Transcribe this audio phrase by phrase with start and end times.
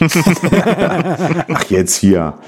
[1.52, 2.38] Ach, jetzt hier.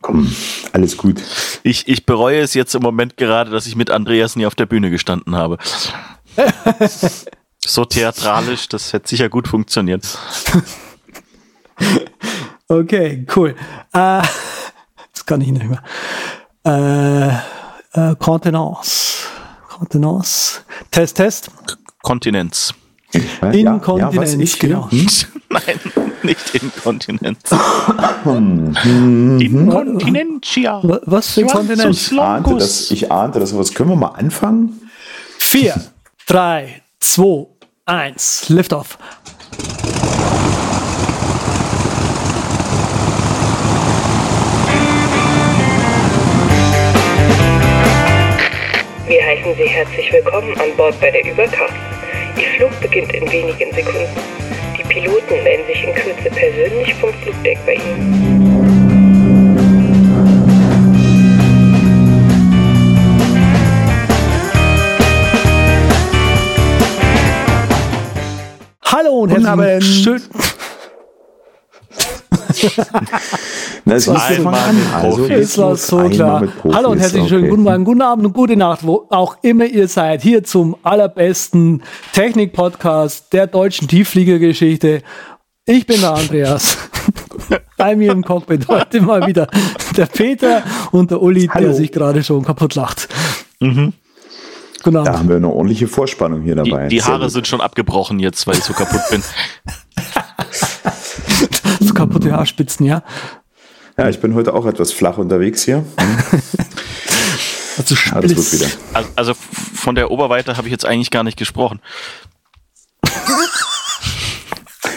[0.00, 0.32] Komm,
[0.72, 1.20] alles gut.
[1.62, 4.66] Ich, ich bereue es jetzt im Moment gerade, dass ich mit Andreas nie auf der
[4.66, 5.58] Bühne gestanden habe.
[7.58, 10.18] so theatralisch, das hätte sicher gut funktioniert.
[12.68, 13.54] Okay, cool.
[13.92, 14.22] Äh,
[15.12, 15.82] das kann ich nicht mehr.
[16.64, 17.28] Äh,
[18.10, 19.26] äh, Kontenance.
[19.68, 20.60] Kontenance.
[20.90, 21.50] Test, Test.
[22.02, 22.74] Kontinenz.
[23.12, 24.90] Inkontinenz, ja, ja, genau.
[24.90, 25.06] Hm?
[25.48, 25.80] Nein,
[26.26, 27.38] nicht Inkontinenz.
[29.40, 30.80] Inkontinentia.
[30.82, 32.12] Was für Kontinenz?
[32.12, 33.56] Ich ahnte, das, ich ahnte das.
[33.56, 34.90] Was können wir mal anfangen?
[35.38, 35.80] 4,
[36.26, 37.46] 3, 2,
[37.86, 38.48] 1.
[38.50, 38.98] Lift off.
[49.06, 51.72] Wir heißen Sie herzlich willkommen an Bord bei der Überkraft.
[52.36, 54.45] Ihr Flug beginnt in wenigen Sekunden.
[54.88, 58.36] Piloten melden sich in Kürze persönlich vom Flugdeck bei Ihnen.
[68.84, 70.22] Hallo und herzlich schön.
[72.54, 74.76] Hieß, wir fangen an.
[74.94, 76.48] Also, ist das so klar.
[76.64, 77.50] Hallo und herzlich schönen okay.
[77.50, 80.22] guten Morgen, guten Abend und gute Nacht, wo auch immer ihr seid.
[80.22, 85.02] Hier zum allerbesten Technik-Podcast der deutschen Tieffliegergeschichte.
[85.66, 86.76] Ich bin der Andreas.
[87.76, 89.48] Bei mir im Cockpit heute mal wieder
[89.96, 91.66] der Peter und der Uli, Hallo.
[91.66, 93.08] der sich gerade schon kaputt lacht.
[93.60, 93.92] Mhm.
[94.84, 95.04] Genau.
[95.04, 96.86] Da haben wir eine ordentliche Vorspannung hier dabei.
[96.86, 99.22] Die, die Haare sind schon abgebrochen jetzt, weil ich so kaputt bin.
[101.96, 103.02] kaputte Haarspitzen, ja.
[103.96, 105.84] Ja, ich bin heute auch etwas flach unterwegs hier.
[107.78, 108.66] also, ja, das wird wieder.
[108.92, 111.80] Also, also von der Oberweite habe ich jetzt eigentlich gar nicht gesprochen.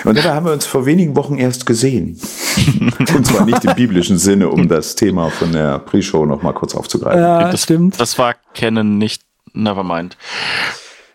[0.03, 2.19] Und da haben wir uns vor wenigen Wochen erst gesehen.
[3.15, 7.21] Und zwar nicht im biblischen Sinne, um das Thema von der Pre-Show nochmal kurz aufzugreifen.
[7.21, 7.99] Ja, das stimmt.
[7.99, 9.21] Das war Kennen nicht,
[9.53, 10.17] nevermind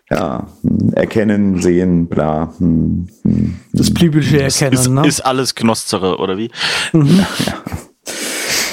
[0.09, 0.47] ja,
[0.93, 2.53] erkennen, sehen, bla.
[2.57, 5.07] Hm, hm, das biblische Erkennen, ist, ne?
[5.07, 6.51] Ist alles Gnoszere, oder wie?
[6.93, 7.25] Mhm.
[7.45, 7.63] Ja.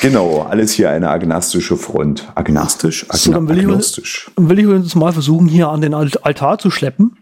[0.03, 2.29] Genau, alles hier eine agnostische Front.
[2.35, 3.05] Agnostisch?
[3.05, 4.31] Agna so, dann will agnostisch.
[4.37, 7.17] Ich, will ich uns mal versuchen, hier an den Altar zu schleppen.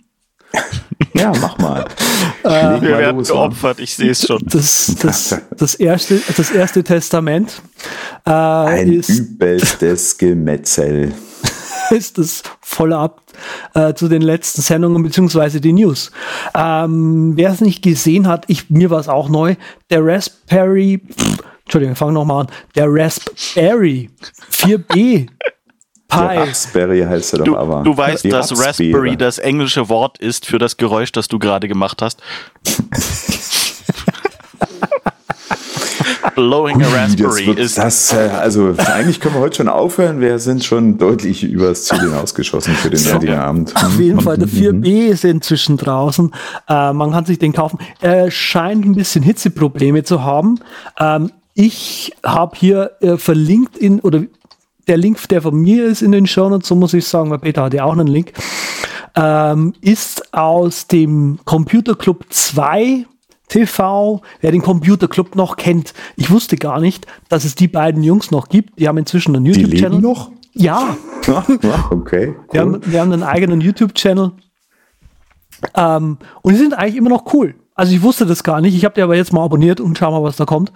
[1.13, 1.85] ja, mach mal.
[2.43, 4.41] äh, wir werden los, geopfert, ich sehe es schon.
[4.47, 7.61] Das, das, das, erste, das erste Testament
[8.25, 11.13] äh, Ein ist, übelstes Gemetzel.
[11.91, 13.23] Ist das Follow-up
[13.75, 16.11] äh, zu den letzten Sendungen beziehungsweise die News.
[16.55, 19.57] Ähm, Wer es nicht gesehen hat, ich, mir war es auch neu,
[19.91, 24.11] der Raspberry, pff, Entschuldigung, fangen nochmal an, der Raspberry
[24.51, 25.29] 4B
[26.11, 26.19] Pi.
[26.19, 27.83] Raspberry heißt er doch du, aber.
[27.85, 32.03] Du weißt, dass Raspberry das englische Wort ist für das Geräusch, das du gerade gemacht
[32.03, 32.21] hast.
[36.41, 37.77] Blowing a Raspberry ist.
[37.77, 40.21] Das, äh, also eigentlich können wir heute schon aufhören.
[40.21, 43.77] Wir sind schon deutlich übers Ziel hinausgeschossen für den so, Abend.
[43.77, 46.33] Auf jeden Fall, der 4B ist inzwischen draußen.
[46.67, 47.79] Äh, man kann sich den kaufen.
[48.01, 50.61] Er scheint ein bisschen Hitzeprobleme zu haben.
[50.99, 54.23] Ähm, ich habe hier äh, verlinkt in, oder
[54.89, 57.65] der Link, der von mir ist in den Shownotes, so muss ich sagen, weil Peter
[57.65, 58.33] hat ja auch einen Link,
[59.15, 63.05] ähm, ist aus dem Computer Club 2
[63.51, 65.93] TV, wer den Computer Club noch kennt.
[66.17, 68.79] Ich wusste gar nicht, dass es die beiden Jungs noch gibt.
[68.79, 70.01] Die haben inzwischen einen YouTube-Channel.
[70.01, 70.31] noch?
[70.55, 70.97] Ja.
[71.91, 72.35] okay.
[72.37, 72.45] Cool.
[72.51, 74.33] Wir, haben, wir haben einen eigenen YouTube-Channel.
[75.75, 77.55] Ähm, und die sind eigentlich immer noch cool.
[77.75, 78.75] Also ich wusste das gar nicht.
[78.75, 80.71] Ich habe die aber jetzt mal abonniert und schau mal, was da kommt.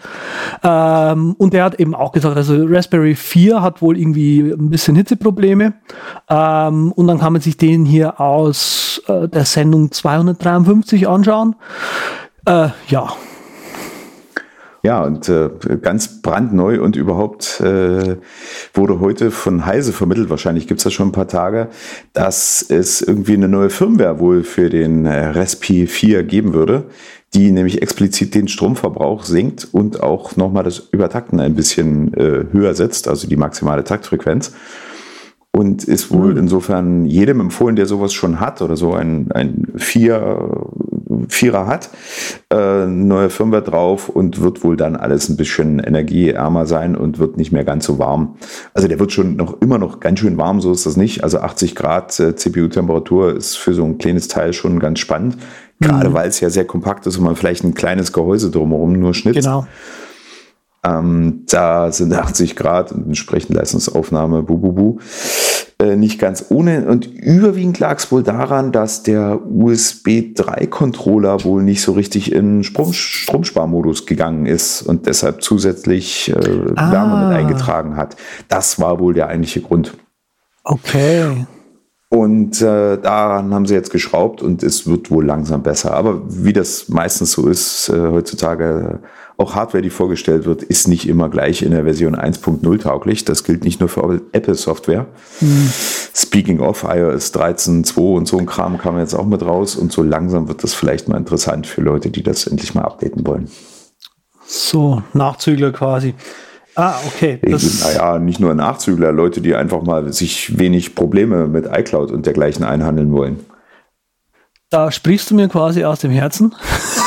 [0.63, 4.97] Ähm, und der hat eben auch gesagt, also Raspberry 4 hat wohl irgendwie ein bisschen
[4.97, 5.75] Hitzeprobleme.
[6.31, 11.57] Ähm, und dann kann man sich den hier aus äh, der Sendung 253 anschauen.
[12.47, 13.15] Äh, ja.
[14.83, 15.49] Ja, und äh,
[15.81, 18.19] ganz brandneu und überhaupt äh,
[18.75, 21.69] wurde heute von Heise vermittelt, wahrscheinlich gibt's das schon ein paar Tage,
[22.13, 26.85] dass es irgendwie eine neue Firmware wohl für den äh, Respi 4 geben würde,
[27.33, 32.75] die nämlich explizit den Stromverbrauch senkt und auch nochmal das Übertakten ein bisschen äh, höher
[32.75, 34.53] setzt, also die maximale Taktfrequenz
[35.55, 36.39] und ist wohl mhm.
[36.39, 40.67] insofern jedem empfohlen, der sowas schon hat oder so ein, ein Vier,
[41.29, 41.91] Vierer hat,
[42.51, 47.37] äh, neue Firmware drauf und wird wohl dann alles ein bisschen energieärmer sein und wird
[47.37, 48.37] nicht mehr ganz so warm.
[48.73, 51.25] Also der wird schon noch immer noch ganz schön warm, so ist das nicht.
[51.25, 55.37] Also 80 Grad äh, CPU-Temperatur ist für so ein kleines Teil schon ganz spannend.
[55.81, 56.15] Gerade mhm.
[56.15, 59.41] weil es ja sehr kompakt ist und man vielleicht ein kleines Gehäuse drumherum nur schnitzt.
[59.41, 59.67] Genau.
[60.85, 64.99] Ähm, da sind 80 Grad und entsprechend Leistungsaufnahme, bu, bu, bu.
[65.85, 66.87] Äh, nicht ganz ohne.
[66.87, 72.65] Und überwiegend lag es wohl daran, dass der USB 3-Controller wohl nicht so richtig in
[72.65, 76.91] Strom Stromsparmodus gegangen ist und deshalb zusätzlich äh, ah.
[76.91, 78.17] Wärme mit eingetragen hat.
[78.49, 79.95] Das war wohl der eigentliche Grund.
[80.63, 81.47] Okay.
[82.09, 85.95] Und äh, daran haben sie jetzt geschraubt und es wird wohl langsam besser.
[85.95, 89.01] Aber wie das meistens so ist, äh, heutzutage
[89.37, 93.25] auch Hardware, die vorgestellt wird, ist nicht immer gleich in der Version 1.0 tauglich.
[93.25, 95.07] Das gilt nicht nur für Apple-Software.
[95.41, 95.71] Mhm.
[96.15, 99.75] Speaking of, iOS 13.2 und so ein Kram kam jetzt auch mit raus.
[99.75, 103.27] Und so langsam wird das vielleicht mal interessant für Leute, die das endlich mal updaten
[103.27, 103.51] wollen.
[104.47, 106.15] So, Nachzügler quasi.
[106.77, 107.41] Ah, okay.
[107.81, 112.65] naja, nicht nur Nachzügler, Leute, die einfach mal sich wenig Probleme mit iCloud und dergleichen
[112.65, 113.41] einhandeln wollen.
[114.71, 116.55] Da sprichst du mir quasi aus dem Herzen.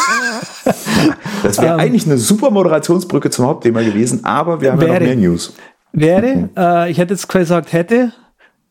[1.44, 5.00] das wäre ähm, eigentlich eine super Moderationsbrücke zum Hauptthema gewesen, aber wir haben wäre, ja
[5.00, 5.54] noch mehr News.
[5.92, 8.14] Wäre, äh, ich hätte jetzt gesagt hätte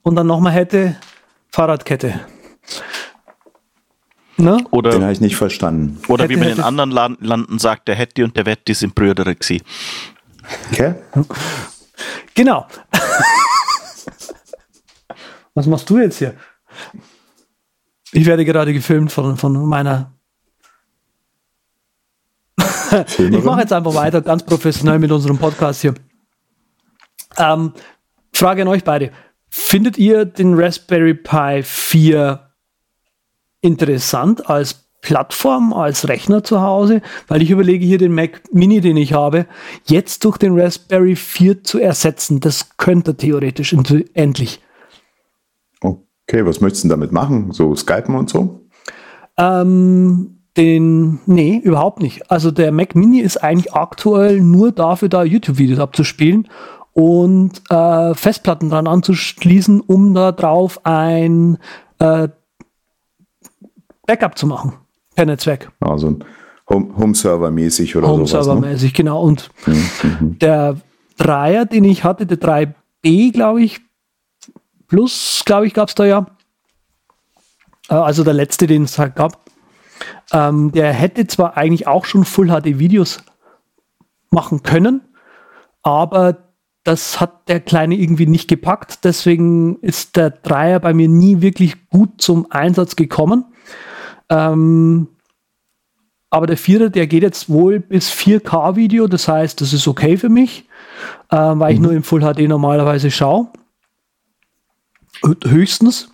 [0.02, 0.96] und dann nochmal hätte
[1.50, 2.20] Fahrradkette.
[4.38, 4.58] Ne?
[4.70, 5.98] Oder, Den habe ich nicht verstanden.
[6.08, 9.24] Oder hätte, wie man in anderen Landen sagt, der Hätti und der Wetti sind Brüder
[9.24, 9.64] gewesen.
[10.70, 10.94] Okay.
[12.34, 12.66] Genau.
[15.54, 16.34] Was machst du jetzt hier?
[18.12, 20.12] Ich werde gerade gefilmt von, von meiner.
[23.18, 25.94] Ich mache jetzt einfach weiter, ganz professionell mit unserem Podcast hier.
[27.38, 27.72] Ähm,
[28.32, 29.12] Frage an euch beide.
[29.48, 32.40] Findet ihr den Raspberry Pi 4
[33.60, 38.96] interessant als Plattform als Rechner zu Hause, weil ich überlege hier den Mac Mini, den
[38.96, 39.46] ich habe,
[39.84, 42.40] jetzt durch den Raspberry 4 zu ersetzen.
[42.40, 43.74] Das könnte theoretisch
[44.14, 44.60] endlich.
[45.80, 47.52] Okay, was möchtest du damit machen?
[47.52, 48.66] So Skypen und so?
[49.38, 52.30] Ähm, den, nee, überhaupt nicht.
[52.30, 56.48] Also der Mac Mini ist eigentlich aktuell nur dafür da, YouTube-Videos abzuspielen
[56.92, 61.58] und äh, Festplatten dran anzuschließen, um da drauf ein
[61.98, 62.28] äh,
[64.06, 64.74] Backup zu machen
[65.14, 65.72] per Netzwerk.
[65.80, 66.18] Also
[66.68, 68.46] Home-Server-mäßig oder Home sowas.
[68.46, 68.96] Home-Server-mäßig, ne?
[68.96, 69.22] genau.
[69.22, 70.38] Und mhm.
[70.38, 70.76] der
[71.18, 73.80] Dreier, den ich hatte, der 3B, glaube ich,
[74.88, 76.26] plus, glaube ich, gab es da ja.
[77.88, 79.45] Äh, also der letzte, den es halt gab.
[80.32, 83.22] Ähm, der hätte zwar eigentlich auch schon Full-HD-Videos
[84.30, 85.02] machen können,
[85.82, 86.38] aber
[86.86, 89.04] das hat der Kleine irgendwie nicht gepackt.
[89.04, 93.44] Deswegen ist der Dreier bei mir nie wirklich gut zum Einsatz gekommen.
[94.28, 95.08] Ähm,
[96.30, 100.28] aber der Vierer, der geht jetzt wohl bis 4K-Video, das heißt, das ist okay für
[100.28, 100.68] mich,
[101.30, 101.84] äh, weil ich mhm.
[101.84, 103.48] nur im Full HD normalerweise schaue.
[105.44, 106.12] Höchstens.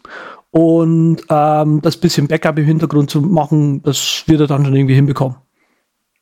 [0.53, 4.95] Und ähm, das bisschen Backup im Hintergrund zu machen, das wird er dann schon irgendwie
[4.95, 5.37] hinbekommen.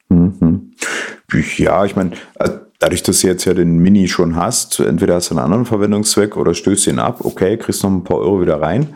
[0.09, 0.73] Mhm.
[1.56, 5.31] Ja, ich meine, äh, dadurch, dass du jetzt ja den Mini schon hast, entweder hast
[5.31, 8.61] du einen anderen Verwendungszweck oder stößt ihn ab, okay, kriegst noch ein paar Euro wieder
[8.61, 8.94] rein.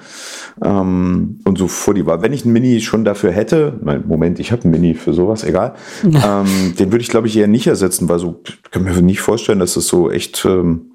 [0.65, 2.23] Ähm, und so vor die Wahl.
[2.23, 5.43] Wenn ich einen Mini schon dafür hätte, mein, Moment, ich habe einen Mini für sowas,
[5.43, 9.03] egal, ähm, den würde ich glaube ich eher nicht ersetzen, weil so, ich kann mir
[9.03, 10.94] nicht vorstellen, dass das so echt ähm,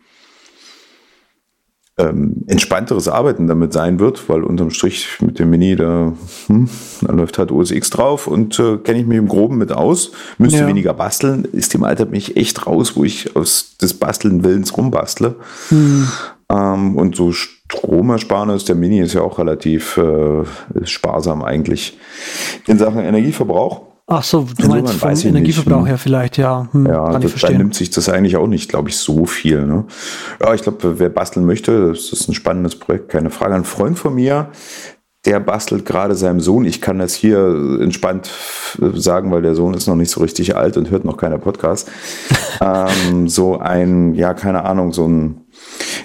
[2.00, 6.14] ähm, entspannteres Arbeiten damit sein wird, weil unterm Strich mit dem Mini, da,
[6.48, 6.70] hm,
[7.02, 10.12] da läuft halt OS X drauf und äh, kenne ich mich im Groben mit aus.
[10.38, 10.68] Müsste ja.
[10.68, 15.36] weniger basteln, ist im Alter mich echt raus, wo ich aus des Basteln Willens rumbastle.
[15.70, 16.08] Hm.
[16.52, 20.46] Ähm, und so Stromersparnis, der Mini ist ja auch relativ äh,
[20.86, 21.98] sparsam eigentlich
[22.66, 23.89] in Sachen Energieverbrauch.
[24.12, 26.68] Ach so, du Insofern meinst vom Energieverbrauch her vielleicht, ja.
[26.72, 29.28] Hm, ja, kann das, ich da nimmt sich das eigentlich auch nicht, glaube ich, so
[29.28, 29.68] viel.
[29.68, 29.86] Ne?
[30.42, 33.54] Ja, ich glaube, wer basteln möchte, das ist ein spannendes Projekt, keine Frage.
[33.54, 34.50] Ein Freund von mir,
[35.26, 36.66] der bastelt gerade seinem Sohn.
[36.66, 38.32] Ich kann das hier entspannt
[38.94, 41.92] sagen, weil der Sohn ist noch nicht so richtig alt und hört noch keine Podcasts.
[42.62, 45.42] ähm, so ein, ja, keine Ahnung, so ein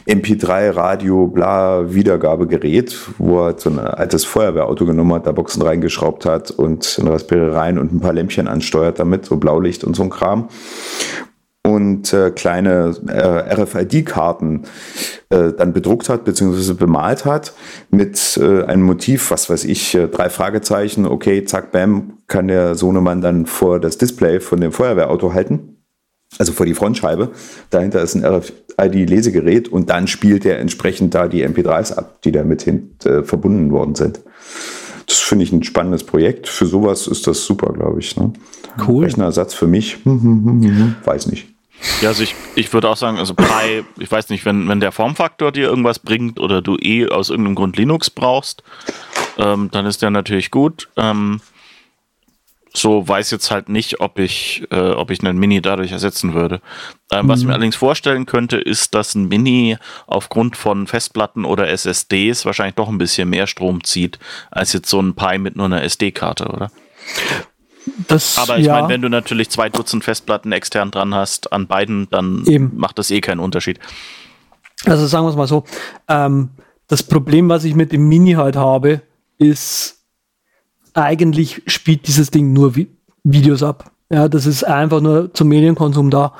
[0.06, 6.26] MP3, Radio, bla, Wiedergabegerät, wo er so ein altes Feuerwehrauto genommen hat, da Boxen reingeschraubt
[6.26, 10.02] hat und ein Raspberry rein und ein paar Lämpchen ansteuert damit, so Blaulicht und so
[10.02, 10.48] ein Kram.
[11.66, 14.64] Und äh, kleine äh, RFID-Karten
[15.30, 16.74] äh, dann bedruckt hat bzw.
[16.74, 17.54] bemalt hat
[17.90, 22.74] mit äh, einem Motiv, was weiß ich, äh, drei Fragezeichen, okay, zack, bam, kann der
[22.74, 25.73] Sohnemann dann vor das Display von dem Feuerwehrauto halten
[26.38, 27.30] also vor die Frontscheibe.
[27.70, 32.62] Dahinter ist ein RFID-Lesegerät und dann spielt er entsprechend da die MP3s ab, die damit
[32.62, 34.20] hin, äh, verbunden worden sind.
[35.06, 36.48] Das finde ich ein spannendes Projekt.
[36.48, 38.16] Für sowas ist das super, glaube ich.
[38.16, 38.32] Ne?
[38.86, 39.04] Cool.
[39.04, 41.48] Rechnerersatz für mich, hm, hm, hm, weiß nicht.
[42.00, 44.92] Ja, also ich, ich würde auch sagen, also Pi, ich weiß nicht, wenn, wenn der
[44.92, 48.62] Formfaktor dir irgendwas bringt oder du eh aus irgendeinem Grund Linux brauchst,
[49.38, 50.88] ähm, dann ist der natürlich gut.
[50.96, 51.40] Ähm,
[52.76, 56.60] so weiß jetzt halt nicht, ob ich, äh, ob ich einen Mini dadurch ersetzen würde.
[57.12, 57.28] Ähm, mhm.
[57.28, 62.44] Was ich mir allerdings vorstellen könnte, ist, dass ein Mini aufgrund von Festplatten oder SSDs
[62.44, 64.18] wahrscheinlich doch ein bisschen mehr Strom zieht,
[64.50, 66.70] als jetzt so ein Pi mit nur einer SD-Karte, oder?
[68.08, 68.74] Das, Aber ich ja.
[68.74, 72.72] meine, wenn du natürlich zwei Dutzend Festplatten extern dran hast an beiden, dann Eben.
[72.76, 73.78] macht das eh keinen Unterschied.
[74.86, 75.64] Also sagen wir es mal so,
[76.08, 76.50] ähm,
[76.88, 79.02] das Problem, was ich mit dem Mini halt habe,
[79.38, 80.03] ist,
[80.94, 82.88] eigentlich spielt dieses Ding nur Vi
[83.26, 83.90] Videos ab.
[84.10, 86.34] Ja, das ist einfach nur zum Medienkonsum da.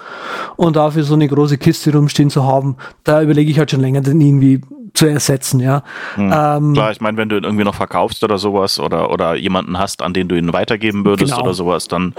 [0.56, 4.02] Und dafür so eine große Kiste rumstehen zu haben, da überlege ich halt schon länger,
[4.02, 4.60] den irgendwie
[4.92, 5.82] zu ersetzen, ja.
[6.14, 6.32] Hm.
[6.32, 9.78] Ähm, Klar, ich meine, wenn du ihn irgendwie noch verkaufst oder sowas oder, oder jemanden
[9.78, 11.42] hast, an den du ihn weitergeben würdest genau.
[11.42, 12.14] oder sowas, dann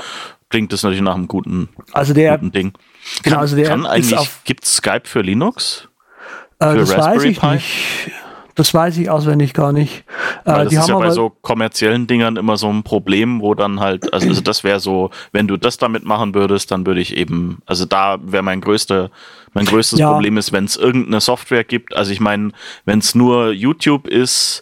[0.50, 2.74] klingt das natürlich nach einem guten, also der, guten Ding.
[3.24, 5.88] Genau, also der kann eigentlich, gibt es Skype für Linux?
[6.60, 7.48] Äh, für das Raspberry weiß ich Pi?
[7.48, 8.12] nicht.
[8.56, 10.06] Das weiß ich auswendig gar nicht.
[10.46, 13.80] Äh, Weil das ist ja bei so kommerziellen Dingern immer so ein Problem, wo dann
[13.80, 17.18] halt, also, also das wäre so, wenn du das damit machen würdest, dann würde ich
[17.18, 19.10] eben, also da wäre mein größter,
[19.54, 20.12] mein größtes ja.
[20.12, 21.96] Problem ist, wenn es irgendeine Software gibt.
[21.96, 22.52] Also ich meine,
[22.86, 24.62] wenn es nur YouTube ist,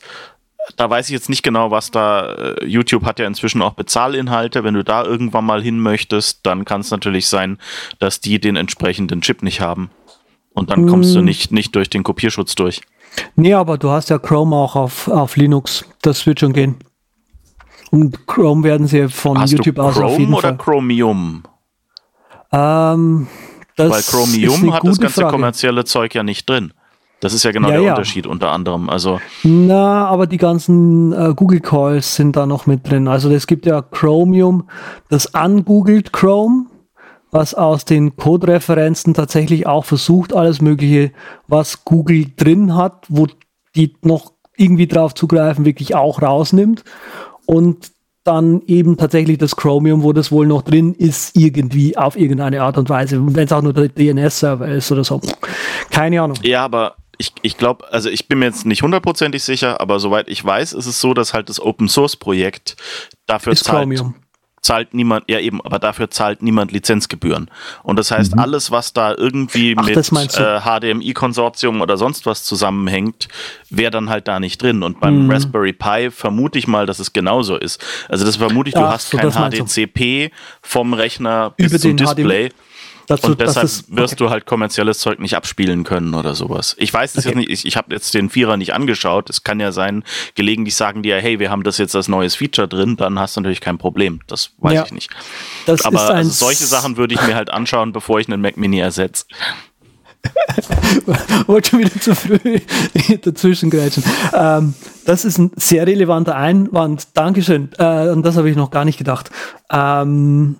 [0.77, 2.33] da weiß ich jetzt nicht genau, was da.
[2.35, 4.63] Äh, YouTube hat ja inzwischen auch Bezahlinhalte.
[4.63, 7.57] Wenn du da irgendwann mal hin möchtest, dann kann es natürlich sein,
[7.99, 9.89] dass die den entsprechenden Chip nicht haben.
[10.53, 11.15] Und dann kommst mm.
[11.15, 12.81] du nicht, nicht durch den Kopierschutz durch.
[13.36, 15.86] Nee, aber du hast ja Chrome auch auf, auf Linux.
[16.01, 16.75] Das wird schon gehen.
[17.91, 20.58] Und Chrome werden sie von hast YouTube aus Chrome auf jeden oder Fall.
[20.58, 21.43] Chromium?
[22.51, 23.27] Ähm,
[23.77, 25.32] Weil Chromium hat das ganze Frage.
[25.32, 26.74] kommerzielle Zeug ja nicht drin.
[27.20, 27.93] Das ist ja genau ja, der ja.
[27.93, 28.89] Unterschied unter anderem.
[28.89, 33.08] Also Na, aber die ganzen äh, Google Calls sind da noch mit drin.
[33.08, 34.67] Also es gibt ja Chromium,
[35.10, 36.65] das angoogelt Chrome
[37.33, 41.11] was aus den Code-Referenzen tatsächlich auch versucht, alles Mögliche,
[41.47, 43.27] was Google drin hat, wo
[43.75, 46.83] die noch irgendwie drauf zugreifen, wirklich auch rausnimmt.
[47.45, 47.91] Und
[48.23, 52.77] dann eben tatsächlich das Chromium, wo das wohl noch drin ist, irgendwie auf irgendeine Art
[52.77, 53.19] und Weise.
[53.19, 55.19] Wenn es auch nur der DNS-Server ist oder so.
[55.89, 56.37] Keine Ahnung.
[56.43, 60.29] Ja, aber ich, ich glaube, also ich bin mir jetzt nicht hundertprozentig sicher, aber soweit
[60.29, 62.77] ich weiß, ist es so, dass halt das Open Source Projekt
[63.25, 64.15] dafür ist zahlt, Chromium
[64.63, 67.51] zahlt niemand, ja eben, aber dafür zahlt niemand Lizenzgebühren.
[67.84, 68.41] Und das heißt, mhm.
[68.41, 69.98] alles, was da irgendwie Ach, mit
[70.38, 73.27] äh, HDMI-Konsortium oder sonst was zusammenhängt,
[73.70, 74.82] wäre dann halt da nicht drin.
[74.82, 75.32] Und beim mhm.
[75.32, 77.84] Raspberry Pi vermute ich mal, dass es genauso ist.
[78.10, 82.50] Also das vermute ich, du Ach, hast so, kein HDCP vom Rechner bis zum Display.
[82.50, 82.55] HDMI
[83.07, 83.98] Dazu, und deshalb ist, okay.
[83.98, 86.75] wirst du halt kommerzielles Zeug nicht abspielen können oder sowas.
[86.79, 87.29] Ich weiß es okay.
[87.29, 89.29] jetzt nicht, ich, ich habe jetzt den Vierer nicht angeschaut.
[89.29, 90.03] Es kann ja sein,
[90.36, 93.36] gelegentlich sagen die ja, hey, wir haben das jetzt als neues Feature drin, dann hast
[93.36, 94.22] du natürlich kein Problem.
[94.27, 94.86] Das weiß ja.
[94.86, 95.10] ich nicht.
[95.65, 98.79] Das Aber also solche Sachen würde ich mir halt anschauen, bevor ich einen Mac Mini
[98.79, 99.25] ersetze.
[101.48, 102.60] Wollte schon wieder zu früh
[103.22, 104.03] dazwischen grätschen.
[104.33, 104.74] Ähm,
[105.05, 107.07] das ist ein sehr relevanter Einwand.
[107.13, 107.69] Dankeschön.
[107.77, 109.29] Äh, an das habe ich noch gar nicht gedacht.
[109.69, 110.57] Ähm,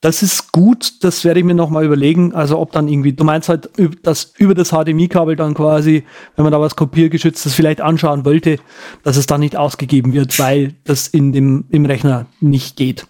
[0.00, 2.34] das ist gut, das werde ich mir nochmal überlegen.
[2.34, 3.68] Also ob dann irgendwie, du meinst halt,
[4.02, 6.04] dass über das HDMI-Kabel dann quasi,
[6.36, 8.58] wenn man da was kopiergeschütztes vielleicht anschauen wollte,
[9.02, 13.06] dass es dann nicht ausgegeben wird, weil das in dem, im Rechner nicht geht.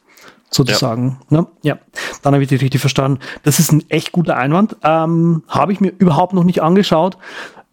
[0.53, 1.21] Sozusagen.
[1.31, 1.47] Ja, ne?
[1.63, 1.79] ja.
[2.23, 3.21] dann habe ich dich richtig verstanden.
[3.45, 4.77] Das ist ein echt guter Einwand.
[4.83, 7.17] Ähm, habe ich mir überhaupt noch nicht angeschaut.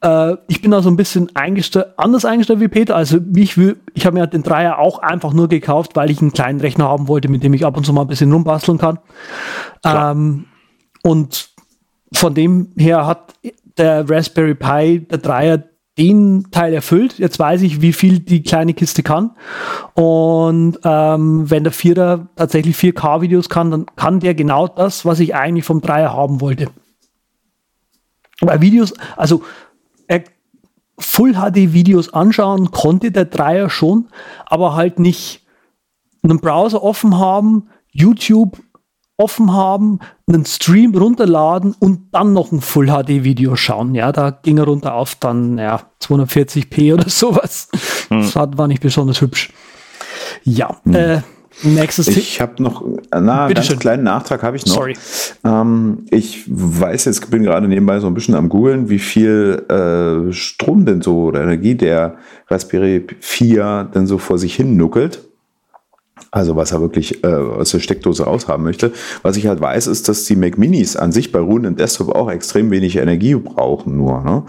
[0.02, 2.96] Äh, ich bin da so ein bisschen eingestellt, anders eingestellt wie Peter.
[2.96, 6.34] Also ich will, ich habe mir den Dreier auch einfach nur gekauft, weil ich einen
[6.34, 9.00] kleinen Rechner haben wollte, mit dem ich ab und zu mal ein bisschen rumbasteln kann.
[9.84, 10.46] Ähm,
[11.04, 11.50] und
[12.14, 13.34] von dem her hat
[13.78, 15.64] der Raspberry Pi, der Dreier,
[15.98, 17.18] den Teil erfüllt.
[17.18, 19.32] Jetzt weiß ich, wie viel die kleine Kiste kann.
[19.96, 25.34] Und ähm, wenn der Vierer tatsächlich 4K-Videos kann, dann kann der genau das, was ich
[25.34, 26.68] eigentlich vom Dreier haben wollte.
[28.42, 29.42] Bei Videos, also
[31.00, 34.08] Full HD Videos anschauen konnte der Dreier schon,
[34.46, 35.46] aber halt nicht
[36.24, 38.58] einen Browser offen haben, YouTube
[39.18, 43.96] offen haben, einen Stream runterladen und dann noch ein Full HD Video schauen.
[43.96, 47.70] Ja, da ging er runter auf dann ja 240p oder sowas.
[48.10, 48.22] Hm.
[48.22, 49.52] Das war nicht besonders hübsch.
[50.44, 50.94] Ja, hm.
[50.94, 51.22] äh,
[51.64, 53.80] Nächstes Ich habe noch, na, einen ganz schön.
[53.80, 54.76] kleinen Nachtrag habe ich noch.
[54.76, 54.96] Sorry.
[55.44, 60.32] Ähm, ich weiß jetzt, bin gerade nebenbei so ein bisschen am googeln, wie viel äh,
[60.34, 62.18] Strom denn so oder Energie der
[62.50, 65.24] Raspberry 4 denn so vor sich hin nuckelt.
[66.30, 68.92] Also was er wirklich äh, aus der Steckdose raushaben möchte.
[69.22, 72.30] Was ich halt weiß, ist, dass die Mac Minis an sich bei ruhenden Desktop auch
[72.30, 74.22] extrem wenig Energie brauchen nur.
[74.24, 74.44] Ne?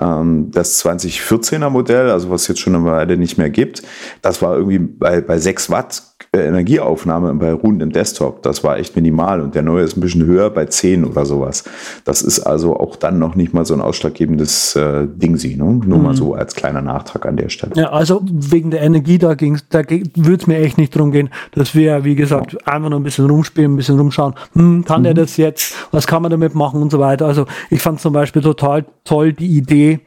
[0.00, 3.82] Ähm, das 2014er Modell, also was jetzt schon eine Weile nicht mehr gibt,
[4.22, 8.42] das war irgendwie bei, bei 6 Watt äh, Energieaufnahme bei ruhendem Desktop.
[8.42, 11.64] Das war echt minimal und der neue ist ein bisschen höher bei 10 oder sowas.
[12.04, 15.64] Das ist also auch dann noch nicht mal so ein ausschlaggebendes äh, Ding, sie, ne?
[15.64, 16.04] Nur mhm.
[16.04, 17.72] mal so als kleiner Nachtrag an der Stelle.
[17.76, 21.74] Ja, also wegen der Energie, da da würde es mir echt nicht darum gehen, dass
[21.74, 22.58] wir, wie gesagt, ja.
[22.74, 24.34] einfach nur ein bisschen rumspielen, ein bisschen rumschauen.
[24.52, 25.04] Hm, kann mhm.
[25.04, 25.74] der das jetzt?
[25.92, 27.26] Was kann man damit machen und so weiter?
[27.26, 30.00] Also ich fand zum Beispiel total toll die Idee,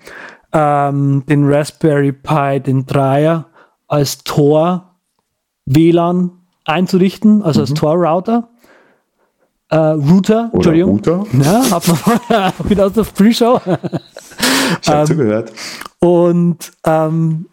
[0.54, 3.46] ähm, den Raspberry Pi, den Dreier,
[3.88, 4.91] als Tor
[5.76, 6.32] WLAN
[6.66, 7.64] einzurichten, also mhm.
[7.64, 8.50] als Tor-Router.
[9.70, 10.92] Äh, Router, Oder Entschuldigung.
[10.96, 11.26] Router.
[11.34, 13.62] Ja, hat man wieder aus der Pre-Show.
[14.82, 15.54] ich habe ähm, zugehört.
[16.00, 17.46] Und ähm,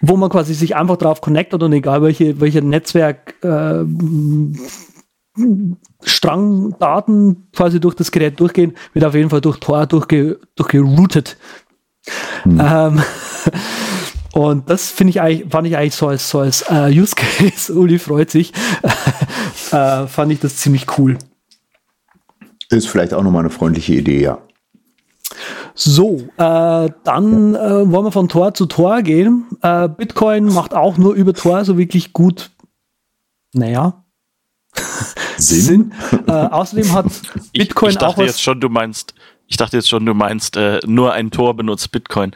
[0.00, 3.84] wo man quasi sich einfach drauf connectet und egal welche, welche Netzwerk äh,
[6.02, 11.36] Strangdaten quasi durch das Gerät durchgehen, wird auf jeden Fall durch Tor durchge, durchgeroutet.
[12.44, 12.60] Hm.
[12.62, 13.02] Ähm,
[14.32, 17.72] und das finde ich eigentlich, fand ich eigentlich so als, so als uh, Use Case,
[17.72, 18.52] Uli freut sich,
[19.72, 21.18] uh, fand ich das ziemlich cool.
[22.70, 24.38] Ist vielleicht auch nochmal eine freundliche Idee, ja.
[25.74, 29.46] So, äh, dann äh, wollen wir von Tor zu Tor gehen.
[29.62, 32.50] Äh, Bitcoin macht auch nur über Tor so wirklich gut,
[33.52, 34.04] naja,
[35.36, 35.92] Sinn.
[36.10, 36.24] Sinn.
[36.26, 37.06] Äh, außerdem hat
[37.52, 39.14] Bitcoin ich, ich dachte auch was jetzt schon, du meinst
[39.48, 42.32] ich dachte jetzt schon, du meinst, äh, nur ein Tor benutzt Bitcoin.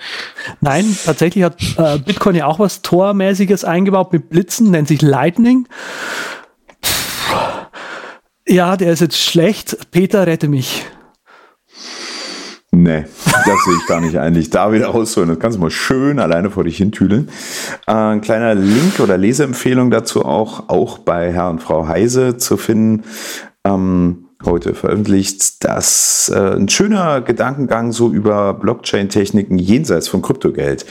[0.60, 5.68] Nein, tatsächlich hat äh, Bitcoin ja auch was Tormäßiges eingebaut mit Blitzen, nennt sich Lightning.
[8.48, 9.76] Ja, der ist jetzt schlecht.
[9.90, 10.84] Peter, rette mich.
[12.74, 14.48] Nee, das sehe ich gar nicht eigentlich.
[14.48, 15.28] Da wieder ausholen.
[15.28, 17.28] Das kannst du mal schön alleine vor dich hintüdeln.
[17.86, 22.56] Äh, ein kleiner Link oder Leseempfehlung dazu auch, auch bei Herr und Frau Heise zu
[22.56, 23.04] finden.
[23.64, 30.86] Ähm, heute veröffentlicht, dass äh, ein schöner Gedankengang so über Blockchain-Techniken jenseits von Kryptogeld.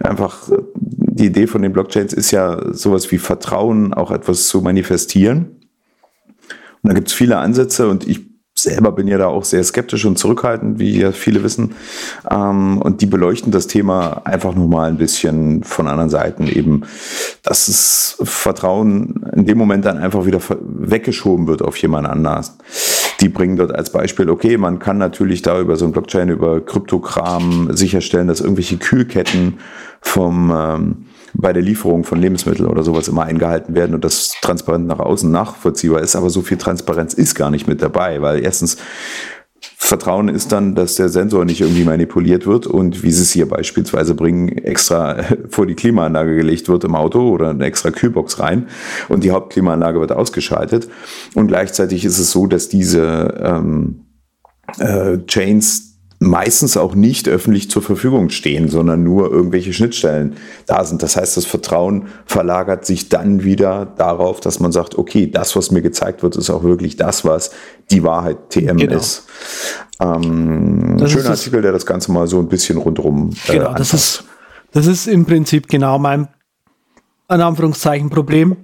[0.00, 5.56] Einfach die Idee von den Blockchains ist ja sowas wie Vertrauen auch etwas zu manifestieren.
[6.82, 8.27] Und da gibt es viele Ansätze und ich
[8.62, 11.74] selber bin ja da auch sehr skeptisch und zurückhaltend, wie ja viele wissen.
[12.30, 16.82] Ähm, und die beleuchten das Thema einfach nochmal ein bisschen von anderen Seiten eben,
[17.42, 22.56] dass das Vertrauen in dem Moment dann einfach wieder weggeschoben wird auf jemand anders.
[23.20, 26.60] Die bringen dort als Beispiel, okay, man kann natürlich da über so ein Blockchain, über
[26.60, 29.58] Kryptokram sicherstellen, dass irgendwelche Kühlketten
[30.00, 30.96] vom ähm,
[31.34, 35.30] bei der Lieferung von Lebensmitteln oder sowas immer eingehalten werden und das transparent nach außen
[35.30, 36.16] nachvollziehbar ist.
[36.16, 38.78] Aber so viel Transparenz ist gar nicht mit dabei, weil erstens
[39.76, 43.48] Vertrauen ist dann, dass der Sensor nicht irgendwie manipuliert wird und wie sie es hier
[43.48, 48.68] beispielsweise bringen, extra vor die Klimaanlage gelegt wird im Auto oder eine extra Kühlbox rein
[49.08, 50.88] und die Hauptklimaanlage wird ausgeschaltet.
[51.34, 54.04] Und gleichzeitig ist es so, dass diese ähm,
[54.78, 55.87] äh, Chains
[56.20, 61.02] meistens auch nicht öffentlich zur Verfügung stehen, sondern nur irgendwelche Schnittstellen da sind.
[61.02, 65.70] Das heißt, das Vertrauen verlagert sich dann wieder darauf, dass man sagt, okay, das, was
[65.70, 67.52] mir gezeigt wird, ist auch wirklich das, was
[67.90, 68.96] die Wahrheit TM genau.
[68.96, 69.26] ist.
[70.00, 73.30] Ähm, schöner Artikel, der das Ganze mal so ein bisschen rundherum.
[73.46, 74.24] Äh, genau, das ist,
[74.72, 76.28] das ist im Prinzip genau mein,
[77.30, 78.56] in Anführungszeichen, Problem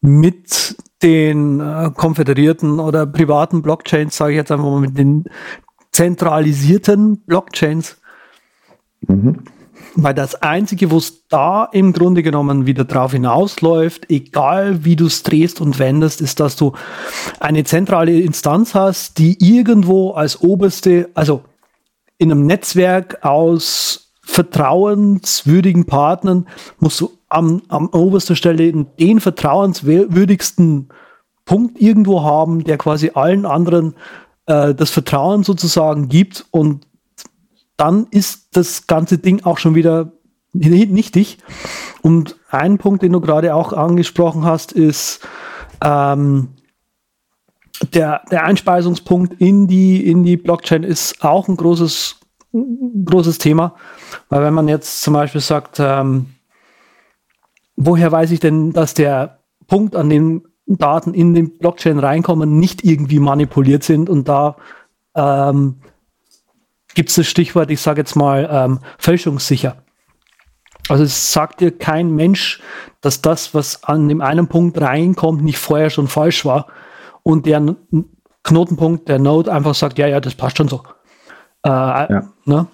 [0.00, 5.24] mit den äh, konföderierten oder privaten Blockchains, sage ich jetzt einfach mal, mit den
[5.96, 7.96] zentralisierten Blockchains.
[9.08, 9.44] Mhm.
[9.94, 15.06] Weil das Einzige, wo es da im Grunde genommen wieder drauf hinausläuft, egal wie du
[15.06, 16.72] es drehst und wendest, ist, dass du
[17.40, 21.44] eine zentrale Instanz hast, die irgendwo als oberste, also
[22.18, 26.46] in einem Netzwerk aus vertrauenswürdigen Partnern,
[26.78, 30.88] musst du am, am oberster Stelle den vertrauenswürdigsten
[31.46, 33.94] Punkt irgendwo haben, der quasi allen anderen
[34.46, 36.86] äh, das Vertrauen sozusagen gibt und
[37.76, 40.12] dann ist das ganze Ding auch schon wieder
[40.52, 41.38] nichtig.
[42.02, 45.20] Und ein Punkt, den du gerade auch angesprochen hast, ist
[45.84, 46.48] ähm,
[47.92, 52.20] der, der Einspeisungspunkt in die, in die Blockchain ist auch ein großes,
[52.52, 53.74] großes Thema.
[54.28, 56.26] Weil wenn man jetzt zum Beispiel sagt, ähm,
[57.76, 62.84] woher weiß ich denn, dass der Punkt, an dem Daten in den Blockchain reinkommen, nicht
[62.84, 64.10] irgendwie manipuliert sind.
[64.10, 64.56] Und da
[65.14, 65.76] ähm,
[66.94, 69.76] gibt es das Stichwort, ich sage jetzt mal, ähm, fälschungssicher.
[70.88, 72.60] Also es sagt dir kein Mensch,
[73.00, 76.66] dass das, was an dem einen Punkt reinkommt, nicht vorher schon falsch war.
[77.22, 77.76] Und der
[78.44, 80.82] Knotenpunkt, der Node einfach sagt, ja, ja, das passt schon so.
[81.64, 82.22] Äh, ja.
[82.44, 82.66] ne?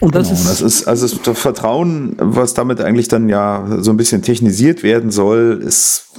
[0.00, 3.90] Und das, genau, ist, das ist, also das Vertrauen, was damit eigentlich dann ja so
[3.90, 6.10] ein bisschen technisiert werden soll, ist,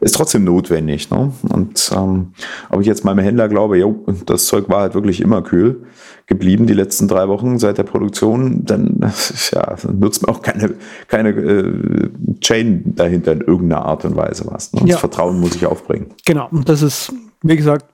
[0.00, 1.10] ist trotzdem notwendig.
[1.10, 1.32] Ne?
[1.48, 2.32] Und ähm,
[2.68, 5.86] ob ich jetzt meinem Händler glaube, jo, das Zeug war halt wirklich immer kühl
[6.28, 9.00] geblieben die letzten drei Wochen seit der Produktion, dann
[9.52, 10.74] ja, nutzt mir auch keine,
[11.08, 14.72] keine äh, Chain dahinter in irgendeiner Art und Weise was.
[14.74, 14.82] Ne?
[14.82, 14.98] Das ja.
[14.98, 16.08] Vertrauen muss ich aufbringen.
[16.26, 17.86] Genau, und das ist, wie gesagt,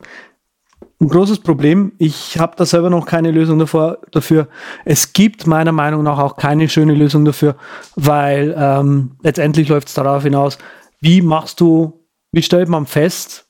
[1.04, 1.92] ein großes Problem.
[1.98, 4.48] Ich habe da selber noch keine Lösung davor, dafür.
[4.84, 7.56] Es gibt meiner Meinung nach auch keine schöne Lösung dafür,
[7.94, 10.58] weil ähm, letztendlich läuft es darauf hinaus,
[11.00, 12.00] wie machst du,
[12.32, 13.46] wie stellt man fest,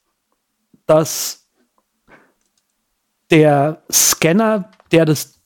[0.87, 1.47] dass
[3.31, 5.41] der Scanner, der das,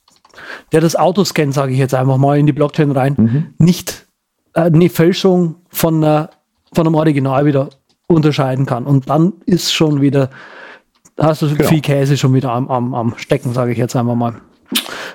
[0.73, 3.55] der das Auto scannt, sage ich jetzt einfach mal in die Blockchain rein, mhm.
[3.59, 4.07] nicht
[4.55, 6.31] äh, eine Fälschung von, einer,
[6.73, 7.69] von einem Original wieder
[8.07, 8.87] unterscheiden kann.
[8.87, 10.31] Und dann ist schon wieder
[11.19, 11.69] hast du genau.
[11.69, 14.35] viel Käse schon wieder am, am, am Stecken, sage ich jetzt einfach mal.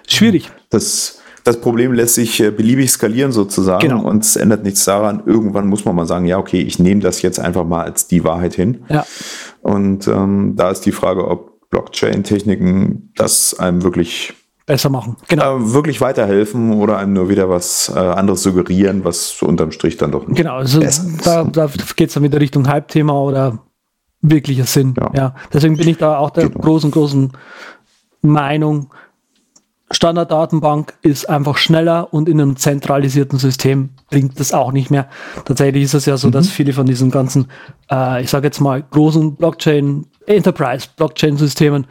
[0.07, 0.51] Schwierig.
[0.69, 4.03] Das, das Problem lässt sich äh, beliebig skalieren sozusagen genau.
[4.03, 5.23] und es ändert nichts daran.
[5.25, 8.23] Irgendwann muss man mal sagen, ja, okay, ich nehme das jetzt einfach mal als die
[8.23, 8.83] Wahrheit hin.
[8.89, 9.05] Ja.
[9.61, 14.33] Und ähm, da ist die Frage, ob Blockchain-Techniken das einem wirklich
[14.65, 15.17] besser machen.
[15.27, 15.57] Genau.
[15.57, 20.11] Äh, wirklich weiterhelfen oder einem nur wieder was äh, anderes suggerieren, was unterm Strich dann
[20.11, 20.81] doch nicht Genau, also
[21.23, 23.59] da, da geht es dann wieder Richtung Hype-Thema oder
[24.23, 24.95] wirklicher Sinn.
[24.97, 25.11] Ja.
[25.13, 25.35] ja.
[25.53, 26.61] Deswegen bin ich da auch der genau.
[26.61, 27.31] großen, großen
[28.21, 28.89] Meinung,
[29.93, 35.07] Standarddatenbank ist einfach schneller und in einem zentralisierten System bringt das auch nicht mehr.
[35.45, 36.31] Tatsächlich ist es ja so, mhm.
[36.31, 37.47] dass viele von diesen ganzen,
[37.91, 41.85] äh, ich sage jetzt mal, großen Blockchain, Enterprise Blockchain-Systemen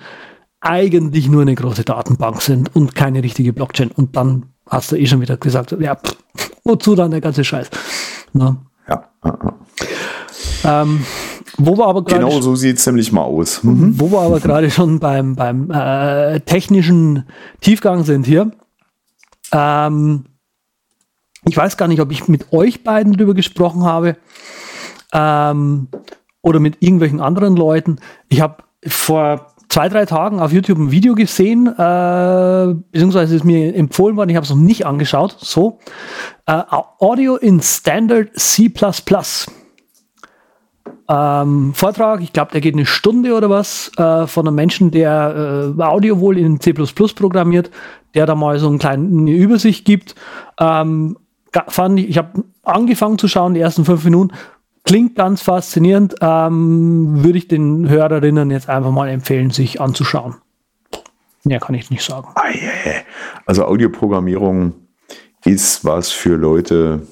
[0.60, 3.90] eigentlich nur eine große Datenbank sind und keine richtige Blockchain.
[3.92, 6.16] Und dann hast du eh schon wieder gesagt, ja, pff,
[6.64, 7.70] wozu dann der ganze Scheiß?
[8.32, 8.56] Na?
[8.88, 9.08] Ja.
[10.64, 11.04] Ähm,
[11.58, 13.62] wo wir aber genau so sieht es ziemlich mal aus.
[13.62, 14.00] Mhm.
[14.00, 17.26] Wo wir aber gerade schon beim, beim äh, technischen
[17.60, 18.50] Tiefgang sind hier.
[19.52, 20.24] Ähm,
[21.44, 24.16] ich weiß gar nicht, ob ich mit euch beiden drüber gesprochen habe
[25.12, 25.88] ähm,
[26.40, 27.98] oder mit irgendwelchen anderen Leuten.
[28.28, 33.74] Ich habe vor zwei, drei Tagen auf YouTube ein Video gesehen, äh, beziehungsweise ist mir
[33.74, 35.36] empfohlen worden, ich habe es noch nicht angeschaut.
[35.40, 35.78] So,
[36.46, 36.62] äh,
[36.98, 38.70] Audio in Standard C++
[41.12, 42.22] ähm, Vortrag.
[42.22, 46.20] Ich glaube, der geht eine Stunde oder was äh, von einem Menschen, der äh, Audio
[46.20, 47.70] wohl in C programmiert,
[48.14, 50.14] der da mal so eine kleine Übersicht gibt.
[50.58, 51.18] Ähm,
[51.68, 54.34] fand ich, ich habe angefangen zu schauen, die ersten fünf Minuten.
[54.84, 56.14] Klingt ganz faszinierend.
[56.22, 60.36] Ähm, Würde ich den Hörerinnen jetzt einfach mal empfehlen, sich anzuschauen.
[61.44, 62.28] Ja, kann ich nicht sagen.
[63.46, 64.74] Also Audioprogrammierung
[65.44, 67.02] ist was für Leute,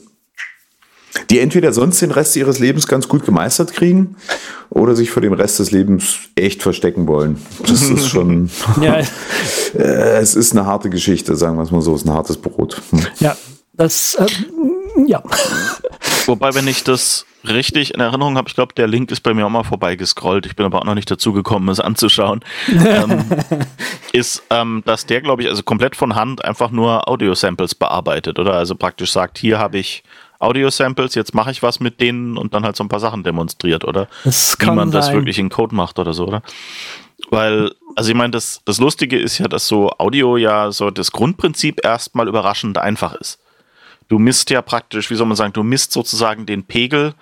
[1.29, 4.16] die entweder sonst den Rest ihres Lebens ganz gut gemeistert kriegen
[4.68, 7.38] oder sich vor dem Rest des Lebens echt verstecken wollen.
[7.66, 8.51] Das ist schon.
[8.81, 8.96] ja.
[9.75, 12.37] äh, es ist eine harte Geschichte, sagen wir es mal so, es ist ein hartes
[12.37, 12.81] Brot.
[12.90, 13.01] Hm.
[13.20, 13.37] Ja,
[13.75, 14.27] das, äh,
[15.07, 15.23] ja.
[16.27, 19.46] Wobei, wenn ich das richtig in Erinnerung habe, ich glaube, der Link ist bei mir
[19.46, 20.46] auch mal vorbeigescrollt.
[20.46, 22.40] Ich bin aber auch noch nicht dazu gekommen, es anzuschauen.
[22.68, 23.25] ähm,
[24.12, 28.55] ist, ähm, dass der, glaube ich, also komplett von Hand einfach nur Audio-Samples bearbeitet, oder?
[28.55, 30.03] Also praktisch sagt, hier habe ich
[30.40, 33.85] Audio-Samples, jetzt mache ich was mit denen und dann halt so ein paar Sachen demonstriert,
[33.85, 34.09] oder?
[34.24, 35.00] Das kann Wie man sein.
[35.00, 36.42] das wirklich in Code macht oder so, oder?
[37.29, 41.12] Weil, also ich meine, das, das Lustige ist ja, dass so Audio ja so das
[41.12, 43.38] Grundprinzip erstmal überraschend einfach ist.
[44.09, 47.14] Du misst ja praktisch, wie soll man sagen, du misst sozusagen den Pegel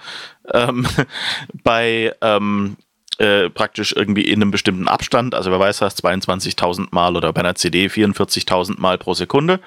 [0.55, 0.87] ähm,
[1.65, 2.77] bei ähm,
[3.19, 5.35] äh, praktisch irgendwie in einem bestimmten Abstand.
[5.35, 9.61] Also wer weiß, das 22.000 Mal oder bei einer CD 44.000 Mal pro Sekunde.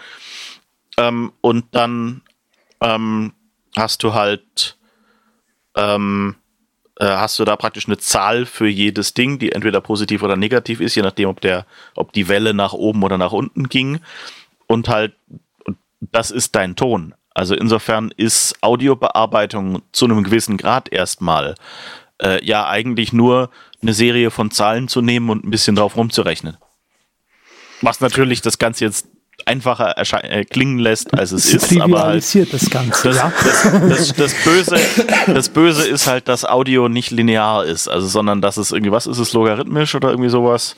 [0.98, 2.22] Ähm, und dann
[2.82, 3.34] ähm,
[3.76, 4.78] hast du halt,
[5.76, 6.36] ähm,
[7.00, 10.82] äh, hast du da praktisch eine Zahl für jedes Ding, die entweder positiv oder negativ
[10.82, 14.00] ist, je nachdem, ob der, ob die Welle nach oben oder nach unten ging.
[14.68, 15.14] Und halt,
[16.00, 17.14] das ist dein Ton.
[17.34, 21.56] Also insofern ist Audiobearbeitung zu einem gewissen Grad erstmal
[22.22, 23.50] äh, ja eigentlich nur
[23.82, 26.58] eine Serie von Zahlen zu nehmen und ein bisschen drauf rumzurechnen.
[27.82, 29.08] Was natürlich das Ganze jetzt
[29.52, 31.80] einfacher äh, klingen lässt, als es ist.
[31.82, 33.10] Aber halt, das Ganze.
[33.10, 33.34] Das, ja?
[33.42, 34.78] das, das, das, Böse,
[35.28, 39.08] das Böse ist halt, dass Audio nicht linear ist, also sondern dass es irgendwie, was
[39.08, 40.76] ist es, logarithmisch oder irgendwie sowas?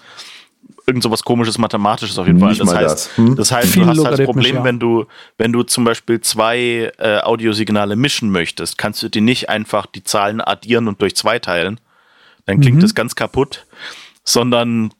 [0.86, 2.56] Irgend sowas komisches Mathematisches auf jeden Fall.
[2.56, 3.18] Das heißt, das.
[3.18, 3.36] Hm?
[3.36, 4.64] das heißt, du hast halt das Problem, ja.
[4.64, 5.06] wenn du,
[5.38, 10.04] wenn du zum Beispiel zwei äh, Audiosignale mischen möchtest, kannst du die nicht einfach die
[10.04, 11.80] Zahlen addieren und durch zwei teilen.
[12.46, 12.82] Dann klingt mhm.
[12.82, 13.66] das ganz kaputt,
[14.26, 14.92] sondern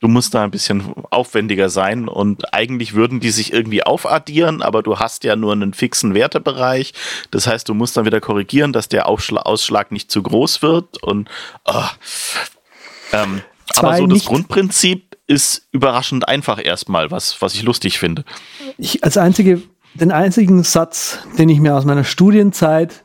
[0.00, 4.82] du musst da ein bisschen aufwendiger sein und eigentlich würden die sich irgendwie aufaddieren, aber
[4.82, 6.92] du hast ja nur einen fixen Wertebereich.
[7.30, 11.02] Das heißt, du musst dann wieder korrigieren, dass der Aufschla Ausschlag nicht zu groß wird
[11.02, 11.28] und
[11.66, 11.84] oh.
[13.12, 13.42] ähm,
[13.76, 18.24] aber so das Grundprinzip ist überraschend einfach erstmal, was, was ich lustig finde.
[18.78, 19.62] Ich als einzige,
[19.94, 23.04] den einzigen Satz, den ich mir aus meiner Studienzeit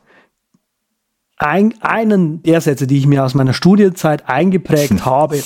[1.36, 5.42] ein, einen der Sätze, die ich mir aus meiner Studienzeit eingeprägt habe,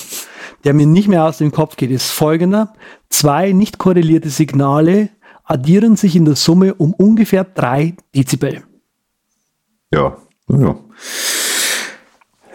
[0.63, 2.73] der mir nicht mehr aus dem Kopf geht, ist folgender.
[3.09, 5.09] Zwei nicht korrelierte Signale
[5.43, 8.63] addieren sich in der Summe um ungefähr drei Dezibel.
[9.91, 10.75] Ja, ja.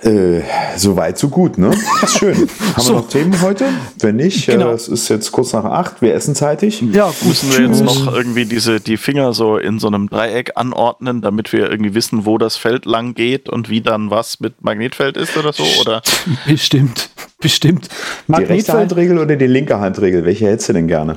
[0.07, 0.43] Äh,
[0.77, 1.73] so weit, so gut, ne?
[2.07, 2.37] Schön.
[2.37, 2.49] Haben
[2.83, 2.93] so.
[2.93, 3.65] wir noch Themen heute?
[3.99, 4.71] Wenn nicht, genau.
[4.71, 6.81] äh, es ist jetzt kurz nach acht, wir essen zeitig.
[6.93, 7.25] Ja, gut.
[7.25, 11.53] Müssen wir jetzt noch irgendwie diese, die Finger so in so einem Dreieck anordnen, damit
[11.53, 15.37] wir irgendwie wissen, wo das Feld lang geht und wie dann was mit Magnetfeld ist
[15.37, 15.65] oder so?
[15.81, 16.03] Oder?
[16.47, 17.89] Bestimmt, bestimmt.
[18.29, 20.25] Die rechte Handregel oder die linke Handregel?
[20.25, 21.17] Welche hättest du denn gerne?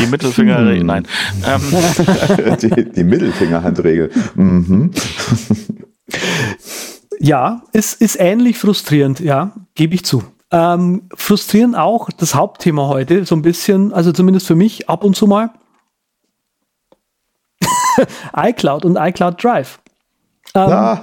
[0.00, 0.86] Die Mittelfingerregel, hm.
[0.86, 1.06] nein.
[1.46, 2.56] Ähm.
[2.62, 4.10] die, die Mittelfingerhandregel.
[4.34, 4.92] Mhm.
[7.22, 10.24] Ja, es ist ähnlich frustrierend, ja, gebe ich zu.
[10.50, 15.14] Ähm, frustrierend auch das Hauptthema heute, so ein bisschen, also zumindest für mich ab und
[15.14, 15.50] zu mal.
[18.34, 19.80] iCloud und iCloud Drive.
[20.54, 20.98] Ähm,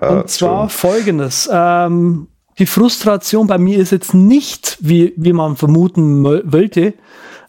[0.08, 1.50] und zwar folgendes.
[1.52, 2.28] Ähm,
[2.58, 6.94] die Frustration bei mir ist jetzt nicht, wie, wie man vermuten wollte,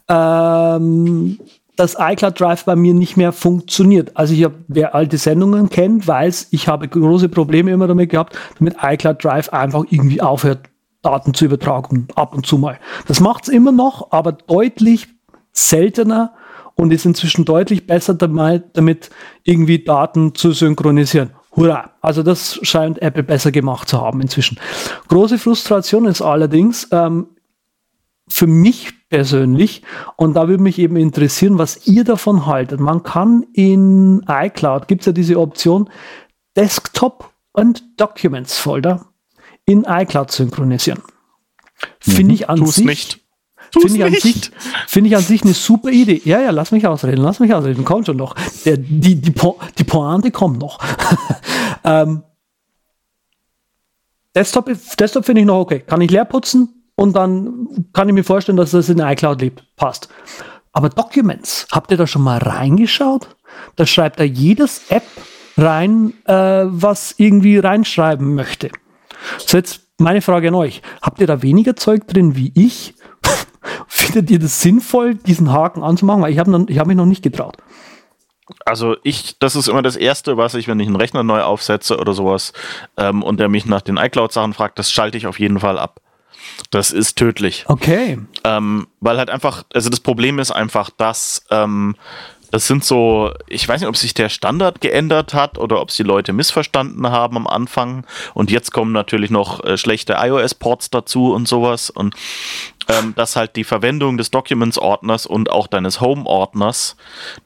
[0.08, 1.38] ähm,
[1.82, 4.16] dass iCloud Drive bei mir nicht mehr funktioniert.
[4.16, 8.38] Also ich habe, wer alte Sendungen kennt, weiß, ich habe große Probleme immer damit gehabt,
[8.60, 10.60] damit iCloud Drive einfach irgendwie aufhört,
[11.02, 12.78] Daten zu übertragen, ab und zu mal.
[13.08, 15.08] Das macht es immer noch, aber deutlich
[15.50, 16.34] seltener
[16.76, 19.10] und ist inzwischen deutlich besser damit,
[19.42, 21.30] irgendwie Daten zu synchronisieren.
[21.56, 21.90] Hurra!
[22.00, 24.60] Also das scheint Apple besser gemacht zu haben inzwischen.
[25.08, 27.26] Große Frustration ist allerdings, ähm,
[28.28, 29.82] für mich persönlich.
[30.16, 32.80] Und da würde mich eben interessieren, was ihr davon haltet.
[32.80, 35.90] Man kann in iCloud, gibt es ja diese Option,
[36.56, 39.04] Desktop und Documents Folder
[39.66, 41.02] in iCloud synchronisieren.
[42.00, 42.30] Finde mhm.
[42.30, 42.86] ich an Tu's sich.
[42.86, 43.18] Nicht.
[43.70, 44.50] Finde ich, an sich,
[44.86, 46.20] find ich an sich eine super Idee.
[46.24, 47.84] Ja, ja, lass mich ausreden, lass mich ausreden.
[47.84, 48.34] Kommt schon noch.
[48.64, 50.78] Der, die, die, po die Pointe kommt noch.
[51.84, 52.22] ähm,
[54.34, 55.80] Desktop, Desktop finde ich noch okay.
[55.80, 56.81] Kann ich leer putzen?
[57.02, 59.64] Und dann kann ich mir vorstellen, dass das in iCloud lebt.
[59.74, 60.08] Passt.
[60.72, 63.26] Aber Documents, habt ihr da schon mal reingeschaut?
[63.74, 65.02] Da schreibt er jedes App
[65.56, 68.70] rein, äh, was irgendwie reinschreiben möchte.
[69.38, 70.80] So jetzt meine Frage an euch.
[71.02, 72.94] Habt ihr da weniger Zeug drin wie ich?
[73.88, 76.22] Findet ihr das sinnvoll, diesen Haken anzumachen?
[76.22, 77.56] Weil ich habe hab mich noch nicht getraut.
[78.64, 81.98] Also ich, das ist immer das Erste, was ich, wenn ich einen Rechner neu aufsetze
[81.98, 82.52] oder sowas
[82.96, 86.00] ähm, und der mich nach den iCloud-Sachen fragt, das schalte ich auf jeden Fall ab.
[86.70, 87.64] Das ist tödlich.
[87.68, 88.18] Okay.
[88.44, 91.96] Ähm, weil halt einfach, also das Problem ist einfach, dass ähm,
[92.52, 95.96] das sind so, ich weiß nicht, ob sich der Standard geändert hat oder ob es
[95.96, 98.06] die Leute missverstanden haben am Anfang.
[98.34, 101.88] Und jetzt kommen natürlich noch äh, schlechte iOS-Ports dazu und sowas.
[101.88, 102.14] Und
[102.88, 106.96] ähm, dass halt die Verwendung des Documents-Ordners und auch deines Home-Ordners,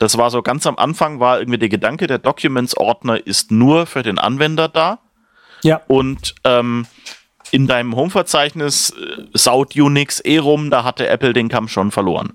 [0.00, 4.02] das war so ganz am Anfang, war irgendwie der Gedanke, der Documents-Ordner ist nur für
[4.02, 4.98] den Anwender da.
[5.62, 5.82] Ja.
[5.86, 6.86] Und ähm,
[7.50, 12.32] in deinem Home-Verzeichnis äh, saut Unix eh rum, da hatte Apple den Kampf schon verloren,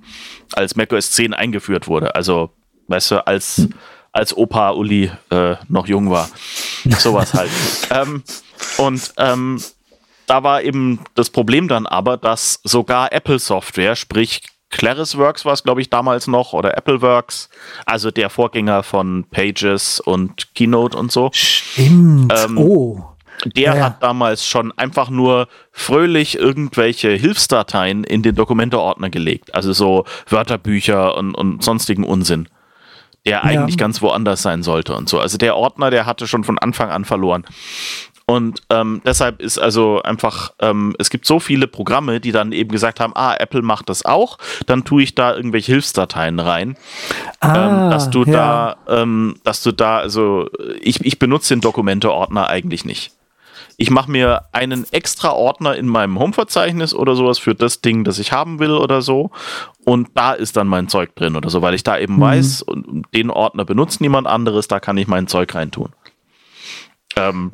[0.54, 2.16] als macOS 10 eingeführt wurde.
[2.16, 2.52] Also,
[2.88, 3.68] weißt du, als,
[4.12, 6.30] als Opa Uli äh, noch jung war.
[6.98, 7.52] Sowas halt.
[7.92, 8.24] ähm,
[8.78, 9.62] und ähm,
[10.28, 15.82] da war eben das Problem dann aber, dass sogar Apple-Software, sprich ClarisWorks war es, glaube
[15.82, 17.50] ich, damals noch, oder AppleWorks,
[17.86, 21.30] also der Vorgänger von Pages und Keynote und so.
[21.34, 22.34] Stimmt.
[22.34, 23.11] Ähm, oh
[23.46, 29.54] der ja, hat damals schon einfach nur fröhlich irgendwelche Hilfsdateien in den Dokumenteordner gelegt.
[29.56, 32.48] Also so Wörterbücher und, und sonstigen Unsinn.
[33.24, 33.86] Der eigentlich ja.
[33.86, 35.20] ganz woanders sein sollte und so.
[35.20, 37.46] Also der Ordner, der hatte schon von Anfang an verloren.
[38.26, 42.72] Und ähm, deshalb ist also einfach, ähm, es gibt so viele Programme, die dann eben
[42.72, 46.78] gesagt haben, ah, Apple macht das auch, dann tue ich da irgendwelche Hilfsdateien rein.
[47.42, 48.78] Ah, ähm, dass du ja.
[48.88, 50.50] da, ähm, dass du da, also
[50.82, 53.12] ich, ich benutze den Dokumente-Ordner eigentlich nicht
[53.82, 58.20] ich mache mir einen extra Ordner in meinem Home-Verzeichnis oder sowas für das Ding, das
[58.20, 59.32] ich haben will oder so.
[59.84, 62.22] Und da ist dann mein Zeug drin oder so, weil ich da eben mhm.
[62.22, 62.66] weiß,
[63.16, 65.90] den Ordner benutzt niemand anderes, da kann ich mein Zeug reintun.
[67.18, 67.52] Ähm,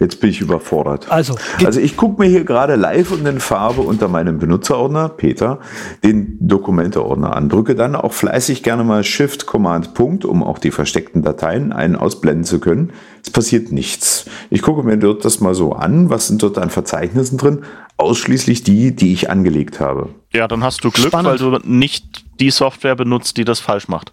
[0.00, 1.10] jetzt bin ich überfordert.
[1.10, 5.60] Also, also ich gucke mir hier gerade live und in Farbe unter meinem Benutzerordner, Peter,
[6.02, 7.48] den Dokumenteordner an.
[7.48, 11.94] Drücke dann auch fleißig gerne mal Shift Command Punkt, um auch die versteckten Dateien ein-
[11.94, 12.92] ausblenden zu können.
[13.24, 14.26] Es passiert nichts.
[14.50, 16.10] Ich gucke mir dort das mal so an.
[16.10, 17.64] Was sind dort an Verzeichnissen drin?
[17.96, 20.08] Ausschließlich die, die ich angelegt habe.
[20.32, 21.30] Ja, dann hast du Glück, Spannend.
[21.30, 24.12] weil du nicht die Software benutzt, die das falsch macht.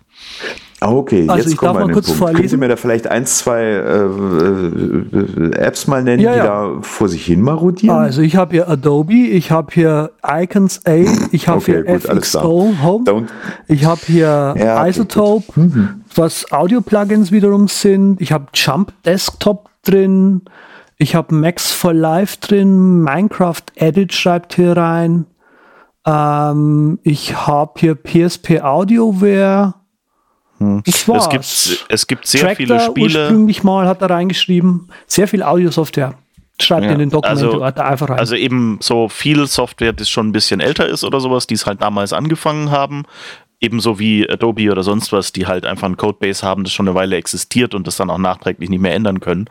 [0.81, 2.09] Ah, okay, also jetzt kommen wir an den Punkt.
[2.09, 2.35] Vorlesen.
[2.37, 6.41] Können Sie mir da vielleicht ein, zwei äh, äh, Apps mal nennen, ja, ja.
[6.41, 7.97] die da vor sich hin marodieren?
[7.97, 10.95] Also ich habe hier Adobe, ich habe hier Icons A,
[11.31, 13.27] ich habe okay, hier gut, FXO Home, Don't.
[13.67, 15.89] ich habe hier ja, Isotope, mhm.
[16.15, 18.21] was Audio-Plugins wiederum sind.
[18.21, 20.43] Ich habe Jump Desktop drin.
[20.97, 23.01] Ich habe Max for Life drin.
[23.01, 25.25] Minecraft Edit schreibt hier rein.
[26.05, 29.75] Ähm, ich habe hier PSP Audioware.
[30.59, 30.83] Hm.
[30.85, 31.25] Das war's.
[31.25, 33.23] Es gibt, es gibt sehr Tractor viele Spiele.
[33.23, 34.89] ursprünglich mal hat er reingeschrieben.
[35.07, 36.15] Sehr viel Audio-Software.
[36.61, 36.91] Schreibt ja.
[36.91, 38.19] in den Dokumenten also, einfach rein.
[38.19, 41.65] Also eben so viel Software, das schon ein bisschen älter ist oder sowas, die es
[41.65, 43.03] halt damals angefangen haben.
[43.61, 46.95] Ebenso wie Adobe oder sonst was, die halt einfach ein Codebase haben, das schon eine
[46.95, 49.49] Weile existiert und das dann auch nachträglich nicht mehr ändern können.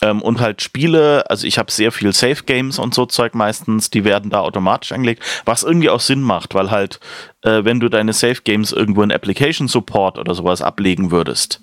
[0.00, 3.90] Ähm, und halt Spiele, also ich habe sehr viel Safe Games und so Zeug meistens,
[3.90, 7.00] die werden da automatisch angelegt, was irgendwie auch Sinn macht, weil halt,
[7.42, 11.60] äh, wenn du deine Safe Games irgendwo in Application Support oder sowas ablegen würdest,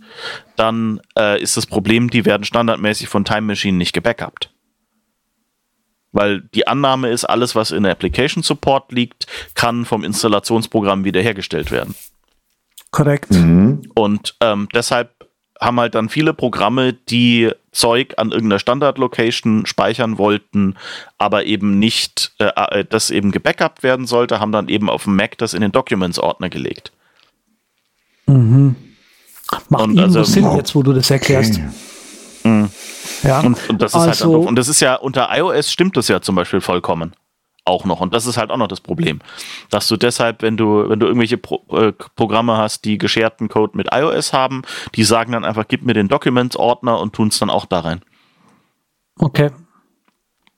[0.58, 4.52] dann äh, ist das Problem, die werden standardmäßig von Time Machine nicht gebackupt.
[6.12, 11.95] Weil die Annahme ist, alles, was in Application Support liegt, kann vom Installationsprogramm wiederhergestellt werden.
[12.91, 13.32] Korrekt.
[13.32, 13.91] Mhm.
[13.95, 15.14] Und ähm, deshalb
[15.60, 20.76] haben halt dann viele Programme, die Zeug an irgendeiner Standard-Location speichern wollten,
[21.18, 25.15] aber eben nicht, äh, äh, das eben gebackupt werden sollte, haben dann eben auf dem
[25.15, 26.91] Mac das in den Documents-Ordner gelegt.
[28.28, 28.76] Mhm.
[29.70, 31.56] Macht und also, Sinn jetzt, wo du das erklärst.
[31.56, 31.70] Okay.
[32.50, 32.70] Mhm.
[33.24, 33.39] Ja.
[33.41, 35.98] Und, und, das ist also, halt dann also und das ist ja unter iOS stimmt
[35.98, 37.13] das ja zum Beispiel vollkommen
[37.65, 37.99] auch noch.
[37.99, 39.19] Und das ist halt auch noch das Problem.
[39.69, 43.75] Dass du deshalb, wenn du, wenn du irgendwelche Pro äh, Programme hast, die gescherten Code
[43.75, 44.62] mit iOS haben,
[44.95, 48.01] die sagen dann einfach, gib mir den Documents-Ordner und tun es dann auch da rein.
[49.19, 49.51] Okay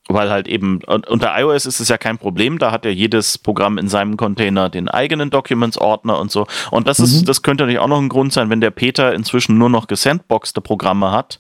[0.09, 3.77] weil halt eben unter iOS ist es ja kein Problem, da hat ja jedes Programm
[3.77, 6.47] in seinem Container den eigenen Documents-Ordner und so.
[6.71, 7.25] Und das ist, mhm.
[7.25, 10.61] das könnte natürlich auch noch ein Grund sein, wenn der Peter inzwischen nur noch gesandboxte
[10.61, 11.39] Programme hat,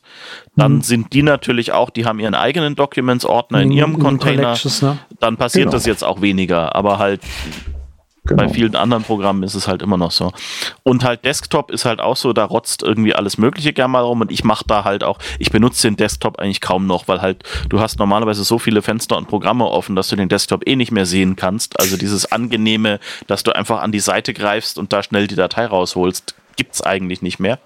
[0.55, 0.81] dann mhm.
[0.81, 4.57] sind die natürlich auch, die haben ihren eigenen Documents-Ordner in, in, ihrem in Container.
[4.81, 4.99] Ne?
[5.19, 5.71] Dann passiert genau.
[5.71, 7.21] das jetzt auch weniger, aber halt
[8.27, 8.43] Genau.
[8.43, 10.31] Bei vielen anderen Programmen ist es halt immer noch so.
[10.83, 14.21] Und halt Desktop ist halt auch so, da rotzt irgendwie alles Mögliche gerne mal rum
[14.21, 17.43] und ich mache da halt auch, ich benutze den Desktop eigentlich kaum noch, weil halt
[17.69, 20.91] du hast normalerweise so viele Fenster und Programme offen, dass du den Desktop eh nicht
[20.91, 21.79] mehr sehen kannst.
[21.79, 25.65] Also dieses angenehme, dass du einfach an die Seite greifst und da schnell die Datei
[25.65, 27.59] rausholst, gibt es eigentlich nicht mehr.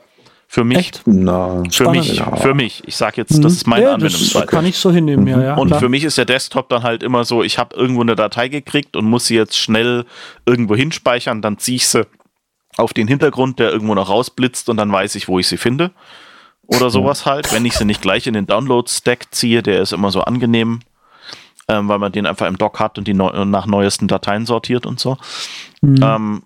[0.54, 0.78] Für mich.
[0.80, 1.04] Echt?
[1.06, 2.36] Na, für mich, ja.
[2.36, 2.84] für mich.
[2.86, 4.46] Ich sage jetzt, das ist meine ja, Anwendungsfall.
[4.48, 5.56] kann ich so hinnehmen, ja, ja.
[5.56, 5.80] Und klar.
[5.80, 8.98] für mich ist der Desktop dann halt immer so, ich habe irgendwo eine Datei gekriegt
[8.98, 10.04] und muss sie jetzt schnell
[10.46, 12.06] irgendwo hinspeichern, dann ziehe ich sie
[12.76, 15.92] auf den Hintergrund, der irgendwo noch rausblitzt und dann weiß ich, wo ich sie finde.
[16.68, 17.54] Oder sowas halt.
[17.54, 20.82] Wenn ich sie nicht gleich in den Download-Stack ziehe, der ist immer so angenehm,
[21.70, 24.86] ähm, weil man den einfach im Dock hat und die neu nach neuesten Dateien sortiert
[24.86, 25.16] und so.
[25.80, 26.00] Mhm.
[26.04, 26.44] Ähm,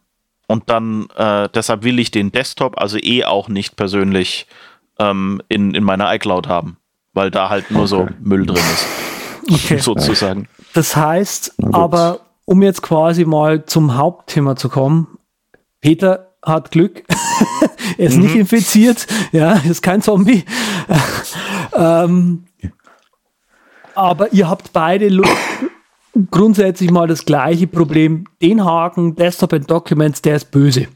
[0.47, 4.47] und dann, äh, deshalb will ich den Desktop also eh auch nicht persönlich
[4.99, 6.77] ähm, in, in meiner iCloud haben,
[7.13, 7.89] weil da halt nur okay.
[7.89, 8.85] so Müll drin ist.
[9.51, 9.77] Okay.
[9.79, 10.47] Sozusagen.
[10.73, 15.17] Das heißt, aber um jetzt quasi mal zum Hauptthema zu kommen,
[15.81, 17.03] Peter hat Glück.
[17.97, 18.23] er ist mhm.
[18.23, 20.45] nicht infiziert, ja, ist kein Zombie.
[21.75, 22.45] ähm,
[23.95, 25.31] aber ihr habt beide Lust
[26.31, 28.25] grundsätzlich mal das gleiche Problem.
[28.41, 30.87] Den Haken Desktop and Documents, der ist böse.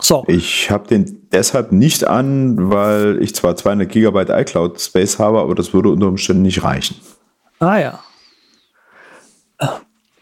[0.00, 0.24] So.
[0.28, 5.54] Ich habe den deshalb nicht an, weil ich zwar 200 Gigabyte iCloud Space habe, aber
[5.54, 6.96] das würde unter Umständen nicht reichen.
[7.58, 8.00] Ah ja.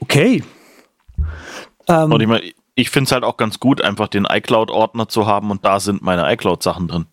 [0.00, 0.42] Okay.
[1.88, 5.26] Ähm, und ich meine, ich finde es halt auch ganz gut, einfach den iCloud-Ordner zu
[5.26, 7.06] haben und da sind meine iCloud-Sachen drin.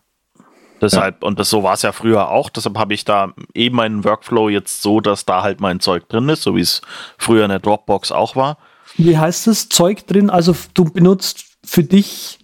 [0.84, 1.28] Deshalb, ja.
[1.28, 4.50] und das so war es ja früher auch, deshalb habe ich da eben meinen Workflow
[4.50, 6.82] jetzt so, dass da halt mein Zeug drin ist, so wie es
[7.18, 8.58] früher in der Dropbox auch war.
[8.98, 10.30] Wie heißt das Zeug drin?
[10.30, 12.40] Also du benutzt für dich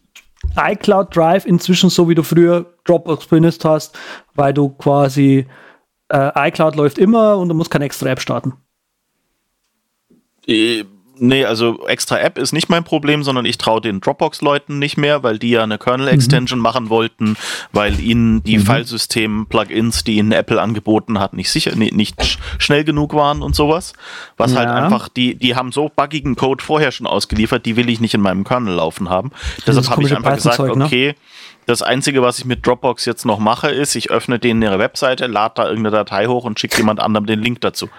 [0.55, 3.99] iCloud Drive inzwischen so, wie du früher Dropbox benutzt hast,
[4.35, 5.45] weil du quasi
[6.07, 8.53] äh, iCloud läuft immer und du musst keine extra App starten.
[10.47, 10.85] Äh,
[11.19, 15.21] Nee, also extra App ist nicht mein Problem, sondern ich traue den Dropbox-Leuten nicht mehr,
[15.23, 16.63] weil die ja eine Kernel-Extension mhm.
[16.63, 17.35] machen wollten,
[17.71, 18.65] weil ihnen die mhm.
[18.65, 23.93] Filesystem-Plugins, die ihnen Apple angeboten hat, nicht sicher, nee, nicht schnell genug waren und sowas.
[24.37, 24.75] Was halt ja.
[24.75, 28.13] halt einfach, die, die haben so buggigen Code vorher schon ausgeliefert, die will ich nicht
[28.13, 29.31] in meinem Kernel laufen haben.
[29.67, 30.85] Deshalb habe ich einfach gesagt, ne?
[30.85, 31.15] okay,
[31.65, 35.27] das Einzige, was ich mit Dropbox jetzt noch mache, ist, ich öffne denen ihre Webseite,
[35.27, 37.89] lade da irgendeine Datei hoch und schicke jemand anderem den Link dazu.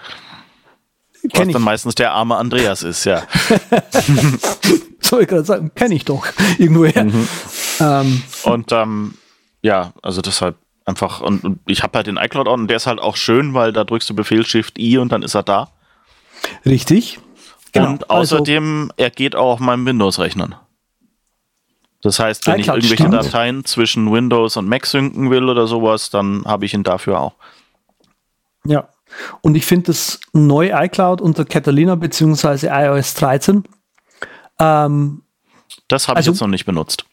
[1.23, 3.23] Was dann meistens der arme Andreas ist, ja.
[5.01, 6.25] Soll ich gerade sagen, kenne ich doch
[6.57, 7.03] irgendwoher.
[7.03, 7.27] Mhm.
[7.79, 8.23] Ähm.
[8.43, 9.13] Und ähm,
[9.61, 10.55] ja, also deshalb
[10.85, 13.53] einfach, und, und ich habe halt den iCloud on und der ist halt auch schön,
[13.53, 15.69] weil da drückst du Befehl Shift I und dann ist er da.
[16.65, 17.19] Richtig.
[17.71, 17.89] Genau.
[17.89, 20.55] Und außerdem, also, er geht auch auf meinem Windows-Rechnern.
[22.01, 23.25] Das heißt, wenn iCloud ich irgendwelche stimmt.
[23.25, 27.33] Dateien zwischen Windows und Mac synken will oder sowas, dann habe ich ihn dafür auch.
[28.65, 28.89] Ja,
[29.41, 32.67] und ich finde das neue iCloud unter Catalina bzw.
[32.67, 33.63] iOS 13.
[34.59, 35.23] Ähm,
[35.87, 37.05] das habe also, ich jetzt noch nicht benutzt.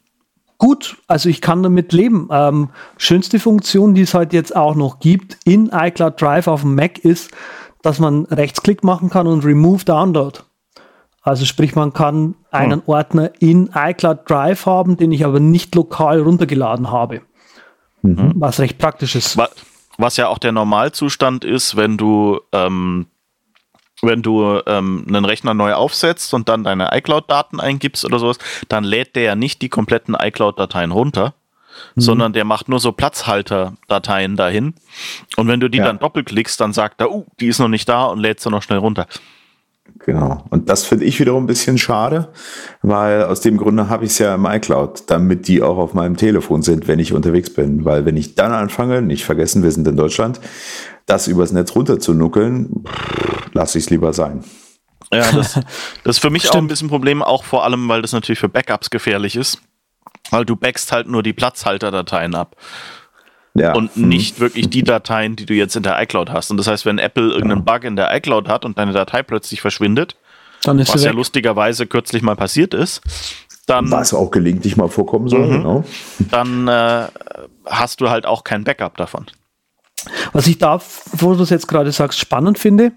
[0.58, 2.28] gut, also ich kann damit leben.
[2.30, 6.74] Ähm, schönste Funktion, die es halt jetzt auch noch gibt in iCloud Drive auf dem
[6.74, 7.30] Mac ist,
[7.82, 10.40] dass man Rechtsklick machen kann und Remove Download.
[11.22, 12.82] Also sprich, man kann einen hm.
[12.86, 17.20] Ordner in iCloud Drive haben, den ich aber nicht lokal runtergeladen habe.
[18.02, 18.32] Mhm.
[18.36, 19.36] Was recht praktisch ist.
[19.36, 19.50] Was
[20.16, 23.06] ja auch der Normalzustand ist, wenn du ähm,
[24.00, 28.38] wenn du ähm, einen Rechner neu aufsetzt und dann deine iCloud-Daten eingibst oder sowas,
[28.68, 31.34] dann lädt der ja nicht die kompletten iCloud-Dateien runter,
[31.94, 32.00] mhm.
[32.00, 34.74] sondern der macht nur so Platzhalter-Dateien dahin.
[35.36, 35.84] Und wenn du die ja.
[35.84, 38.62] dann doppelklickst, dann sagt er, uh, die ist noch nicht da und lädt sie noch
[38.62, 39.06] schnell runter.
[40.00, 40.44] Genau.
[40.50, 42.28] Und das finde ich wiederum ein bisschen schade,
[42.82, 46.16] weil aus dem Grunde habe ich es ja im iCloud, damit die auch auf meinem
[46.16, 47.84] Telefon sind, wenn ich unterwegs bin.
[47.84, 50.40] Weil wenn ich dann anfange, nicht vergessen, wir sind in Deutschland,
[51.06, 52.84] das übers Netz runter zu nuckeln,
[53.52, 54.44] lasse ich es lieber sein.
[55.12, 55.54] Ja, das,
[56.04, 56.54] das ist für mich Stimmt.
[56.54, 59.60] auch ein bisschen ein Problem, auch vor allem, weil das natürlich für Backups gefährlich ist.
[60.30, 62.56] Weil du backst halt nur die Platzhalterdateien ab.
[63.58, 63.74] Ja.
[63.74, 64.08] Und hm.
[64.08, 66.50] nicht wirklich die Dateien, die du jetzt in der iCloud hast.
[66.50, 69.60] Und das heißt, wenn Apple irgendeinen Bug in der iCloud hat und deine Datei plötzlich
[69.60, 70.16] verschwindet,
[70.64, 73.00] was ja lustigerweise kürzlich mal passiert ist,
[73.66, 73.90] dann.
[73.90, 75.52] Was auch gelegentlich mal vorkommen soll, mhm.
[75.52, 75.84] genau.
[76.30, 77.06] Dann äh,
[77.66, 79.26] hast du halt auch kein Backup davon.
[80.32, 80.80] Was ich da,
[81.12, 82.92] wo du es jetzt gerade sagst, spannend finde,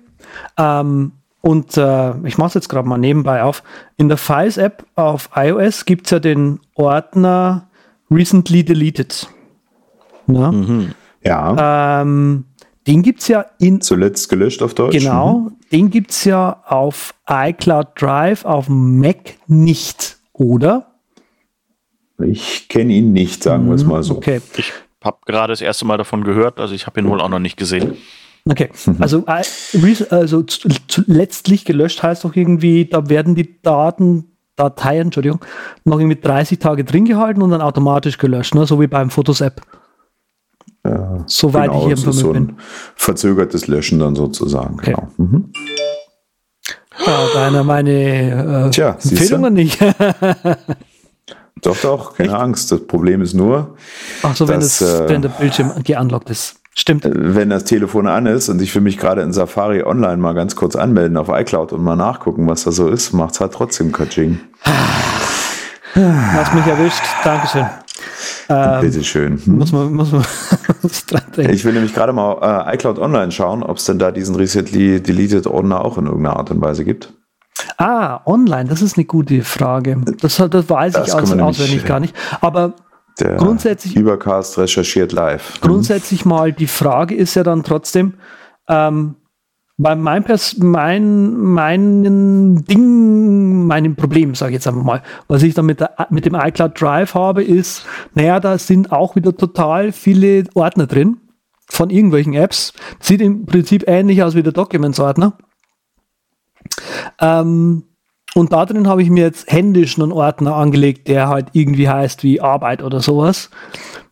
[0.57, 3.63] ähm, und äh, ich mache es jetzt gerade mal nebenbei auf,
[3.97, 7.67] in der Files-App auf iOS gibt es ja den Ordner
[8.11, 9.27] Recently Deleted.
[10.35, 10.51] Ja.
[10.51, 10.91] Mhm.
[11.23, 12.01] ja.
[12.01, 12.45] Ähm,
[12.87, 13.81] den gibt es ja in.
[13.81, 14.97] Zuletzt gelöscht auf Deutsch.
[14.97, 15.51] Genau, mhm.
[15.71, 20.87] den gibt es ja auf iCloud Drive auf Mac nicht, oder?
[22.23, 24.17] Ich kenne ihn nicht, sagen wir es mhm, mal so.
[24.17, 24.41] Okay.
[24.57, 24.73] Ich
[25.03, 27.57] habe gerade das erste Mal davon gehört, also ich habe ihn wohl auch noch nicht
[27.57, 27.97] gesehen.
[28.49, 28.69] Okay,
[28.99, 29.43] also, äh,
[30.09, 30.43] also
[31.05, 35.41] letztlich gelöscht heißt doch irgendwie, da werden die Daten, Dateien, Entschuldigung,
[35.83, 38.65] noch irgendwie 30 Tage drin gehalten und dann automatisch gelöscht, ne?
[38.65, 39.61] so wie beim Fotos-App.
[40.83, 42.57] Ja, Soweit genau, ich eben so ein
[42.95, 44.75] Verzögertes Löschen dann sozusagen.
[44.75, 44.95] Okay.
[44.95, 45.07] Genau.
[45.17, 45.51] Mhm.
[47.05, 49.79] Ja, deiner meine äh, Tja, Empfehlungen nicht.
[51.61, 52.39] Doch, doch, keine Echt?
[52.39, 52.71] Angst.
[52.71, 53.75] Das Problem ist nur.
[54.23, 56.55] Ach so, wenn, es, äh, wenn der Bildschirm geunlockt ist.
[56.73, 57.05] Stimmt.
[57.05, 60.33] Äh, wenn das Telefon an ist und ich will mich gerade in Safari online mal
[60.33, 63.53] ganz kurz anmelden auf iCloud und mal nachgucken, was da so ist, macht es halt
[63.53, 64.39] trotzdem Kaching.
[65.93, 67.03] Hast mich erwischt.
[67.23, 67.67] Dankeschön.
[68.49, 69.41] Ähm, Bitteschön.
[69.43, 69.57] Hm.
[69.57, 70.23] Muss man, muss man
[71.07, 71.53] dran denken.
[71.53, 75.01] Ich will nämlich gerade mal äh, iCloud Online schauen, ob es denn da diesen Recently
[75.01, 77.13] Deleted Ordner auch in irgendeiner Art und Weise gibt.
[77.77, 79.97] Ah, online, das ist eine gute Frage.
[80.19, 82.15] Das, das weiß das ich aus, auswendig gar nicht.
[82.41, 82.73] Aber
[83.19, 83.95] der grundsätzlich.
[83.95, 85.59] Übercast recherchiert live.
[85.61, 85.67] Mhm.
[85.67, 88.15] Grundsätzlich mal, die Frage ist ja dann trotzdem,
[88.67, 89.15] ähm,
[89.81, 90.23] bei mein,
[90.59, 95.95] mein, meinen Ding, meinem Problem, sage ich jetzt einfach mal, was ich dann mit, der,
[96.09, 101.17] mit dem iCloud Drive habe, ist, naja, da sind auch wieder total viele Ordner drin
[101.67, 102.73] von irgendwelchen Apps.
[102.99, 105.37] Sieht im Prinzip ähnlich aus wie der Documents-Ordner.
[107.19, 107.83] Ähm,
[108.33, 112.23] und da drin habe ich mir jetzt händisch einen Ordner angelegt, der halt irgendwie heißt
[112.23, 113.49] wie Arbeit oder sowas,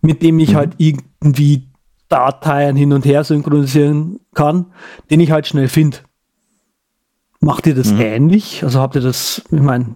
[0.01, 0.55] mit dem ich mhm.
[0.55, 1.68] halt irgendwie
[2.09, 4.67] Dateien hin und her synchronisieren kann,
[5.09, 5.99] den ich halt schnell finde.
[7.39, 8.01] Macht ihr das mhm.
[8.01, 8.63] ähnlich?
[8.63, 9.95] Also habt ihr das, ich meine,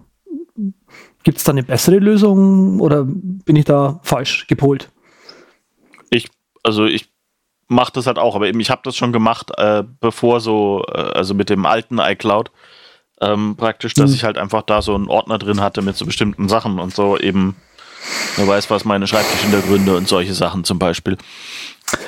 [1.24, 4.90] gibt es da eine bessere Lösung oder bin ich da falsch gepolt?
[6.10, 6.30] Ich,
[6.62, 7.10] also ich
[7.68, 10.98] mache das halt auch, aber eben ich habe das schon gemacht, äh, bevor so, äh,
[10.98, 12.50] also mit dem alten iCloud,
[13.20, 14.16] ähm, praktisch, dass mhm.
[14.16, 17.18] ich halt einfach da so einen Ordner drin hatte mit so bestimmten Sachen und so
[17.18, 17.56] eben,
[18.36, 21.16] wer weiß was, meine Schreibtischhintergründe und solche Sachen zum Beispiel.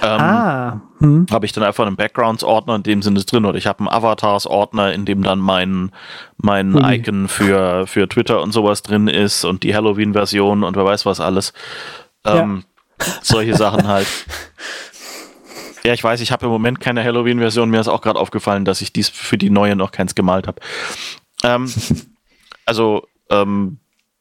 [0.03, 0.81] Ähm, ah.
[0.99, 1.27] Hm.
[1.31, 4.93] Habe ich dann einfach einen Backgrounds-Ordner, in dem Sinne drin, oder ich habe einen Avatars-Ordner,
[4.93, 5.91] in dem dann mein,
[6.39, 6.85] mein mhm.
[6.85, 11.21] Icon für, für Twitter und sowas drin ist und die Halloween-Version und wer weiß was
[11.21, 11.53] alles.
[12.25, 12.65] Ähm,
[13.01, 13.07] ja.
[13.23, 14.07] Solche Sachen halt.
[15.85, 17.71] Ja, ich weiß, ich habe im Moment keine Halloween-Version.
[17.71, 20.61] Mir ist auch gerade aufgefallen, dass ich dies für die neue noch keins gemalt habe.
[21.45, 21.73] Ähm,
[22.65, 23.79] also, ähm,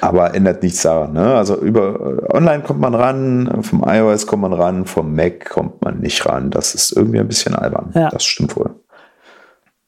[0.00, 1.12] Aber ändert nichts daran.
[1.12, 1.34] Ne?
[1.34, 5.82] Also über äh, online kommt man ran, vom iOS kommt man ran, vom Mac kommt
[5.82, 6.50] man nicht ran.
[6.50, 7.90] Das ist irgendwie ein bisschen albern.
[7.94, 8.08] Ja.
[8.08, 8.70] Das stimmt wohl.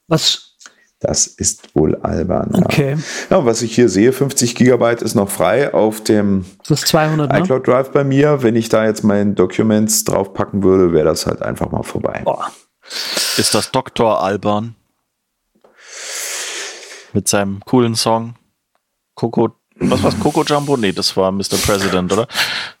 [0.07, 0.49] was?
[0.99, 2.51] Das ist wohl albern.
[2.55, 2.63] Ja.
[2.63, 2.97] Okay.
[3.29, 7.29] Ja, was ich hier sehe, 50 Gigabyte ist noch frei auf dem Das ist 200,
[7.29, 7.39] ne?
[7.39, 8.41] iCloud Drive bei mir.
[8.41, 12.21] Wenn ich da jetzt meinen Documents draufpacken würde, wäre das halt einfach mal vorbei.
[12.23, 12.49] Boah.
[13.37, 14.23] Ist das Dr.
[14.23, 14.75] Alban?
[17.11, 18.35] Mit seinem coolen Song
[19.15, 19.49] Coco.
[19.79, 20.19] Was war's?
[20.19, 20.77] Coco Jumbo?
[20.77, 21.57] Nee, das war Mr.
[21.65, 22.27] President, oder?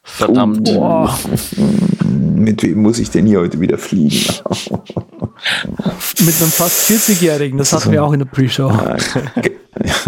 [0.03, 0.69] Verdammt.
[0.69, 1.09] Oh.
[2.35, 4.25] Mit wem muss ich denn hier heute wieder fliegen?
[6.19, 7.57] Mit einem fast 40-Jährigen.
[7.57, 8.71] Das hatten wir auch in der Pre-Show.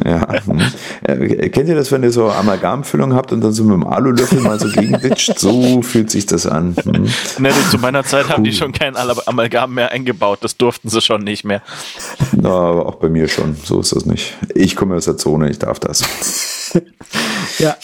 [0.05, 0.43] ja.
[0.45, 0.61] hm.
[1.03, 4.39] Äh, Kennt ihr das, wenn ihr so Amalgamfüllung habt und dann so mit dem Alulöffel
[4.41, 5.39] mal so gegenditscht?
[5.39, 6.75] So fühlt sich das an.
[6.83, 7.03] Hm.
[7.39, 10.39] Ne, du, zu meiner Zeit haben die schon kein Al- Amalgam mehr eingebaut.
[10.41, 11.61] Das durften sie schon nicht mehr.
[12.33, 13.55] Na, aber auch bei mir schon.
[13.63, 14.35] So ist das nicht.
[14.53, 16.03] Ich komme aus der Zone, ich darf das.
[17.59, 17.77] Ja.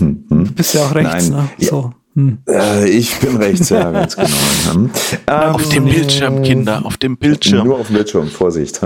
[0.00, 1.40] Du bist ja auch rechts, Nein.
[1.40, 1.48] ne?
[1.58, 1.68] Ja.
[1.68, 1.92] So.
[2.14, 2.38] Hm.
[2.48, 4.28] Äh, ich bin rechts, ja, ganz genau.
[4.72, 4.90] Hm.
[5.26, 7.66] Ähm, Auf dem Bildschirm, Kinder, auf dem Bildschirm.
[7.66, 8.80] Nur auf dem Bildschirm, Vorsicht.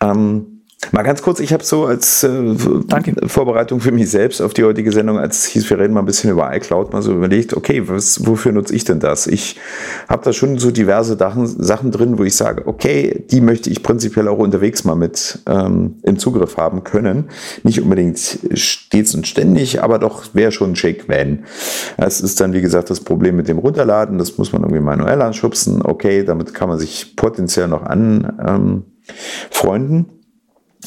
[0.00, 0.53] Ähm,
[0.92, 2.54] mal ganz kurz, ich habe so als äh.
[3.26, 6.06] Vorbereitung für mich selbst auf die heutige Sendung, als es hieß, wir reden mal ein
[6.06, 9.26] bisschen über iCloud, mal so überlegt, okay, was, wofür nutze ich denn das?
[9.26, 9.56] Ich
[10.08, 13.82] habe da schon so diverse Sachen, Sachen drin, wo ich sage, okay, die möchte ich
[13.82, 17.24] prinzipiell auch unterwegs mal mit ähm, im Zugriff haben können.
[17.62, 18.18] Nicht unbedingt
[18.54, 21.44] stets und ständig, aber doch wäre schon schick, wenn.
[21.96, 24.18] Das ist dann, wie gesagt, das Problem mit dem Runterladen.
[24.18, 25.82] Das muss man irgendwie manuell anschubsen.
[25.82, 28.84] Okay, damit kann man sich potenziell noch an ähm,
[29.50, 30.13] freunden.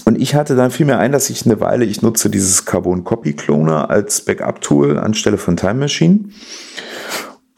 [0.05, 3.03] Und ich hatte dann fiel mir ein, dass ich eine Weile, ich nutze dieses Carbon
[3.03, 6.25] Copy Cloner als Backup-Tool anstelle von Time Machine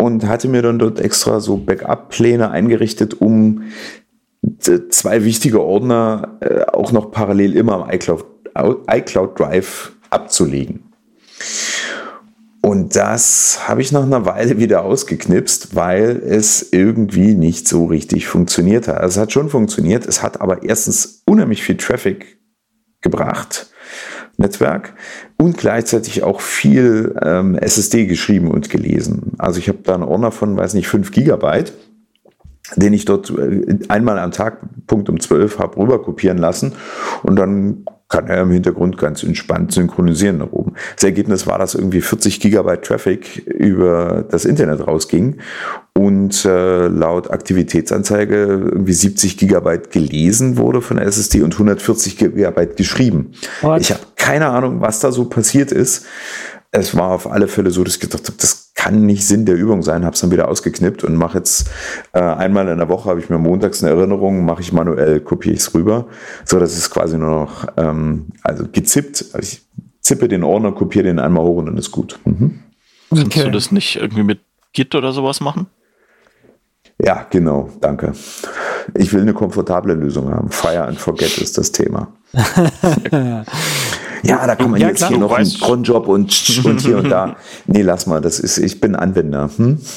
[0.01, 3.63] und hatte mir dann dort extra so Backup-Pläne eingerichtet, um
[4.59, 8.25] zwei wichtige Ordner äh, auch noch parallel immer am iCloud,
[8.89, 10.93] iCloud Drive abzulegen.
[12.61, 18.27] Und das habe ich nach einer Weile wieder ausgeknipst, weil es irgendwie nicht so richtig
[18.27, 18.97] funktioniert hat.
[18.97, 22.37] Also es hat schon funktioniert, es hat aber erstens unheimlich viel Traffic
[23.01, 23.67] gebracht,
[24.37, 24.93] Netzwerk,
[25.37, 29.33] und gleichzeitig auch viel ähm, SSD geschrieben und gelesen.
[29.37, 31.73] Also ich habe da einen Ordner von, weiß nicht, 5 Gigabyte,
[32.75, 36.73] den ich dort äh, einmal am Tag, Punkt um 12, habe rüber kopieren lassen
[37.23, 40.73] und dann kann er im Hintergrund ganz entspannt synchronisieren nach oben.
[40.95, 45.37] Das Ergebnis war, dass irgendwie 40 Gigabyte Traffic über das Internet rausging
[45.93, 48.35] und äh, laut Aktivitätsanzeige
[48.71, 53.33] irgendwie 70 Gigabyte gelesen wurde von der SSD und 140 Gigabyte geschrieben.
[53.61, 53.81] What?
[53.81, 56.05] Ich habe keine Ahnung, was da so passiert ist.
[56.71, 59.55] Es war auf alle Fälle so, dass ich gedacht habe, das kann nicht Sinn der
[59.55, 60.05] Übung sein.
[60.05, 61.67] Habe es dann wieder ausgeknippt und mache jetzt
[62.13, 65.55] äh, einmal in der Woche, habe ich mir montags eine Erinnerung, mache ich manuell, kopiere
[65.55, 66.07] ich es rüber.
[66.45, 69.25] So, das ist quasi nur noch ähm, also gezippt.
[69.33, 69.61] Also ich
[70.01, 72.19] zippe den Ordner, kopiere den einmal hoch und dann ist gut.
[72.25, 72.59] Mhm.
[73.09, 73.43] Kannst Okay.
[73.45, 74.39] du das nicht irgendwie mit
[74.73, 75.65] Git oder sowas machen?
[77.03, 78.13] Ja, genau, danke.
[78.93, 80.49] Ich will eine komfortable Lösung haben.
[80.51, 82.13] Fire and forget ist das Thema.
[84.23, 87.09] ja, da kann man Ja, jetzt klar, hier noch einen Cronjob und, und hier und
[87.09, 87.35] da.
[87.65, 89.49] Nee, lass mal, das ist, ich bin Anwender.
[89.55, 89.79] Hm?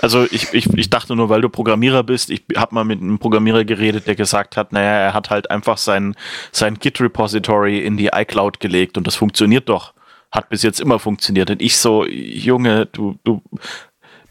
[0.00, 3.18] Also ich, ich, ich dachte nur, weil du Programmierer bist, ich habe mal mit einem
[3.18, 6.14] Programmierer geredet, der gesagt hat, naja, er hat halt einfach sein,
[6.52, 9.94] sein Git-Repository in die iCloud gelegt und das funktioniert doch.
[10.30, 11.48] Hat bis jetzt immer funktioniert.
[11.48, 13.40] Und ich so, Junge, du, du,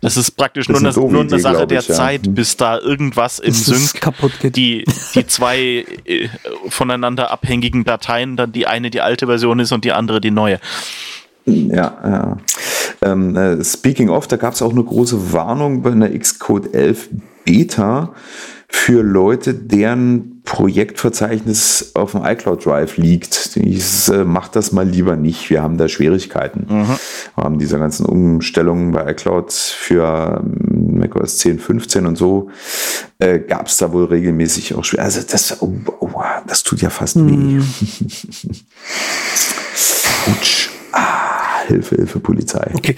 [0.03, 1.95] das ist praktisch Das nur ist eine, nur eine Sache der ich, ja.
[1.95, 2.35] Zeit, Hm.
[2.35, 4.55] bis da irgendwas im Sync kaputt geht.
[4.55, 4.85] die,
[5.15, 6.29] die zwei äh,
[6.69, 10.59] voneinander abhängigen Dateien, dann die eine die alte Version ist und die andere die neue.
[11.45, 12.37] Ja, ja.
[13.01, 17.09] Ähm, äh, speaking of, da gab es auch eine große Warnung bei einer Xcode 11
[17.43, 18.13] Beta
[18.75, 23.55] für Leute, deren Projektverzeichnis auf dem iCloud Drive liegt.
[23.55, 25.51] Ich äh, mach das mal lieber nicht.
[25.51, 26.65] Wir haben da Schwierigkeiten.
[26.67, 26.87] Mhm.
[27.35, 32.49] Wir haben diese ganzen Umstellungen bei iCloud für ähm, macOS 10, 15 und so
[33.19, 35.03] äh, gab es da wohl regelmäßig auch schwer.
[35.03, 36.09] Also das, oh, oh,
[36.47, 37.59] das tut ja fast mhm.
[37.59, 37.63] weh.
[40.31, 40.71] Autsch.
[40.91, 42.71] Ah, Hilfe, Hilfe, Polizei.
[42.73, 42.95] Okay.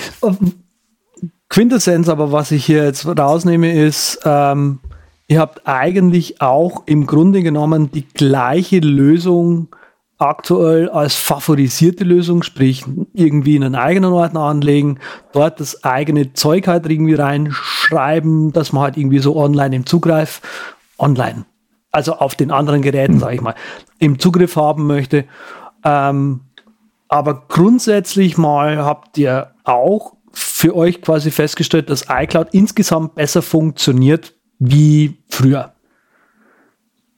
[1.50, 4.80] Quintessenz, aber was ich hier jetzt rausnehme, ist, ähm,
[5.28, 9.70] ihr habt eigentlich auch im Grunde genommen die gleiche Lösung
[10.18, 15.00] aktuell als favorisierte Lösung, sprich irgendwie in einen eigenen Ordner anlegen,
[15.34, 20.42] dort das eigene Zeug halt irgendwie reinschreiben, dass man halt irgendwie so online im Zugriff,
[20.98, 21.46] online,
[21.92, 23.56] also auf den anderen Geräten, sage ich mal,
[24.00, 25.26] im Zugriff haben möchte.
[25.84, 26.42] Ähm,
[27.10, 34.35] aber grundsätzlich mal habt ihr auch für euch quasi festgestellt, dass iCloud insgesamt besser funktioniert
[34.60, 35.76] wie früher.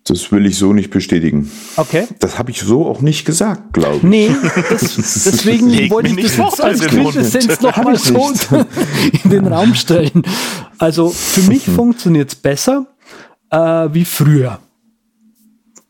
[0.08, 1.52] Das will ich so nicht bestätigen.
[1.76, 2.08] Okay.
[2.20, 4.04] Das habe ich so auch nicht gesagt, glaube ich.
[4.04, 4.32] Nee,
[4.70, 8.32] das, deswegen wollte ich das jetzt als Quintessenz nochmal so
[9.24, 10.24] in den Raum stellen.
[10.78, 12.88] Also für mich funktioniert es besser
[13.50, 13.58] äh,
[13.92, 14.60] wie früher.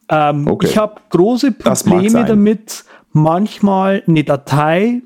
[0.10, 0.68] Ähm, okay.
[0.68, 5.02] Ich habe große Probleme damit, manchmal eine Datei,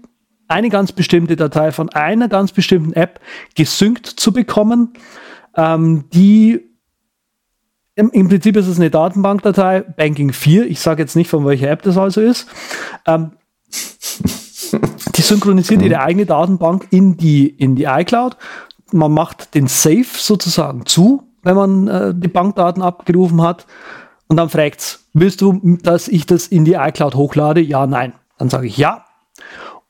[0.48, 3.20] eine ganz bestimmte Datei von einer ganz bestimmten App
[3.56, 4.94] gesynkt zu bekommen,
[5.56, 6.72] ähm, die
[7.96, 11.70] im, im, Prinzip ist es eine Datenbankdatei, Banking 4, ich sage jetzt nicht, von welcher
[11.70, 12.48] App das also ist.
[13.06, 13.34] Ähm,
[15.16, 18.38] die synchronisiert ihre eigene Datenbank in die, in die iCloud.
[18.92, 23.66] Man macht den Safe sozusagen zu, wenn man äh, die Bankdaten abgerufen hat.
[24.28, 27.62] Und dann fragt es, willst du, dass ich das in die iCloud hochlade?
[27.62, 28.14] Ja, nein.
[28.38, 29.06] Dann sage ich ja.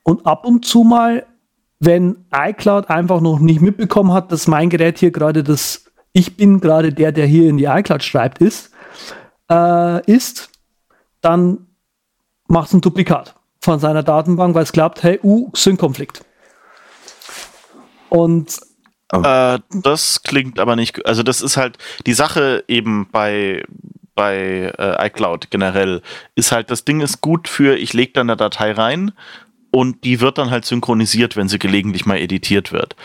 [0.04, 1.26] Und ab und zu mal,
[1.82, 6.62] wenn iCloud einfach noch nicht mitbekommen hat, dass mein Gerät hier gerade das, ich bin
[6.62, 8.72] gerade der, der hier in die iCloud schreibt, ist,
[9.50, 10.52] äh, ist,
[11.22, 11.66] dann
[12.48, 16.24] macht es ein Duplikat von seiner Datenbank, weil es glaubt, hey, uh, Sync-Konflikt.
[18.10, 18.60] Und
[19.12, 23.64] äh, das klingt aber nicht, also das ist halt die Sache eben bei
[24.14, 26.02] bei äh, iCloud generell,
[26.36, 29.14] ist halt, das Ding ist gut für, ich lege da eine Datei rein
[29.72, 32.96] und die wird dann halt synchronisiert, wenn sie gelegentlich mal editiert wird.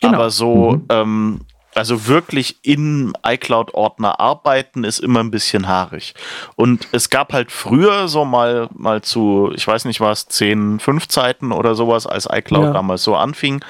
[0.00, 0.14] Genau.
[0.14, 0.84] Aber so, mhm.
[0.90, 1.40] ähm,
[1.74, 6.14] also wirklich in iCloud-Ordner arbeiten ist immer ein bisschen haarig.
[6.56, 11.08] Und es gab halt früher so mal, mal zu, ich weiß nicht was, 10, 5
[11.08, 12.72] Zeiten oder sowas, als iCloud ja.
[12.72, 13.64] damals so anfing.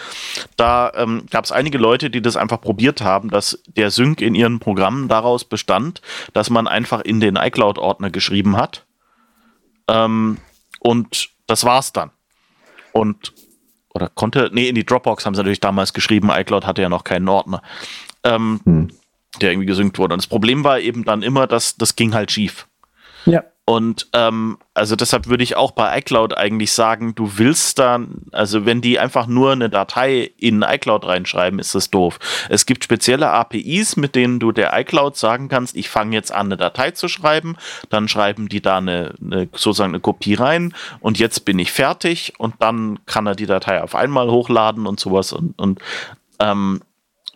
[0.56, 4.34] Da ähm, gab es einige Leute, die das einfach probiert haben, dass der Sync in
[4.34, 6.00] ihren Programmen daraus bestand,
[6.32, 8.86] dass man einfach in den iCloud-Ordner geschrieben hat.
[9.88, 10.38] Ähm,
[10.80, 12.10] und das war's dann.
[12.92, 13.32] Und
[13.92, 17.04] oder konnte, nee, in die Dropbox haben sie natürlich damals geschrieben, iCloud hatte ja noch
[17.04, 17.62] keinen Ordner,
[18.22, 18.88] ähm, hm.
[19.40, 20.14] der irgendwie gesynkt wurde.
[20.14, 22.68] Und das Problem war eben dann immer, dass das ging halt schief.
[23.26, 23.44] Ja.
[23.70, 28.66] Und ähm, also deshalb würde ich auch bei iCloud eigentlich sagen, du willst dann, also
[28.66, 32.18] wenn die einfach nur eine Datei in iCloud reinschreiben, ist das doof.
[32.48, 36.46] Es gibt spezielle APIs, mit denen du der iCloud sagen kannst, ich fange jetzt an,
[36.46, 37.56] eine Datei zu schreiben,
[37.90, 42.32] dann schreiben die da eine, eine, sozusagen eine Kopie rein und jetzt bin ich fertig
[42.38, 45.78] und dann kann er die Datei auf einmal hochladen und sowas und, und
[46.40, 46.80] ähm,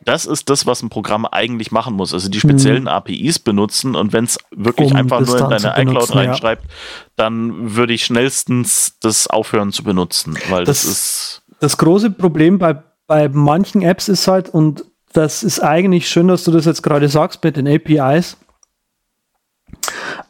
[0.04, 2.12] das ist das, was ein Programm eigentlich machen muss.
[2.14, 2.88] Also die speziellen mhm.
[2.88, 6.70] APIs benutzen und wenn es wirklich um einfach nur in deine iCloud reinschreibt, ja.
[7.16, 11.42] dann würde ich schnellstens das aufhören zu benutzen, weil das, das ist.
[11.60, 16.44] Das große Problem bei, bei manchen Apps ist halt, und das ist eigentlich schön, dass
[16.44, 18.36] du das jetzt gerade sagst mit den APIs.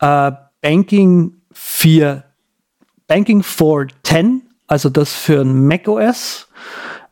[0.00, 2.24] Äh, Banking 4,
[3.06, 6.48] Banking 4.10, also das für ein macOS,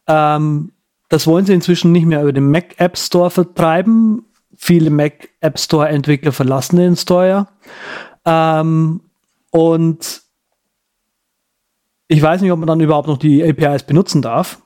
[0.06, 0.72] ähm,
[1.12, 4.24] das wollen sie inzwischen nicht mehr über den Mac App Store vertreiben.
[4.56, 7.48] Viele Mac App Store Entwickler verlassen den Store.
[8.24, 9.02] Ähm,
[9.50, 10.22] und
[12.08, 14.56] ich weiß nicht, ob man dann überhaupt noch die APIs benutzen darf.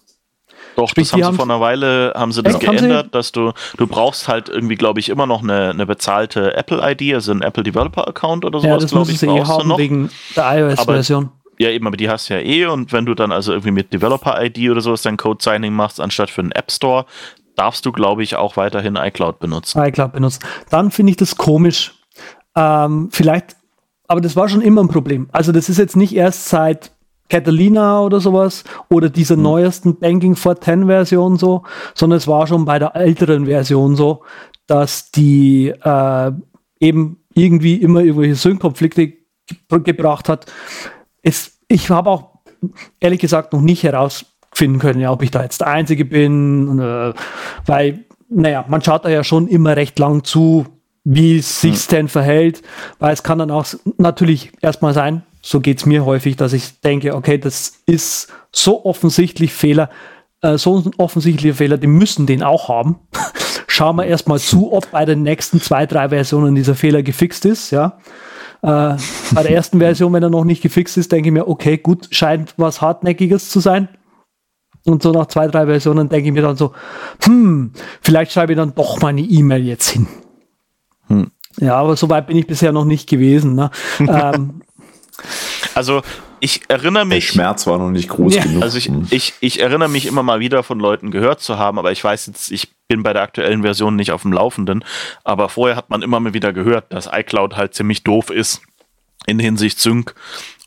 [0.77, 3.89] Doch, Sprich, das haben sie vor einer Weile haben sie das geändert, dass du du
[3.89, 7.65] brauchst halt irgendwie, glaube ich, immer noch eine, eine bezahlte Apple ID, also ein Apple
[7.65, 9.79] Developer Account oder sowas, ja, glaube ich, sie eh haben noch.
[9.79, 11.31] wegen der iOS-Version.
[11.59, 13.93] Ja, eben, aber die hast du ja eh und wenn du dann also irgendwie mit
[13.93, 17.07] Developer-ID oder sowas dein Code-Signing machst, anstatt für einen App Store,
[17.55, 19.83] darfst du, glaube ich, auch weiterhin iCloud benutzen.
[19.83, 20.41] iCloud benutzen.
[20.71, 21.95] Dann finde ich das komisch.
[22.55, 23.57] Ähm, vielleicht,
[24.07, 25.29] aber das war schon immer ein Problem.
[25.33, 26.93] Also das ist jetzt nicht erst seit
[27.29, 29.43] Catalina oder sowas oder dieser hm.
[29.43, 34.23] neuesten Banking for 10 Version so, sondern es war schon bei der älteren Version so,
[34.67, 36.33] dass die äh,
[36.81, 39.17] eben irgendwie immer irgendwelche Sync-Konflikte ge
[39.69, 40.47] gebracht hat
[41.27, 42.39] es, ich habe auch
[43.01, 47.13] ehrlich gesagt noch nicht herausfinden können, ja, ob ich da jetzt der Einzige bin, äh,
[47.67, 50.67] weil, naja, man schaut da ja schon immer recht lang zu,
[51.05, 51.91] wie sich's hm.
[51.91, 52.63] denn verhält,
[52.99, 53.67] weil es kann dann auch
[53.99, 59.53] natürlich erstmal sein, so geht's mir häufig, dass ich denke, okay, das ist so offensichtlich
[59.53, 59.91] Fehler,
[60.43, 63.01] äh, so ein offensichtlicher Fehler, die müssen den auch haben.
[63.67, 67.73] Schauen wir erstmal zu, ob bei den nächsten zwei, drei Versionen dieser Fehler gefixt ist,
[67.73, 67.99] ja.
[68.63, 68.97] Äh,
[69.33, 72.09] bei der ersten Version, wenn er noch nicht gefixt ist, denke ich mir, okay, gut,
[72.11, 73.89] scheint was Hartnäckiges zu sein.
[74.85, 76.73] Und so nach zwei, drei Versionen denke ich mir dann so,
[77.25, 80.07] hm, vielleicht schreibe ich dann doch meine E-Mail jetzt hin.
[81.09, 81.31] Hm.
[81.59, 83.55] Ja, aber so weit bin ich bisher noch nicht gewesen.
[83.55, 83.71] Ne?
[84.01, 84.63] ähm,
[85.75, 86.03] also
[86.47, 87.27] ich erinnere mich.
[87.27, 88.43] Der Schmerz war noch nicht groß ja.
[88.45, 88.63] genug.
[88.63, 91.91] Also ich, ich, ich erinnere mich immer mal wieder von Leuten gehört zu haben, aber
[91.91, 94.85] ich weiß jetzt, ich bin bei der aktuellen Version nicht auf dem Laufenden.
[95.25, 98.63] Aber vorher hat man immer mal wieder gehört, dass iCloud halt ziemlich doof ist
[99.27, 100.15] in Hinsicht Sync.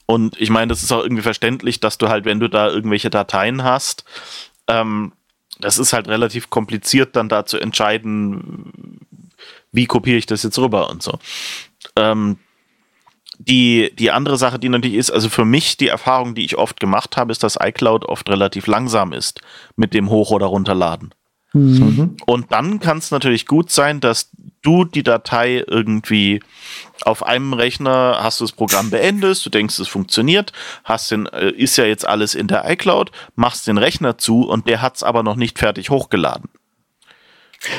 [0.05, 3.09] Und ich meine, das ist auch irgendwie verständlich, dass du halt, wenn du da irgendwelche
[3.09, 4.03] Dateien hast,
[4.67, 5.13] ähm,
[5.61, 8.99] das ist halt relativ kompliziert, dann da zu entscheiden,
[9.71, 11.19] wie kopiere ich das jetzt rüber und so.
[11.95, 12.38] Ähm,
[13.39, 16.79] die, die andere Sache, die natürlich ist, also für mich die Erfahrung, die ich oft
[16.79, 19.41] gemacht habe, ist, dass iCloud oft relativ langsam ist
[19.77, 21.13] mit dem Hoch- oder Runterladen.
[21.53, 22.17] Mhm.
[22.25, 24.29] Und dann kann es natürlich gut sein, dass
[24.61, 26.41] du die Datei irgendwie
[27.03, 30.51] auf einem Rechner hast du das Programm beendet, du denkst, es funktioniert,
[30.83, 34.67] hast den, äh, ist ja jetzt alles in der iCloud, machst den Rechner zu und
[34.67, 36.49] der hat es aber noch nicht fertig hochgeladen.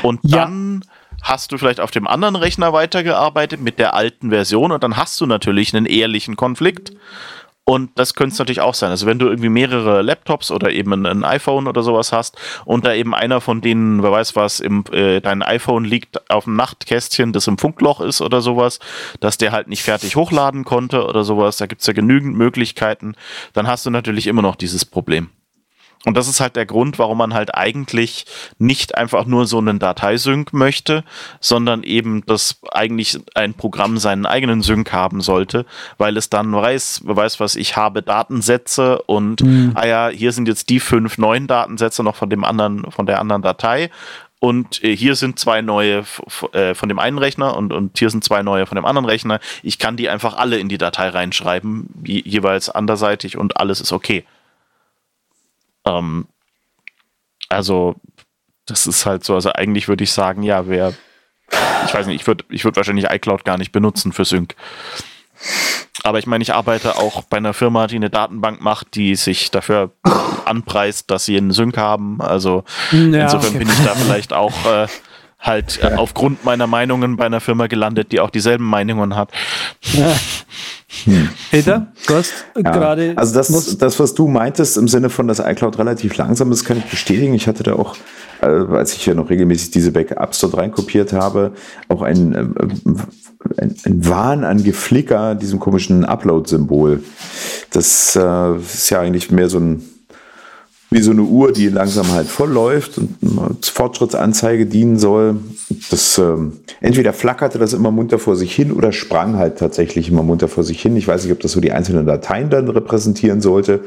[0.02, 0.38] Und ja.
[0.38, 0.84] dann
[1.22, 5.20] hast du vielleicht auf dem anderen Rechner weitergearbeitet mit der alten Version und dann hast
[5.20, 6.92] du natürlich einen ehrlichen Konflikt.
[7.64, 8.90] Und das könnte es natürlich auch sein.
[8.90, 12.94] Also wenn du irgendwie mehrere Laptops oder eben ein, iPhone oder sowas hast und da
[12.94, 17.32] eben einer von denen, wer weiß was, im, äh, dein iPhone liegt auf dem Nachtkästchen,
[17.32, 18.80] das im Funkloch ist oder sowas,
[19.20, 23.14] dass der halt nicht fertig hochladen konnte oder sowas, da gibt es ja genügend Möglichkeiten,
[23.52, 25.30] dann hast du natürlich immer noch dieses Problem.
[26.06, 28.24] Und das ist halt der Grund, warum man halt eigentlich
[28.58, 31.04] nicht einfach nur so einen Dateisync möchte,
[31.40, 35.66] sondern eben, dass eigentlich ein Programm seinen eigenen Sync haben sollte,
[35.98, 39.72] weil es dann weiß, weiß was, ich habe Datensätze und mhm.
[39.74, 43.20] ah ja, hier sind jetzt die fünf neuen Datensätze noch von dem anderen, von der
[43.20, 43.90] anderen Datei
[44.40, 46.04] und äh, hier sind zwei neue
[46.52, 49.38] äh, von dem einen Rechner und, und hier sind zwei neue von dem anderen Rechner.
[49.62, 54.24] Ich kann die einfach alle in die Datei reinschreiben, jeweils anderseitig und alles ist okay.
[55.98, 56.26] Ähm,
[57.48, 57.96] also,
[58.66, 60.94] das ist halt so, also eigentlich würde ich sagen, ja, wer,
[61.86, 64.54] ich weiß nicht, ich würde ich würd wahrscheinlich iCloud gar nicht benutzen für Sync.
[66.02, 69.50] Aber ich meine, ich arbeite auch bei einer Firma, die eine Datenbank macht, die sich
[69.50, 69.92] dafür
[70.44, 72.20] anpreist, dass sie einen Sync haben.
[72.20, 73.58] Also ja, insofern okay.
[73.58, 74.86] bin ich da vielleicht auch äh,
[75.40, 79.30] halt äh, aufgrund meiner Meinungen bei einer Firma gelandet, die auch dieselben Meinungen hat.
[79.92, 80.14] Ja.
[81.04, 81.28] Hm.
[81.50, 83.12] Peter, du hast ja, gerade.
[83.16, 86.78] Also das, das, was du meintest im Sinne von, dass iCloud relativ langsam ist, kann
[86.78, 87.32] ich bestätigen.
[87.32, 87.96] Ich hatte da auch,
[88.42, 91.52] äh, als ich ja noch regelmäßig diese Backups dort reinkopiert habe,
[91.88, 92.44] auch ein, äh,
[93.56, 97.02] ein, ein Wahn an Geflicker, diesem komischen Upload-Symbol.
[97.70, 99.82] Das äh, ist ja eigentlich mehr so ein
[100.90, 105.36] wie so eine Uhr, die langsam halt voll läuft und als Fortschrittsanzeige dienen soll.
[105.90, 110.24] Das ähm, entweder flackerte das immer munter vor sich hin oder sprang halt tatsächlich immer
[110.24, 110.96] munter vor sich hin.
[110.96, 113.84] Ich weiß nicht, ob das so die einzelnen Dateien dann repräsentieren sollte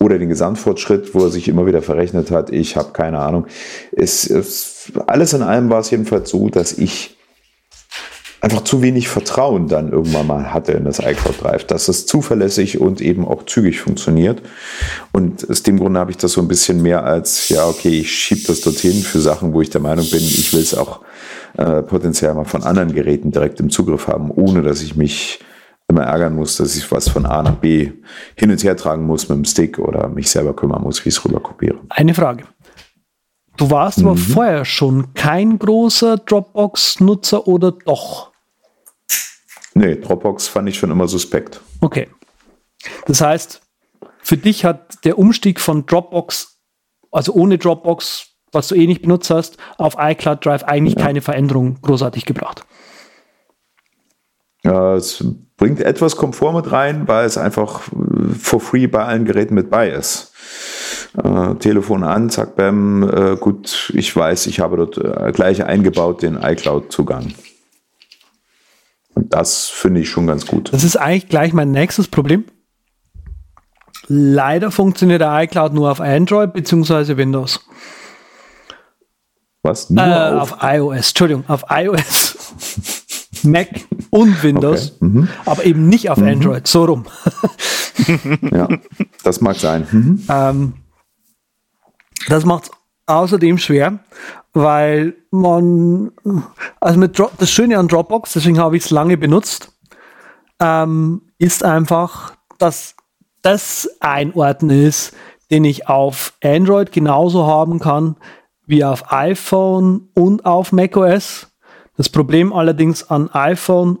[0.00, 2.50] oder den Gesamtfortschritt, wo er sich immer wieder verrechnet hat.
[2.50, 3.46] Ich habe keine Ahnung.
[3.92, 7.17] Es, es, alles in allem war es jedenfalls so, dass ich
[8.40, 12.80] einfach zu wenig Vertrauen dann irgendwann mal hatte in das iCloud Drive, dass es zuverlässig
[12.80, 14.42] und eben auch zügig funktioniert.
[15.12, 18.12] Und aus dem Grunde habe ich das so ein bisschen mehr als, ja, okay, ich
[18.12, 21.00] schiebe das dorthin für Sachen, wo ich der Meinung bin, ich will es auch
[21.56, 25.40] äh, potenziell mal von anderen Geräten direkt im Zugriff haben, ohne dass ich mich
[25.88, 27.90] immer ärgern muss, dass ich was von A nach B
[28.36, 31.16] hin und her tragen muss mit dem Stick oder mich selber kümmern muss, wie ich
[31.16, 31.78] es rüber kopiere.
[31.88, 32.44] Eine Frage.
[33.56, 34.08] Du warst mhm.
[34.08, 38.27] aber vorher schon kein großer Dropbox-Nutzer oder doch?
[39.78, 41.60] Nee, Dropbox fand ich schon immer suspekt.
[41.80, 42.08] Okay.
[43.06, 43.60] Das heißt,
[44.20, 46.58] für dich hat der Umstieg von Dropbox,
[47.12, 51.04] also ohne Dropbox, was du eh nicht benutzt hast, auf iCloud Drive eigentlich ja.
[51.04, 52.64] keine Veränderung großartig gebracht.
[54.64, 55.24] Ja, es
[55.56, 59.70] bringt etwas Komfort mit rein, weil es einfach äh, for free bei allen Geräten mit
[59.70, 60.32] bei ist.
[61.22, 66.22] Äh, Telefon an, zack, bam, äh, gut, ich weiß, ich habe dort äh, gleich eingebaut
[66.22, 67.32] den iCloud-Zugang.
[69.28, 70.72] Das finde ich schon ganz gut.
[70.72, 72.44] Das ist eigentlich gleich mein nächstes Problem.
[74.06, 77.16] Leider funktioniert der iCloud nur auf Android bzw.
[77.16, 77.60] Windows.
[79.62, 79.90] Was?
[79.90, 80.52] Nur äh, auf?
[80.52, 82.36] auf iOS, Entschuldigung, auf iOS.
[83.44, 83.68] Mac
[84.10, 85.04] und Windows, okay.
[85.04, 85.28] mhm.
[85.44, 86.28] aber eben nicht auf mhm.
[86.28, 87.04] Android, so rum.
[88.52, 88.68] ja,
[89.22, 89.86] das mag sein.
[89.90, 90.24] Mhm.
[90.28, 90.72] Ähm,
[92.28, 92.70] das macht es
[93.06, 94.00] außerdem schwer,
[94.52, 96.12] weil man,
[96.80, 99.72] also mit Dro das Schöne an Dropbox, deswegen habe ich es lange benutzt,
[100.60, 102.96] ähm, ist einfach, dass
[103.42, 105.14] das ein Ordner ist,
[105.50, 108.16] den ich auf Android genauso haben kann
[108.66, 111.48] wie auf iPhone und auf macOS.
[111.96, 113.98] Das Problem allerdings an iPhone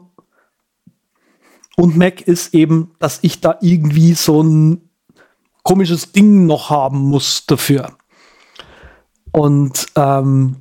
[1.76, 4.90] und Mac ist eben, dass ich da irgendwie so ein
[5.62, 7.97] komisches Ding noch haben muss dafür.
[9.32, 10.56] Und ähm,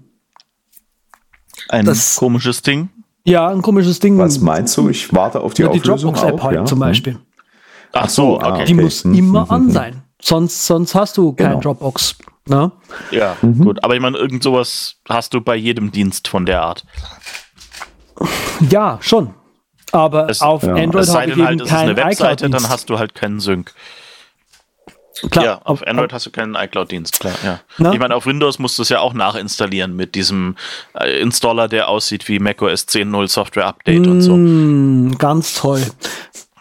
[1.69, 2.89] ein das, komisches Ding?
[3.25, 4.17] Ja, ein komisches Ding.
[4.17, 4.89] Was meinst du?
[4.89, 6.65] Ich warte auf die ja, Auflösung Die Dropbox-App halt ja?
[6.65, 7.19] zum Beispiel.
[7.93, 8.65] Ach so, okay.
[8.65, 9.13] Die muss mhm.
[9.15, 10.03] immer an sein.
[10.21, 11.61] Sonst, sonst hast du kein genau.
[11.61, 12.15] Dropbox.
[12.47, 12.71] Ne?
[13.11, 13.63] Ja, mhm.
[13.63, 13.83] gut.
[13.83, 16.85] Aber ich meine, irgend sowas hast du bei jedem Dienst von der Art.
[18.69, 19.33] Ja, schon.
[19.91, 20.73] Aber es, auf ja.
[20.73, 23.73] Android habe ich halt, eben kein eine Webseite, dann hast du halt keinen Sync.
[25.29, 27.59] Klar, ja, auf Android hast du keinen iCloud-Dienst, klar, ja.
[27.77, 27.93] Na?
[27.93, 30.55] Ich meine, auf Windows musst du es ja auch nachinstallieren mit diesem
[30.93, 34.35] äh, Installer, der aussieht wie macOS 10.0 Software Update mm, und so.
[34.35, 35.81] Mm, ganz toll.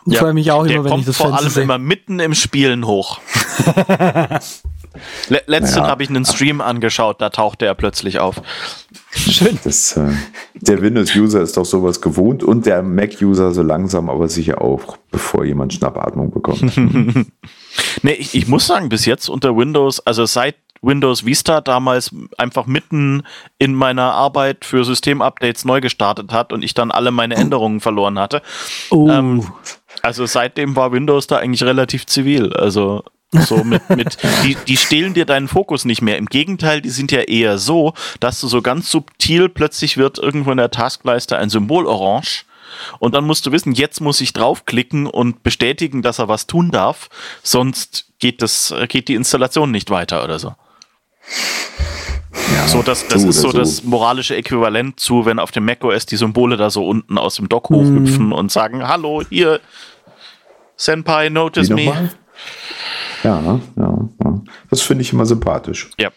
[0.07, 1.65] Ich ja, freue mich auch immer, wenn ich das vor allem sehe.
[1.65, 3.19] immer mitten im Spielen hoch.
[5.29, 5.87] Letztens ja.
[5.89, 8.41] habe ich einen Stream angeschaut, da tauchte er plötzlich auf.
[9.11, 9.59] Schön.
[9.65, 10.13] Das, äh,
[10.55, 15.45] der Windows-User ist doch sowas gewohnt und der Mac-User so langsam, aber sicher auch, bevor
[15.45, 16.73] jemand Schnappatmung bekommt.
[18.03, 22.67] nee, ich, ich muss sagen, bis jetzt unter Windows, also seit Windows Vista damals einfach
[22.67, 23.23] mitten
[23.59, 28.19] in meiner Arbeit für Systemupdates neu gestartet hat und ich dann alle meine Änderungen verloren
[28.19, 28.43] hatte.
[28.91, 29.09] Oh.
[29.11, 29.47] Ähm,
[30.03, 32.53] also seitdem war Windows da eigentlich relativ zivil.
[32.53, 33.03] Also
[33.33, 36.19] so mit, mit die, die stehlen dir deinen Fokus nicht mehr.
[36.19, 40.51] Im Gegenteil, die sind ja eher so, dass du so ganz subtil plötzlich wird irgendwo
[40.51, 42.45] in der Taskleiste ein Symbol orange.
[42.99, 46.71] Und dann musst du wissen, jetzt muss ich draufklicken und bestätigen, dass er was tun
[46.71, 47.09] darf,
[47.43, 50.55] sonst geht das, geht die Installation nicht weiter oder so.
[52.55, 56.07] Ja, so, das, das ist so, so, das moralische Äquivalent zu, wenn auf dem macOS
[56.07, 58.33] die Symbole da so unten aus dem Dock hochhüpfen mm.
[58.33, 59.61] und sagen, hallo, hier,
[60.77, 61.87] Senpai, notice me.
[61.87, 62.11] Mal?
[63.27, 64.41] Ja, ja, ja.
[64.71, 65.91] Das finde ich immer sympathisch.
[65.99, 66.11] Ja.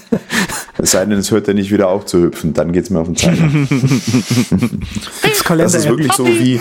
[0.78, 2.98] es sei denn, es hört ja nicht wieder auf zu hüpfen, dann geht es mir
[2.98, 3.48] auf den Zeiger.
[5.22, 6.58] das, das ist wirklich so wie.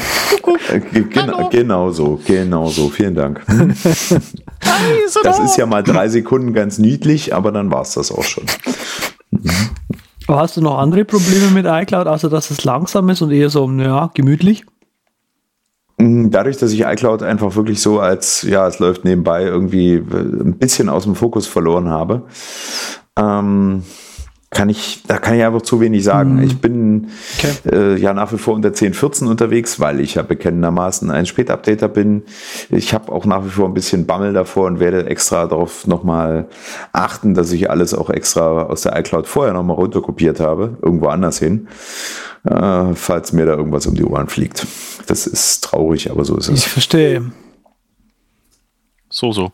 [0.72, 1.10] Äh, gen
[1.50, 2.90] genau so, genau so.
[2.90, 3.44] Vielen Dank.
[5.24, 8.44] das ist ja mal drei Sekunden ganz niedlich, aber dann war es das auch schon.
[10.28, 13.68] Hast du noch andere Probleme mit iCloud, außer dass es langsam ist und eher so,
[13.72, 14.64] ja, gemütlich?
[15.98, 20.02] Mm, dadurch, dass ich iCloud einfach wirklich so als, ja, es läuft nebenbei irgendwie äh,
[20.02, 22.24] ein bisschen aus dem Fokus verloren habe,
[23.18, 23.84] ähm,
[24.52, 26.38] kann ich, da kann ich einfach zu wenig sagen.
[26.38, 26.44] Mhm.
[26.44, 27.54] Ich bin okay.
[27.72, 32.24] äh, ja nach wie vor unter 10.14 unterwegs, weil ich ja bekennendermaßen ein Spätupdater bin.
[32.70, 36.48] Ich habe auch nach wie vor ein bisschen Bammel davor und werde extra darauf nochmal
[36.94, 41.38] achten, dass ich alles auch extra aus der iCloud vorher nochmal runterkopiert habe, irgendwo anders
[41.38, 41.68] hin
[42.46, 44.66] äh, falls mir da irgendwas um die Ohren fliegt.
[45.08, 46.66] Das ist traurig, aber so ist es.
[46.66, 47.32] Ich verstehe.
[49.10, 49.52] So, so.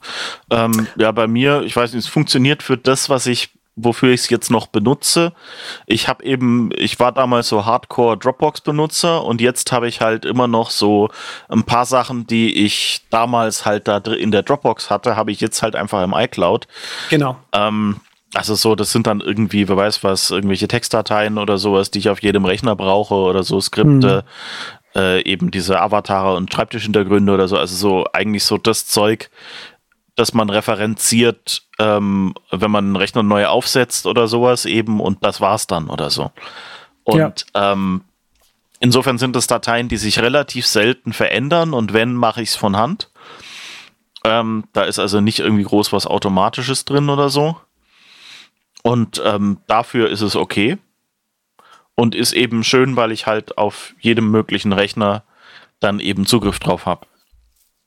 [0.49, 4.21] Ähm, ja, bei mir, ich weiß nicht, es funktioniert für das, was ich wofür ich
[4.21, 5.33] es jetzt noch benutze.
[5.85, 10.47] Ich habe eben, ich war damals so Hardcore Dropbox-Benutzer und jetzt habe ich halt immer
[10.47, 11.09] noch so
[11.47, 15.63] ein paar Sachen, die ich damals halt da in der Dropbox hatte, habe ich jetzt
[15.63, 16.67] halt einfach im iCloud.
[17.09, 17.37] Genau.
[17.53, 18.01] Ähm,
[18.33, 22.09] also so, das sind dann irgendwie, wer weiß was, irgendwelche Textdateien oder sowas, die ich
[22.09, 24.23] auf jedem Rechner brauche oder so Skripte,
[24.95, 25.01] mhm.
[25.01, 27.57] äh, eben diese Avatare und Schreibtischhintergründe oder so.
[27.57, 29.29] Also so eigentlich so das Zeug,
[30.15, 35.41] das man referenziert, ähm, wenn man einen Rechner neu aufsetzt oder sowas eben und das
[35.41, 36.31] war's dann oder so.
[37.03, 37.73] Und ja.
[37.73, 38.01] ähm,
[38.79, 42.77] insofern sind das Dateien, die sich relativ selten verändern und wenn, mache ich es von
[42.77, 43.09] Hand.
[44.23, 47.57] Ähm, da ist also nicht irgendwie groß was Automatisches drin oder so.
[48.83, 50.77] Und ähm, dafür ist es okay.
[51.95, 55.23] Und ist eben schön, weil ich halt auf jedem möglichen Rechner
[55.79, 57.05] dann eben Zugriff drauf habe.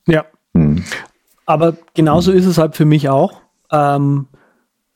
[0.07, 0.25] Ja.
[0.55, 0.85] Hm.
[1.47, 3.41] Aber genauso ist es halt für mich auch.
[3.73, 4.29] Ähm,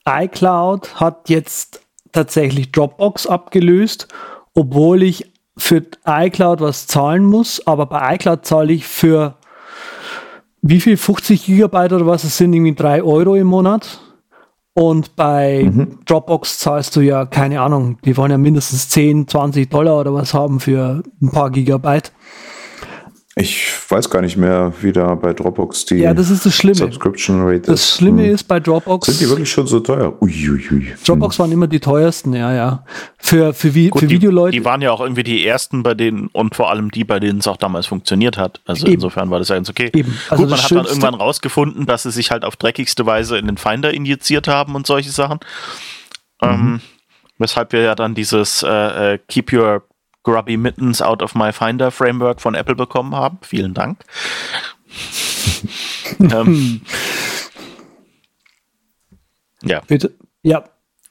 [0.07, 1.81] iCloud hat jetzt
[2.13, 4.09] tatsächlich Dropbox abgelöst,
[4.55, 9.39] obwohl ich für iCloud was zahlen muss, aber bei iCloud zahle ich für
[10.63, 10.97] wie viel?
[10.97, 12.25] 50 Gigabyte oder was?
[12.25, 14.01] Es sind irgendwie 3 Euro im Monat.
[14.79, 15.99] Und bei mhm.
[16.07, 20.35] Dropbox zahlst du ja, keine Ahnung, die wollen ja mindestens 10, 20 Dollar oder was
[20.35, 22.13] haben für ein paar Gigabyte.
[23.41, 26.75] Ich weiß gar nicht mehr, wie da bei Dropbox die ja, das ist das Schlimme.
[26.75, 27.69] Subscription Rate ist.
[27.69, 28.35] Das Schlimme hm.
[28.35, 29.07] ist bei Dropbox.
[29.07, 30.21] Sind die wirklich schon so teuer?
[30.21, 30.95] Uiuiui.
[31.07, 31.43] Dropbox hm.
[31.45, 32.85] waren immer die teuersten, ja, ja.
[33.17, 34.51] Für, für, wie, Gut, für die, Videoleute.
[34.51, 37.39] Die waren ja auch irgendwie die ersten, bei denen und vor allem die, bei denen
[37.39, 38.61] es auch damals funktioniert hat.
[38.67, 38.95] Also Eben.
[38.95, 39.91] insofern war das ja ganz okay.
[39.95, 40.19] Eben.
[40.31, 43.47] Also Gut, man hat dann irgendwann rausgefunden, dass sie sich halt auf dreckigste Weise in
[43.47, 45.39] den Finder injiziert haben und solche Sachen.
[46.43, 46.49] Mhm.
[46.49, 46.81] Ähm,
[47.39, 49.88] Weshalb wir ja dann dieses äh, äh Keep Your
[50.29, 53.39] Grubby Mittens Out of My Finder Framework von Apple bekommen haben.
[53.41, 54.05] Vielen Dank.
[56.21, 56.83] ähm,
[59.63, 59.81] ja.
[59.87, 60.15] Bitte.
[60.43, 60.65] Ja,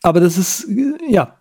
[0.03, 0.67] aber das ist,
[1.09, 1.35] ja.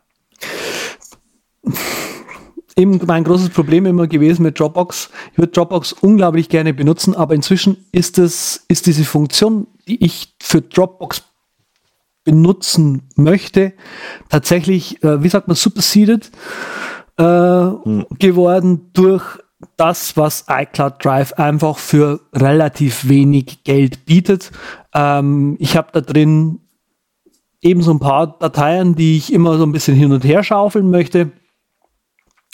[2.77, 5.11] Eben mein großes Problem immer gewesen mit Dropbox.
[5.33, 10.35] Ich würde Dropbox unglaublich gerne benutzen, aber inzwischen ist es, ist diese Funktion, die ich
[10.41, 11.25] für Dropbox
[12.25, 13.75] benutzen möchte,
[14.31, 16.31] tatsächlich, äh, wie sagt man, superseded
[17.19, 18.07] äh, hm.
[18.19, 19.39] geworden durch
[19.77, 24.53] das, was iCloud Drive einfach für relativ wenig Geld bietet.
[24.95, 26.61] Ähm, ich habe da drin
[27.63, 30.91] eben so ein paar Dateien, die ich immer so ein bisschen hin und her schaufeln
[30.91, 31.33] möchte.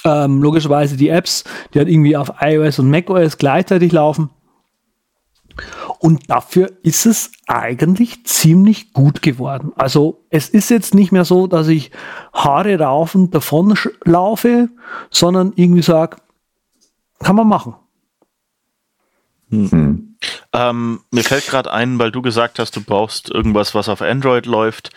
[0.05, 4.31] Ähm, logischerweise die Apps, die halt irgendwie auf iOS und macOS gleichzeitig laufen.
[5.99, 9.73] Und dafür ist es eigentlich ziemlich gut geworden.
[9.77, 11.91] Also es ist jetzt nicht mehr so, dass ich
[12.33, 14.69] Haare raufend davon laufe,
[15.11, 16.17] sondern irgendwie sage,
[17.21, 17.75] kann man machen.
[19.51, 20.17] Hm.
[20.53, 24.47] Ähm, mir fällt gerade ein, weil du gesagt hast, du brauchst irgendwas, was auf Android
[24.47, 24.91] läuft.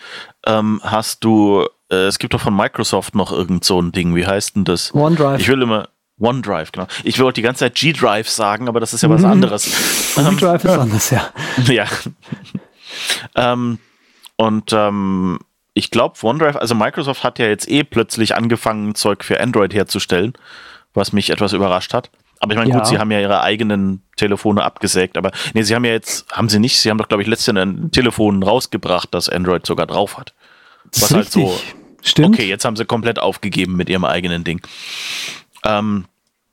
[0.46, 4.26] Ähm, hast du, äh, es gibt doch von Microsoft noch irgend so ein Ding, wie
[4.26, 4.94] heißt denn das?
[4.94, 5.40] OneDrive.
[5.40, 5.88] Ich will immer,
[6.18, 6.86] OneDrive, genau.
[7.04, 9.26] Ich wollte die ganze Zeit G-Drive sagen, aber das ist ja was mhm.
[9.28, 9.64] anderes.
[10.14, 11.28] G-Drive ist anders, ja.
[11.66, 11.86] Ja.
[13.34, 13.78] ähm,
[14.36, 15.38] und ähm,
[15.74, 20.32] ich glaube, OneDrive, also Microsoft hat ja jetzt eh plötzlich angefangen, Zeug für Android herzustellen,
[20.94, 22.10] was mich etwas überrascht hat.
[22.40, 22.78] Aber ich meine, ja.
[22.78, 26.48] gut, sie haben ja ihre eigenen Telefone abgesägt, aber nee, sie haben ja jetzt, haben
[26.48, 29.86] sie nicht, sie haben doch, glaube ich, letztes Jahr ein Telefon rausgebracht, das Android sogar
[29.86, 30.34] drauf hat.
[30.92, 31.58] Was halt so.
[32.02, 32.34] Stimmt.
[32.34, 34.60] Okay, jetzt haben sie komplett aufgegeben mit ihrem eigenen Ding.
[35.66, 36.04] Ähm,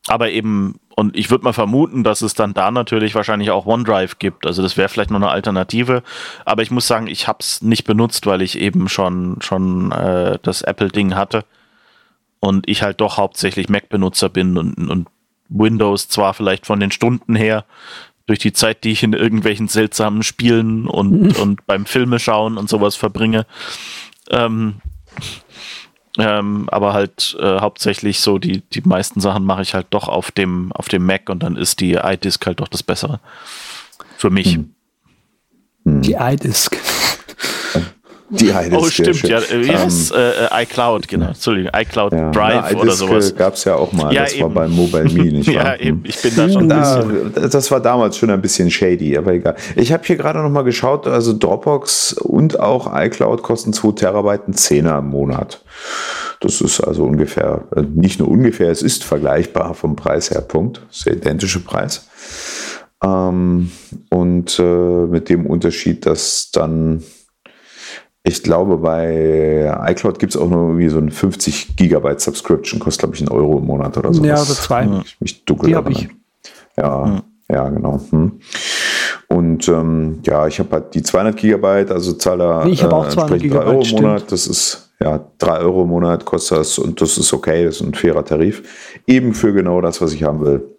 [0.07, 4.19] aber eben, und ich würde mal vermuten, dass es dann da natürlich wahrscheinlich auch OneDrive
[4.19, 4.45] gibt.
[4.45, 6.03] Also das wäre vielleicht noch eine Alternative.
[6.45, 10.39] Aber ich muss sagen, ich habe es nicht benutzt, weil ich eben schon, schon äh,
[10.41, 11.45] das Apple-Ding hatte.
[12.39, 15.07] Und ich halt doch hauptsächlich Mac-Benutzer bin und, und
[15.47, 17.63] Windows zwar vielleicht von den Stunden her,
[18.25, 22.69] durch die Zeit, die ich in irgendwelchen seltsamen Spielen und, und beim Filme schauen und
[22.69, 23.45] sowas verbringe.
[24.29, 24.75] Ähm,
[26.19, 30.31] ähm, aber halt äh, hauptsächlich so die, die meisten Sachen mache ich halt doch auf
[30.31, 33.19] dem, auf dem Mac und dann ist die iDisk halt doch das Bessere.
[34.17, 34.59] Für mich.
[35.85, 36.01] Hm.
[36.01, 36.77] Die iDisk.
[38.39, 38.73] Die iDisk.
[38.73, 39.39] Oh, stimmt, ja.
[39.41, 41.27] Wie ähm, heißt äh, äh, iCloud, genau.
[41.27, 43.35] Entschuldigung, iCloud ja, Drive na, oder sowas.
[43.35, 44.13] gab es ja auch mal.
[44.13, 44.43] Ja, das eben.
[44.43, 45.55] war beim Mobile Me, nicht wahr?
[45.55, 46.03] ja, eben.
[46.05, 47.51] Ich bin da schon da, ein bisschen.
[47.51, 49.55] Das war damals schon ein bisschen shady, aber egal.
[49.75, 54.45] Ich habe hier gerade noch mal geschaut, also Dropbox und auch iCloud kosten 2 Terabyte
[54.45, 55.61] einen Zehner im Monat.
[56.39, 60.81] Das ist also ungefähr, äh, nicht nur ungefähr, es ist vergleichbar vom Preis her, Punkt.
[60.89, 62.07] Das ist der identische Preis.
[63.03, 63.71] Ähm,
[64.09, 67.03] und äh, mit dem Unterschied, dass dann
[68.25, 73.01] ich glaube, bei iCloud gibt es auch nur irgendwie so ein 50 Gigabyte Subscription, kostet,
[73.01, 74.23] glaube ich, einen Euro im Monat oder so.
[74.23, 74.87] Ja, oder zwei.
[75.03, 76.07] Ich mich dunkel Die habe ich.
[76.77, 77.21] Ja, hm.
[77.49, 77.99] ja, genau.
[78.09, 78.39] Hm.
[79.27, 83.09] Und ähm, ja, ich habe halt die 200 Gigabyte, also zahle nee, ich auch äh,
[83.09, 84.31] 200 Gigabyte, 3 Euro im Monat.
[84.31, 87.81] Das ist ja 3 Euro im Monat kostet das und das ist okay, das ist
[87.81, 88.63] ein fairer Tarif.
[89.05, 90.77] Eben für genau das, was ich haben will.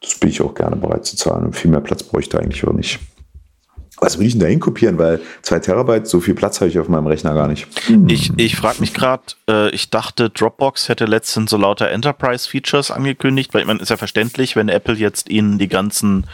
[0.00, 1.46] Das bin ich auch gerne bereit zu zahlen.
[1.46, 3.00] Und viel mehr Platz bräuchte ich eigentlich auch nicht.
[4.00, 4.98] Was will ich denn da hinkopieren?
[4.98, 7.66] Weil zwei Terabyte, so viel Platz habe ich auf meinem Rechner gar nicht.
[8.08, 13.54] Ich, ich frage mich gerade, äh, ich dachte, Dropbox hätte letztens so lauter Enterprise-Features angekündigt,
[13.54, 16.26] weil ich meine, ist ja verständlich, wenn Apple jetzt ihnen die ganzen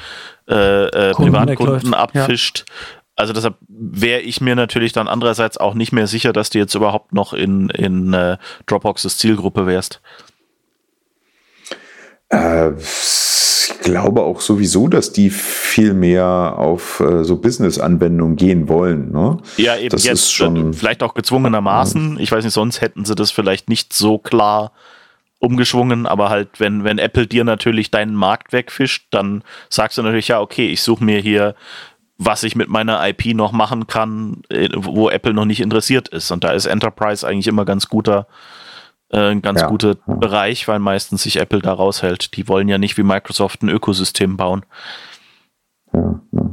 [0.48, 2.64] äh, äh, Privatkunden abfischt.
[2.66, 2.74] Ja.
[3.16, 6.74] Also deshalb wäre ich mir natürlich dann andererseits auch nicht mehr sicher, dass du jetzt
[6.74, 10.00] überhaupt noch in, in äh, Dropboxes Zielgruppe wärst.
[12.30, 12.72] Äh,
[13.80, 19.12] glaube auch sowieso, dass die viel mehr auf äh, so Business-Anwendungen gehen wollen.
[19.12, 19.38] Ne?
[19.56, 22.18] Ja, eben das jetzt ist schon, vielleicht auch gezwungenermaßen.
[22.20, 24.72] Ich weiß nicht, sonst hätten sie das vielleicht nicht so klar
[25.38, 30.28] umgeschwungen, aber halt, wenn, wenn Apple dir natürlich deinen Markt wegfischt, dann sagst du natürlich,
[30.28, 31.54] ja, okay, ich suche mir hier,
[32.18, 36.30] was ich mit meiner IP noch machen kann, äh, wo Apple noch nicht interessiert ist.
[36.30, 38.59] Und da ist Enterprise eigentlich immer ganz guter äh,
[39.10, 39.68] ein ganz ja.
[39.68, 42.36] guter Bereich, weil meistens sich Apple da raushält.
[42.36, 44.64] Die wollen ja nicht wie Microsoft ein Ökosystem bauen.
[45.92, 46.50] Ja, ja.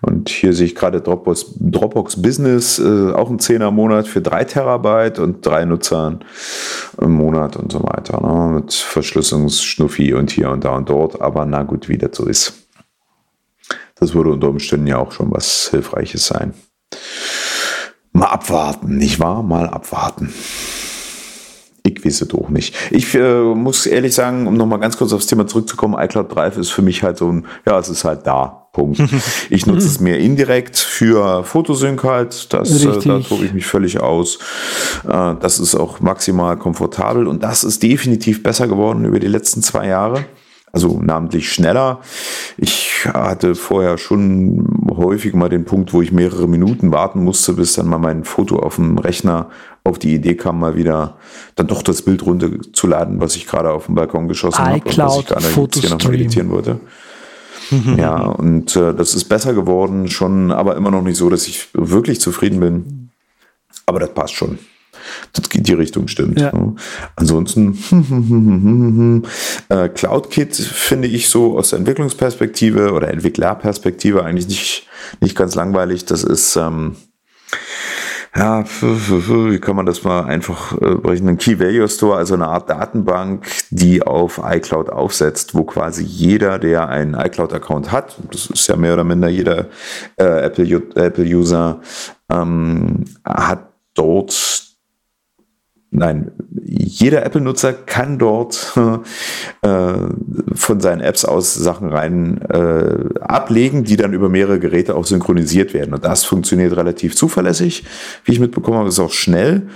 [0.00, 4.44] Und hier sehe ich gerade Dropbox, Dropbox Business, äh, auch ein 10er Monat für 3
[4.44, 6.24] Terabyte und drei Nutzern
[7.00, 8.20] im Monat und so weiter.
[8.20, 8.60] Ne?
[8.60, 11.20] Mit Verschlüsselungsschnuffi und hier und da und dort.
[11.20, 12.68] Aber na gut, wie das so ist.
[13.96, 16.54] Das würde unter Umständen ja auch schon was Hilfreiches sein.
[18.12, 19.42] Mal abwarten, nicht wahr?
[19.42, 20.32] Mal abwarten.
[21.88, 22.74] Ich weiß es auch nicht.
[22.90, 26.70] Ich äh, muss ehrlich sagen, um nochmal ganz kurz aufs Thema zurückzukommen, iCloud Drive ist
[26.70, 28.64] für mich halt so ein, ja, es ist halt da.
[28.72, 29.00] Punkt.
[29.50, 32.52] Ich nutze es mir indirekt für Fotosync halt.
[32.52, 34.38] Das, äh, da tobe ich mich völlig aus.
[35.08, 39.62] Äh, das ist auch maximal komfortabel und das ist definitiv besser geworden über die letzten
[39.62, 40.26] zwei Jahre
[40.72, 42.00] also namentlich schneller.
[42.56, 44.66] Ich hatte vorher schon
[44.98, 48.58] häufig mal den Punkt, wo ich mehrere Minuten warten musste, bis dann mal mein Foto
[48.58, 49.50] auf dem Rechner
[49.84, 51.16] auf die Idee kam, mal wieder
[51.54, 55.18] dann doch das Bild runterzuladen, was ich gerade auf dem Balkon geschossen habe und was
[55.18, 56.80] ich gerade hier noch editieren wollte.
[57.96, 61.68] ja, und äh, das ist besser geworden, schon, aber immer noch nicht so, dass ich
[61.72, 63.10] wirklich zufrieden bin.
[63.86, 64.58] Aber das passt schon
[65.54, 66.40] die Richtung stimmt.
[66.40, 66.52] Ja.
[67.16, 67.78] Ansonsten
[69.68, 74.86] äh, CloudKit finde ich so aus der Entwicklungsperspektive oder Entwicklerperspektive eigentlich nicht,
[75.20, 76.04] nicht ganz langweilig.
[76.04, 76.96] Das ist ähm,
[78.36, 81.30] ja, wie kann man das mal einfach äh, berechnen?
[81.30, 86.58] Ein Key Value Store, also eine Art Datenbank, die auf iCloud aufsetzt, wo quasi jeder,
[86.58, 89.66] der einen iCloud-Account hat, das ist ja mehr oder minder jeder
[90.16, 91.80] äh, Apple-User,
[92.30, 94.67] ähm, hat dort
[95.90, 96.32] Nein,
[96.64, 98.76] jeder Apple-Nutzer kann dort
[99.62, 99.92] äh,
[100.54, 105.72] von seinen Apps aus Sachen rein äh, ablegen, die dann über mehrere Geräte auch synchronisiert
[105.72, 105.94] werden.
[105.94, 107.84] Und das funktioniert relativ zuverlässig,
[108.24, 109.68] wie ich mitbekommen habe, ist auch schnell.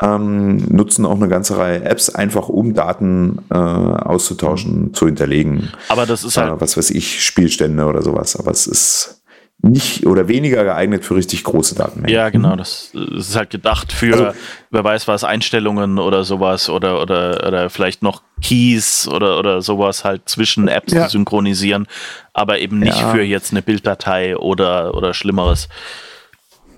[0.00, 5.68] Ähm, nutzen auch eine ganze Reihe Apps einfach, um Daten äh, auszutauschen, zu hinterlegen.
[5.88, 8.34] Aber das ist halt, äh, was weiß ich, Spielstände oder sowas.
[8.36, 9.19] Aber es ist
[9.62, 12.14] nicht oder weniger geeignet für richtig große Datenmengen.
[12.14, 12.56] Ja, genau.
[12.56, 14.38] Das, das ist halt gedacht für, also,
[14.70, 20.04] wer weiß was, Einstellungen oder sowas oder, oder, oder vielleicht noch Keys oder, oder sowas
[20.04, 21.04] halt zwischen Apps ja.
[21.04, 21.86] zu synchronisieren,
[22.32, 23.10] aber eben nicht ja.
[23.10, 25.68] für jetzt eine Bilddatei oder, oder Schlimmeres.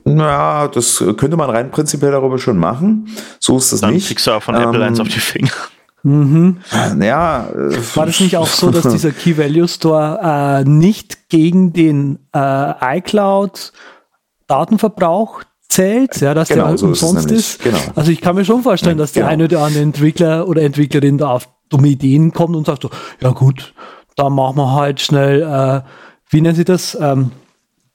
[0.05, 3.09] Na, das könnte man rein prinzipiell darüber schon machen.
[3.39, 4.05] So ist das Dann nicht.
[4.05, 5.53] Dann kriegst du auch von ähm, Apple eins auf die Finger.
[6.05, 6.59] Mhm.
[7.01, 11.73] Ja, äh, War das nicht auch so, dass dieser Key Value Store äh, nicht gegen
[11.73, 13.73] den äh, iCloud
[14.49, 17.63] Datenverbrauch zählt, ja, dass genau, der so umsonst ist, ist.
[17.63, 17.79] Genau.
[17.95, 19.33] Also ich kann mir schon vorstellen, dass der genau.
[19.33, 22.91] eine oder andere Entwickler oder Entwicklerin da auf dumme Ideen kommt und sagt so,
[23.21, 23.73] ja gut,
[24.17, 25.81] da machen wir halt schnell, äh,
[26.31, 26.97] wie nennen Sie das?
[27.01, 27.31] Ähm,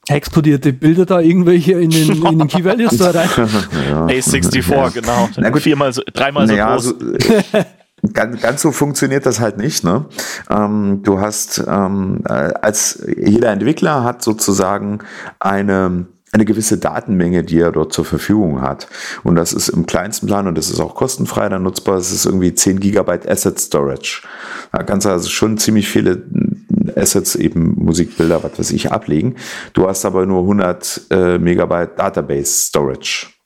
[0.08, 3.28] explodierte Bilder da irgendwelche in den, in den Key Value Store rein.
[3.90, 4.06] ja.
[4.06, 4.88] A64, ja.
[4.88, 5.28] genau.
[5.36, 5.62] Na gut.
[5.62, 6.94] Viermal so, dreimal so naja, groß.
[6.94, 7.66] Also,
[8.12, 9.84] Ganz, ganz so funktioniert das halt nicht.
[9.84, 10.06] Ne?
[10.50, 15.00] Ähm, du hast ähm, äh, als jeder Entwickler hat sozusagen
[15.40, 18.86] eine eine gewisse Datenmenge, die er dort zur Verfügung hat.
[19.24, 21.96] Und das ist im kleinsten Plan und das ist auch kostenfrei dann nutzbar.
[21.96, 24.22] Das ist irgendwie 10 Gigabyte Asset Storage.
[24.72, 26.22] Da kannst du also schon ziemlich viele
[26.96, 29.36] Assets, eben Musikbilder, was weiß ich, ablegen.
[29.72, 33.37] Du hast aber nur 100 äh, Megabyte Database Storage.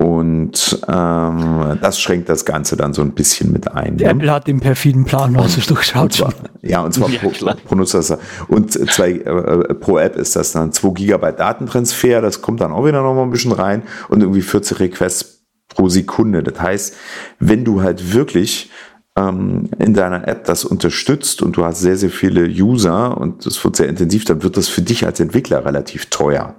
[0.00, 3.96] Und ähm, das schränkt das Ganze dann so ein bisschen mit ein.
[3.96, 4.04] Ne?
[4.04, 6.12] Apple hat den perfiden Plan was durchschaut.
[6.12, 6.32] Zwar,
[6.62, 7.30] ja, und zwar ja, pro,
[7.66, 8.18] pro, Nutzer.
[8.46, 12.84] Und zwei, äh, pro App ist das dann 2 Gigabyte Datentransfer, das kommt dann auch
[12.84, 16.44] wieder noch mal ein bisschen rein und irgendwie 40 Requests pro Sekunde.
[16.44, 16.96] Das heißt,
[17.40, 18.70] wenn du halt wirklich
[19.16, 23.62] ähm, in deiner App das unterstützt und du hast sehr, sehr viele User und das
[23.64, 26.54] wird sehr intensiv, dann wird das für dich als Entwickler relativ teuer.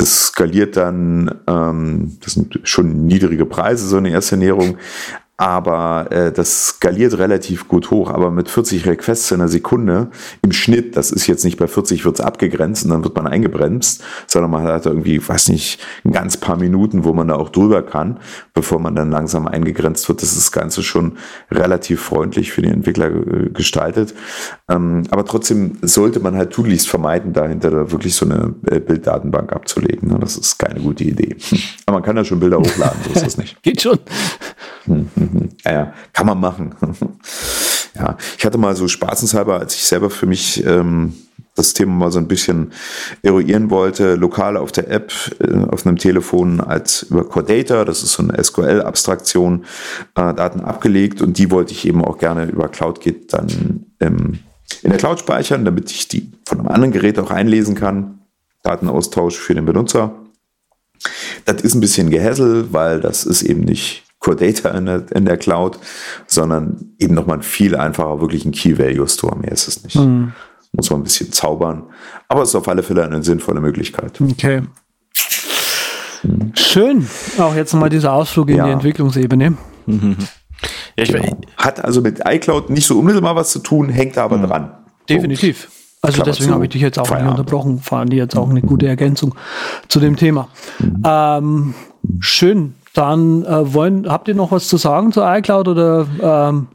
[0.00, 4.78] Das skaliert dann, ähm, das sind schon niedrige Preise, so eine erste Ernährung,
[5.40, 8.10] aber äh, das skaliert relativ gut hoch.
[8.10, 10.10] Aber mit 40 Requests in einer Sekunde
[10.42, 13.26] im Schnitt, das ist jetzt nicht bei 40 wird es abgegrenzt und dann wird man
[13.26, 17.48] eingebremst, sondern man hat irgendwie, weiß nicht, ein ganz paar Minuten, wo man da auch
[17.48, 18.20] drüber kann,
[18.52, 20.20] bevor man dann langsam eingegrenzt wird.
[20.20, 21.16] Das ist das Ganze schon
[21.50, 24.12] relativ freundlich für den Entwickler äh, gestaltet.
[24.68, 29.54] Ähm, aber trotzdem sollte man halt tunlichst vermeiden, dahinter da wirklich so eine äh, Bilddatenbank
[29.54, 30.10] abzulegen.
[30.10, 30.18] Ne?
[30.20, 31.36] Das ist keine gute Idee.
[31.86, 33.62] Aber man kann ja schon Bilder hochladen, so ist das nicht.
[33.62, 33.98] Geht schon.
[35.64, 36.74] Ja, kann man machen.
[37.94, 41.14] ja, ich hatte mal so spaßenshalber, als ich selber für mich ähm,
[41.54, 42.72] das Thema mal so ein bisschen
[43.22, 48.12] eruieren wollte, lokal auf der App, äh, auf einem Telefon als über Core das ist
[48.12, 49.64] so eine SQL-Abstraktion,
[50.14, 54.38] äh, Daten abgelegt und die wollte ich eben auch gerne über CloudGit dann ähm,
[54.82, 58.20] in der Cloud speichern, damit ich die von einem anderen Gerät auch einlesen kann.
[58.62, 60.14] Datenaustausch für den Benutzer.
[61.44, 65.24] Das ist ein bisschen Gehässel, weil das ist eben nicht Core Data in der, in
[65.24, 65.78] der Cloud,
[66.26, 69.36] sondern eben nochmal ein viel einfacher, wirklich ein Key Value Store.
[69.36, 69.96] Mehr ist es nicht.
[69.96, 70.32] Mhm.
[70.72, 71.84] Muss man ein bisschen zaubern.
[72.28, 74.20] Aber es ist auf alle Fälle eine sinnvolle Möglichkeit.
[74.20, 74.62] Okay.
[76.22, 76.52] Mhm.
[76.54, 77.08] Schön.
[77.38, 78.66] Auch jetzt nochmal dieser Ausflug in ja.
[78.66, 79.54] die Entwicklungsebene.
[79.86, 80.16] Mhm.
[80.98, 81.38] Ja, genau.
[81.56, 84.46] Hat also mit iCloud nicht so unmittelbar was zu tun, hängt da aber mhm.
[84.46, 84.70] dran.
[85.08, 85.70] Definitiv.
[86.02, 87.30] Also Klammer deswegen habe ich dich jetzt auch Feierabend.
[87.30, 87.78] nicht unterbrochen.
[87.78, 89.34] Fahren die jetzt auch eine gute Ergänzung
[89.88, 90.48] zu dem Thema.
[90.78, 91.02] Mhm.
[91.06, 91.74] Ähm,
[92.18, 92.74] schön.
[92.94, 96.68] Dann äh, wollen, habt ihr noch was zu sagen zu iCloud oder ähm,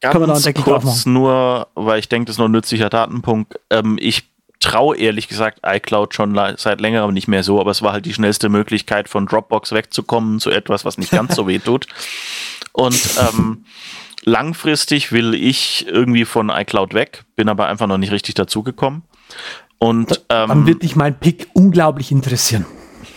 [0.00, 3.58] Ganz kurz nur, weil ich denke, das ist noch ein nützlicher Datenpunkt.
[3.70, 4.30] Ähm, ich
[4.60, 8.14] traue ehrlich gesagt iCloud schon seit längerem nicht mehr so, aber es war halt die
[8.14, 11.86] schnellste Möglichkeit von Dropbox wegzukommen zu etwas, was nicht ganz so weh tut.
[12.72, 13.64] Und ähm,
[14.24, 19.02] langfristig will ich irgendwie von iCloud weg, bin aber einfach noch nicht richtig dazugekommen.
[19.78, 22.66] Und ähm, dann wird dich mein Pick unglaublich interessieren.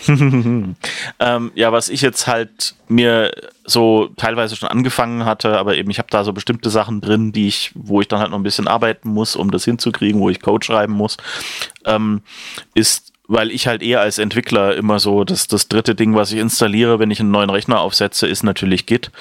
[1.19, 3.31] ähm, ja, was ich jetzt halt mir
[3.65, 7.47] so teilweise schon angefangen hatte, aber eben ich habe da so bestimmte Sachen drin, die
[7.47, 10.41] ich, wo ich dann halt noch ein bisschen arbeiten muss, um das hinzukriegen, wo ich
[10.41, 11.17] Code schreiben muss,
[11.85, 12.21] ähm,
[12.73, 16.39] ist weil ich halt eher als Entwickler immer so, das, das dritte Ding, was ich
[16.39, 19.11] installiere, wenn ich einen neuen Rechner aufsetze, ist natürlich Git.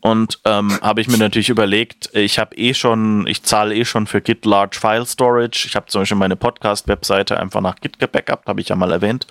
[0.00, 4.06] Und ähm, habe ich mir natürlich überlegt, ich habe eh schon, ich zahle eh schon
[4.06, 5.66] für Git Large File Storage.
[5.66, 9.26] Ich habe zum Beispiel meine Podcast-Webseite einfach nach Git gebackupt, habe ich ja mal erwähnt.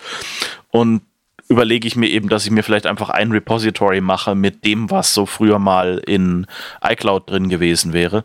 [0.70, 1.02] Und
[1.48, 5.12] überlege ich mir eben, dass ich mir vielleicht einfach ein Repository mache mit dem, was
[5.12, 6.46] so früher mal in
[6.88, 8.22] iCloud drin gewesen wäre.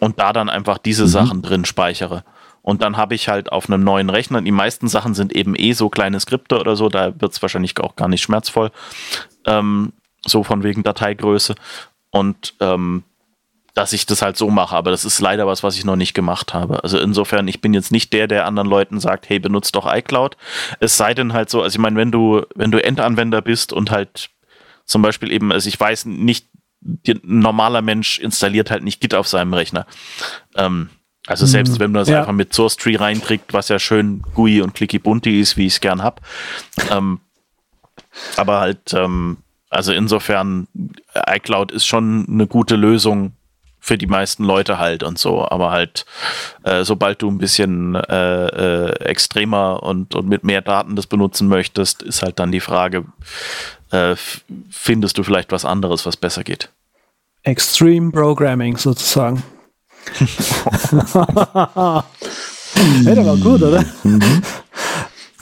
[0.00, 1.08] Und da dann einfach diese mhm.
[1.08, 2.24] Sachen drin speichere.
[2.64, 5.74] Und dann habe ich halt auf einem neuen Rechner, die meisten Sachen sind eben eh
[5.74, 8.70] so kleine Skripte oder so, da wird es wahrscheinlich auch gar nicht schmerzvoll,
[9.44, 9.92] ähm,
[10.24, 11.56] so von wegen Dateigröße.
[12.10, 13.04] Und ähm,
[13.74, 16.14] dass ich das halt so mache, aber das ist leider was, was ich noch nicht
[16.14, 16.82] gemacht habe.
[16.82, 20.38] Also insofern, ich bin jetzt nicht der, der anderen Leuten sagt, hey, benutzt doch iCloud.
[20.80, 23.90] Es sei denn halt so, also ich meine, wenn du, wenn du Endanwender bist und
[23.90, 24.30] halt
[24.86, 26.46] zum Beispiel eben, also ich weiß nicht,
[26.82, 29.86] ein normaler Mensch installiert halt nicht Git auf seinem Rechner.
[30.56, 30.88] Ähm,
[31.26, 31.78] also selbst mhm.
[31.80, 32.20] wenn man das ja.
[32.20, 35.74] einfach mit Source Tree reinkriegt, was ja schön GUI und clicky bunti ist, wie ich
[35.74, 36.20] es gern hab.
[36.90, 37.20] Ähm,
[38.36, 39.38] aber halt, ähm,
[39.70, 40.68] also insofern,
[41.14, 43.32] iCloud ist schon eine gute Lösung
[43.80, 45.46] für die meisten Leute halt und so.
[45.48, 46.04] Aber halt,
[46.62, 51.48] äh, sobald du ein bisschen äh, äh, extremer und, und mit mehr Daten das benutzen
[51.48, 53.04] möchtest, ist halt dann die Frage,
[53.90, 54.14] äh,
[54.70, 56.70] findest du vielleicht was anderes, was besser geht?
[57.42, 59.42] Extreme Programming sozusagen
[63.04, 63.84] ja, der war gut, oder?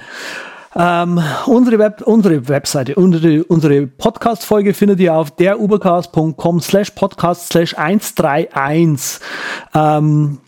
[0.77, 7.75] Ähm, unsere, Web, unsere Webseite, unsere, unsere Podcast-Folge findet ihr auf derubercast.com slash podcast slash
[7.79, 9.21] 131.
[9.75, 10.39] Ähm,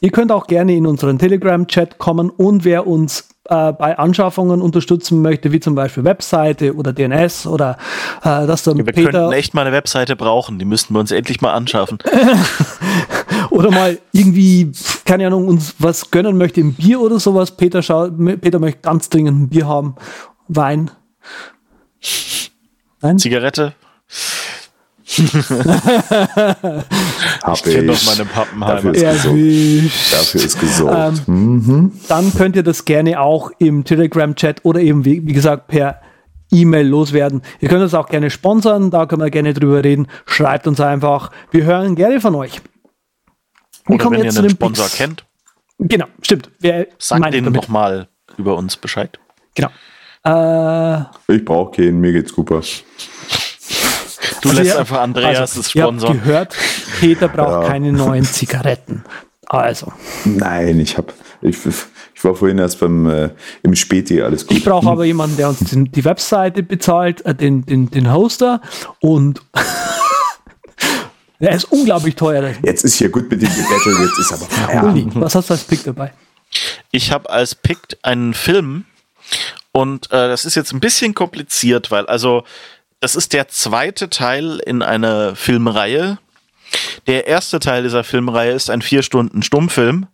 [0.00, 5.20] ihr könnt auch gerne in unseren Telegram-Chat kommen und wer uns äh, bei Anschaffungen unterstützen
[5.20, 7.76] möchte, wie zum Beispiel Webseite oder DNS oder
[8.20, 8.96] äh, dass dann wir Peter...
[8.96, 11.98] Wir könnten echt mal eine Webseite brauchen, die müssten wir uns endlich mal anschaffen.
[13.52, 14.72] oder mal irgendwie,
[15.04, 17.56] keine Ahnung, uns was gönnen möchte im Bier oder sowas.
[17.56, 19.94] Peter, schau, Peter möchte ganz dringend ein Bier haben.
[20.48, 20.90] Wein.
[23.00, 23.18] Nein?
[23.18, 23.74] Zigarette?
[27.42, 28.92] Hab ich kenne doch meine Pappenheimer.
[28.92, 30.12] Dafür ist gesorgt.
[30.12, 31.22] Dafür ist gesorgt.
[31.28, 31.92] Ähm, mhm.
[32.08, 36.00] Dann könnt ihr das gerne auch im Telegram-Chat oder eben, wie, wie gesagt, per
[36.50, 37.42] E-Mail loswerden.
[37.60, 40.06] Ihr könnt uns auch gerne sponsern, da können wir gerne drüber reden.
[40.24, 41.30] Schreibt uns einfach.
[41.50, 42.62] Wir hören gerne von euch.
[43.86, 44.96] Wir oder wenn ihr einen Sponsor Pix.
[44.96, 45.24] kennt.
[45.78, 46.50] Genau, stimmt.
[46.60, 49.18] Wer Sagt denen nochmal über uns Bescheid.
[49.54, 49.70] Genau.
[50.24, 52.62] Äh, ich brauche keinen, mir geht's super.
[54.40, 56.10] Du also lässt einfach Andreas also, Sponsor.
[56.10, 56.56] Ihr habt gehört,
[57.00, 57.68] Peter braucht ja.
[57.68, 59.04] keine neuen Zigaretten.
[59.46, 59.92] Also.
[60.24, 61.58] Nein, ich habe ich,
[62.14, 63.30] ich war vorhin erst beim äh,
[63.62, 64.56] im Späti, alles gut.
[64.56, 68.60] Ich brauche aber jemanden, der uns den, die Webseite bezahlt, äh, den, den, den Hoster
[69.00, 69.42] und
[71.42, 72.54] der ist unglaublich teuer.
[72.62, 75.20] Jetzt ist hier gut mit dem gebettelt, jetzt ist aber Feierabend.
[75.20, 76.12] was hast du als Pick dabei?
[76.90, 78.84] Ich habe als Pick einen Film
[79.72, 82.44] und äh, das ist jetzt ein bisschen kompliziert, weil also
[83.00, 86.18] das ist der zweite Teil in einer Filmreihe.
[87.08, 90.06] Der erste Teil dieser Filmreihe ist ein vier Stunden Stummfilm.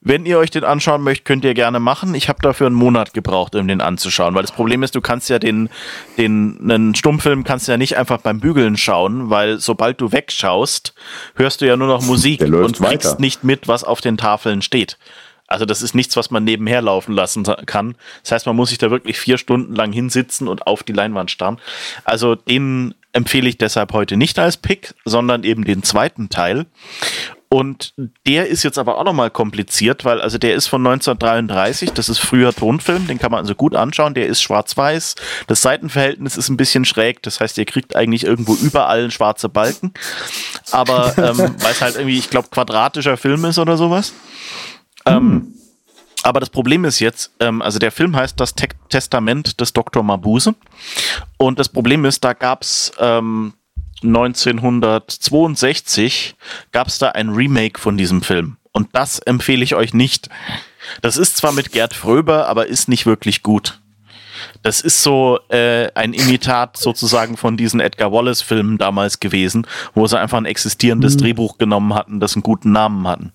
[0.00, 2.14] Wenn ihr euch den anschauen möchtet, könnt ihr gerne machen.
[2.14, 5.28] Ich habe dafür einen Monat gebraucht, um den anzuschauen, weil das Problem ist, du kannst
[5.28, 5.68] ja den,
[6.16, 10.94] den, einen Stummfilm kannst du ja nicht einfach beim Bügeln schauen, weil sobald du wegschaust,
[11.34, 13.20] hörst du ja nur noch Musik und kriegst weiter.
[13.20, 14.96] nicht mit, was auf den Tafeln steht.
[15.48, 17.94] Also das ist nichts, was man nebenher laufen lassen kann.
[18.22, 21.30] Das heißt, man muss sich da wirklich vier Stunden lang hinsitzen und auf die Leinwand
[21.30, 21.58] starren.
[22.04, 26.66] Also den empfehle ich deshalb heute nicht als Pick, sondern eben den zweiten Teil.
[27.48, 27.94] Und
[28.26, 32.18] der ist jetzt aber auch nochmal kompliziert, weil also der ist von 1933, das ist
[32.18, 35.14] früher Tonfilm, den kann man also gut anschauen, der ist schwarz-weiß,
[35.46, 39.92] das Seitenverhältnis ist ein bisschen schräg, das heißt, ihr kriegt eigentlich irgendwo überall schwarze Balken,
[40.72, 44.12] aber ähm, weil es halt irgendwie, ich glaube, quadratischer Film ist oder sowas.
[45.06, 45.54] Ähm,
[46.22, 50.02] Aber das Problem ist jetzt, ähm, also der Film heißt Das Te Testament des Dr.
[50.02, 50.56] Mabuse.
[51.36, 53.54] Und das Problem ist, da gab es ähm,
[54.02, 56.34] 1962
[56.72, 58.56] gab es da ein Remake von diesem Film.
[58.72, 60.28] Und das empfehle ich euch nicht.
[61.00, 63.80] Das ist zwar mit Gerd Fröber, aber ist nicht wirklich gut.
[64.62, 70.18] Das ist so äh, ein Imitat sozusagen von diesen Edgar Wallace-Filmen damals gewesen, wo sie
[70.18, 71.18] einfach ein existierendes mhm.
[71.18, 73.32] Drehbuch genommen hatten, das einen guten Namen hatten.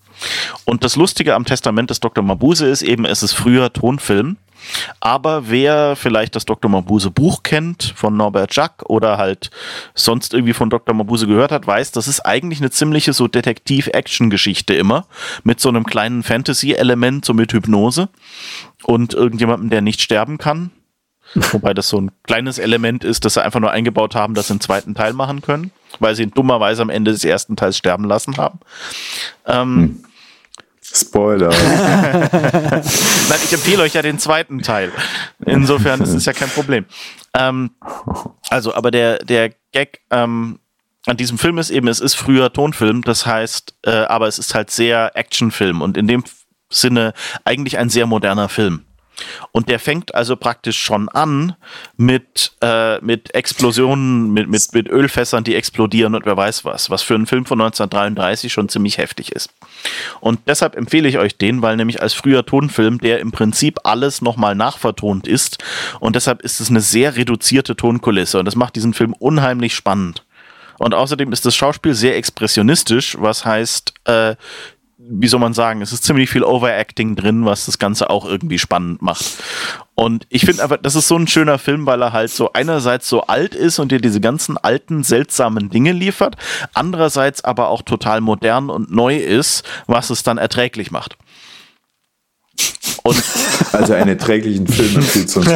[0.65, 2.23] Und das Lustige am Testament des Dr.
[2.23, 4.37] Mabuse ist eben, es ist früher Tonfilm.
[4.99, 6.69] Aber wer vielleicht das Dr.
[6.69, 9.51] Mabuse Buch kennt von Norbert Jacques oder halt
[9.93, 10.95] sonst irgendwie von Dr.
[10.95, 15.05] Mabuse gehört hat, weiß, das ist eigentlich eine ziemliche so Detektiv-Action-Geschichte immer
[15.43, 18.09] mit so einem kleinen Fantasy-Element, so mit Hypnose
[18.83, 20.71] und irgendjemandem, der nicht sterben kann.
[21.33, 24.53] Wobei das so ein kleines Element ist, das sie einfach nur eingebaut haben, dass sie
[24.53, 28.03] einen zweiten Teil machen können, weil sie ihn dummerweise am Ende des ersten Teils sterben
[28.03, 28.59] lassen haben.
[29.45, 30.03] Ähm, hm.
[30.93, 31.49] Spoiler.
[32.31, 34.91] Nein, ich empfehle euch ja den zweiten Teil.
[35.45, 36.85] Insofern ist es ja kein Problem.
[37.33, 37.71] Ähm,
[38.49, 40.59] also, aber der, der Gag ähm,
[41.05, 44.53] an diesem Film ist eben, es ist früher Tonfilm, das heißt, äh, aber es ist
[44.53, 46.23] halt sehr Actionfilm und in dem
[46.69, 47.13] Sinne
[47.43, 48.85] eigentlich ein sehr moderner Film.
[49.51, 51.55] Und der fängt also praktisch schon an
[51.97, 57.01] mit, äh, mit Explosionen, mit, mit, mit Ölfässern, die explodieren und wer weiß was, was
[57.01, 59.51] für einen Film von 1933 schon ziemlich heftig ist.
[60.19, 64.21] Und deshalb empfehle ich euch den, weil nämlich als früher Tonfilm, der im Prinzip alles
[64.21, 65.57] nochmal nachvertont ist
[65.99, 70.23] und deshalb ist es eine sehr reduzierte Tonkulisse und das macht diesen Film unheimlich spannend.
[70.79, 74.35] Und außerdem ist das Schauspiel sehr expressionistisch, was heißt, äh,
[75.09, 78.59] wie soll man sagen, es ist ziemlich viel Overacting drin, was das Ganze auch irgendwie
[78.59, 79.25] spannend macht.
[79.95, 83.07] Und ich finde einfach, das ist so ein schöner Film, weil er halt so einerseits
[83.09, 86.37] so alt ist und dir diese ganzen alten, seltsamen Dinge liefert,
[86.73, 91.17] andererseits aber auch total modern und neu ist, was es dann erträglich macht.
[93.03, 93.23] Und
[93.71, 95.49] also einen erträglichen Film empfiehlt sonst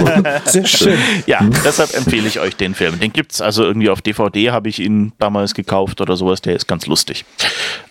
[0.46, 0.98] Sehr schön.
[1.28, 1.52] Ja, hm?
[1.64, 3.00] deshalb empfehle ich euch den Film.
[3.00, 6.42] Den gibt es also irgendwie auf DVD, habe ich ihn damals gekauft oder sowas.
[6.42, 7.26] Der ist ganz lustig.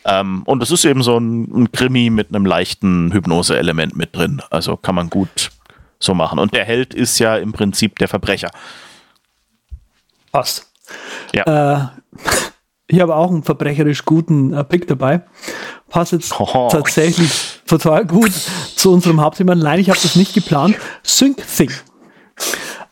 [0.05, 4.43] Ähm, und es ist eben so ein, ein Krimi mit einem leichten Hypnose-Element mit drin.
[4.51, 5.51] Also kann man gut
[6.01, 6.39] so machen.
[6.39, 8.51] Und der Held ist ja im Prinzip der Verbrecher.
[10.33, 10.71] Passt.
[11.33, 11.45] Ja.
[11.45, 11.89] Äh,
[12.89, 15.23] ich habe auch einen verbrecherisch guten äh, Pick dabei.
[15.89, 16.69] Passt jetzt oh.
[16.71, 18.33] tatsächlich total gut
[18.77, 19.55] zu unserem Hauptthema.
[19.55, 20.77] Nein, ich habe das nicht geplant.
[21.03, 21.71] Sync Thing.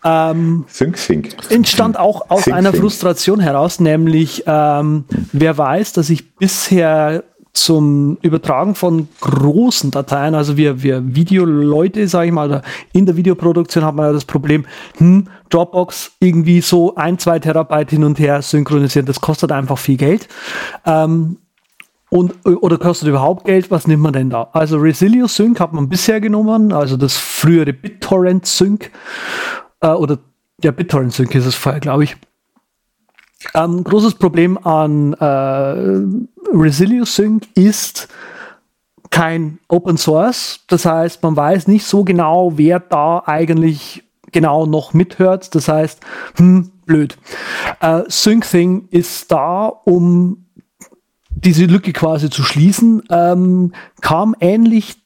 [0.04, 1.36] Ähm, Sync Think.
[1.50, 8.16] Entstand auch aus Think, einer Frustration heraus, nämlich ähm, wer weiß, dass ich bisher zum
[8.22, 12.62] Übertragen von großen Dateien, also wir, wir Videoleute, sage ich mal, oder
[12.92, 14.64] in der Videoproduktion hat man ja das Problem,
[14.96, 19.98] hm, Dropbox irgendwie so ein, zwei Terabyte hin und her synchronisieren, das kostet einfach viel
[19.98, 20.28] Geld.
[20.86, 21.36] Ähm,
[22.12, 23.70] und, oder kostet überhaupt Geld?
[23.70, 24.50] Was nimmt man denn da?
[24.52, 28.90] Also Resilio Sync hat man bisher genommen, also das frühere BitTorrent Sync,
[29.80, 30.18] äh, oder
[30.62, 32.18] der BitTorrent Sync ist es vorher, glaube ich.
[33.54, 38.08] Ähm, großes Problem an äh, Resilio Sync ist
[39.08, 40.60] kein Open Source.
[40.68, 45.54] Das heißt, man weiß nicht so genau, wer da eigentlich genau noch mithört.
[45.54, 46.00] Das heißt,
[46.36, 47.16] hm, blöd.
[47.80, 50.44] Äh, SyncThing ist da, um
[51.44, 53.02] diese Lücke quasi zu schließen.
[53.10, 54.96] Ähm, kam ähnlich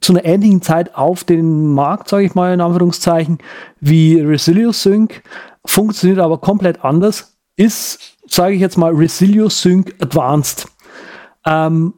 [0.00, 3.38] zu einer ähnlichen Zeit auf den Markt, sage ich mal in Anführungszeichen,
[3.80, 5.22] wie Resilio Sync,
[5.64, 10.68] funktioniert aber komplett anders ist, sage ich jetzt mal, Resilio Sync Advanced.
[11.46, 11.94] Ähm,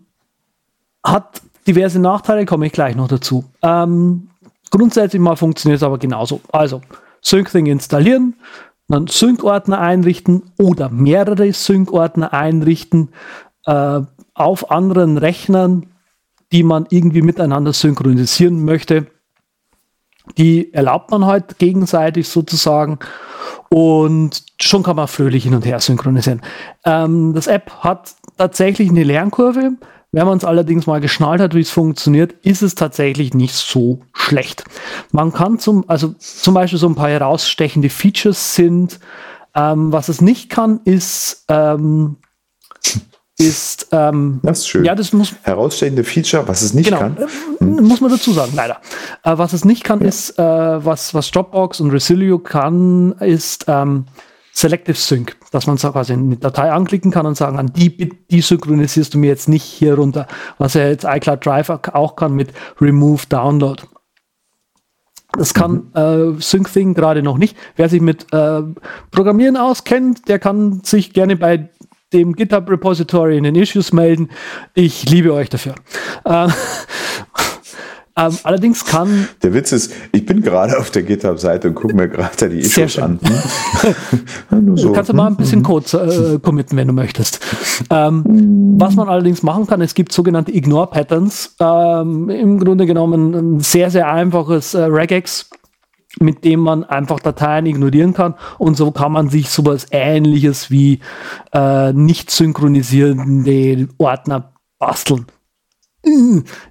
[1.05, 3.45] hat diverse Nachteile, komme ich gleich noch dazu.
[3.63, 4.29] Ähm,
[4.71, 6.41] grundsätzlich mal funktioniert es aber genauso.
[6.53, 6.83] Also,
[7.23, 8.35] SyncThing installieren,
[8.89, 13.09] dann Sync-Ordner einrichten oder mehrere Sync-Ordner einrichten
[13.67, 14.01] äh,
[14.35, 15.87] auf anderen Rechnern,
[16.53, 19.07] die man irgendwie miteinander synchronisieren möchte.
[20.39, 22.99] Die erlaubt man halt gegenseitig sozusagen
[23.69, 26.43] und schon kann man fröhlich hin und her synchronisieren.
[26.85, 29.73] Ähm, das App hat tatsächlich eine Lernkurve.
[30.13, 34.01] Wenn man es allerdings mal geschnallt hat, wie es funktioniert, ist es tatsächlich nicht so
[34.13, 34.65] schlecht.
[35.13, 39.01] Man kann zum, also zum Beispiel so ein paar herausstechende Features sind,
[39.55, 42.17] ähm, was es nicht kann, ist ähm,
[43.39, 43.89] ist.
[43.93, 44.85] Ähm, das ist schön.
[44.85, 45.35] Ja, das muss.
[45.43, 47.17] Herausstechende Feature, was es nicht genau, kann.
[47.59, 47.87] Hm.
[47.87, 48.81] Muss man dazu sagen, leider.
[49.23, 50.09] Äh, was es nicht kann, ja.
[50.09, 54.07] ist, äh, was, was Dropbox und Resilio kann, ist ähm,
[54.53, 55.37] Selective Sync.
[55.51, 59.19] Dass man so quasi eine Datei anklicken kann und sagen, an die, die synchronisierst du
[59.19, 60.27] mir jetzt nicht hier runter.
[60.59, 63.83] Was ja jetzt iCloud Drive auch kann mit Remove Download.
[65.37, 66.39] Das kann mhm.
[66.39, 67.57] äh, SyncThing gerade noch nicht.
[67.77, 68.63] Wer sich mit äh,
[69.11, 71.69] Programmieren auskennt, der kann sich gerne bei
[72.13, 74.31] dem GitHub Repository in den Issues melden.
[74.75, 75.75] Ich liebe euch dafür.
[76.25, 76.49] Äh,
[78.19, 79.29] Ähm, allerdings kann.
[79.43, 82.99] Der Witz ist, ich bin gerade auf der GitHub-Seite und gucke mir gerade die Issues
[82.99, 83.21] an.
[84.49, 84.77] Hm?
[84.77, 84.93] so.
[84.93, 85.87] Kannst du mal ein bisschen Code
[86.35, 87.41] äh, committen, wenn du möchtest.
[87.91, 88.25] Ähm,
[88.79, 91.57] was man allerdings machen kann, es gibt sogenannte Ignore-Patterns.
[91.61, 95.51] Ähm, Im Grunde genommen ein sehr, sehr einfaches äh, Regex
[96.21, 98.35] mit dem man einfach Dateien ignorieren kann.
[98.59, 101.01] Und so kann man sich sowas ähnliches wie
[101.53, 105.27] äh, nicht synchronisierende Ordner basteln.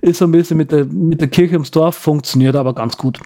[0.01, 3.19] Ist so ein bisschen mit der, mit der Kirche ums Dorf, funktioniert aber ganz gut.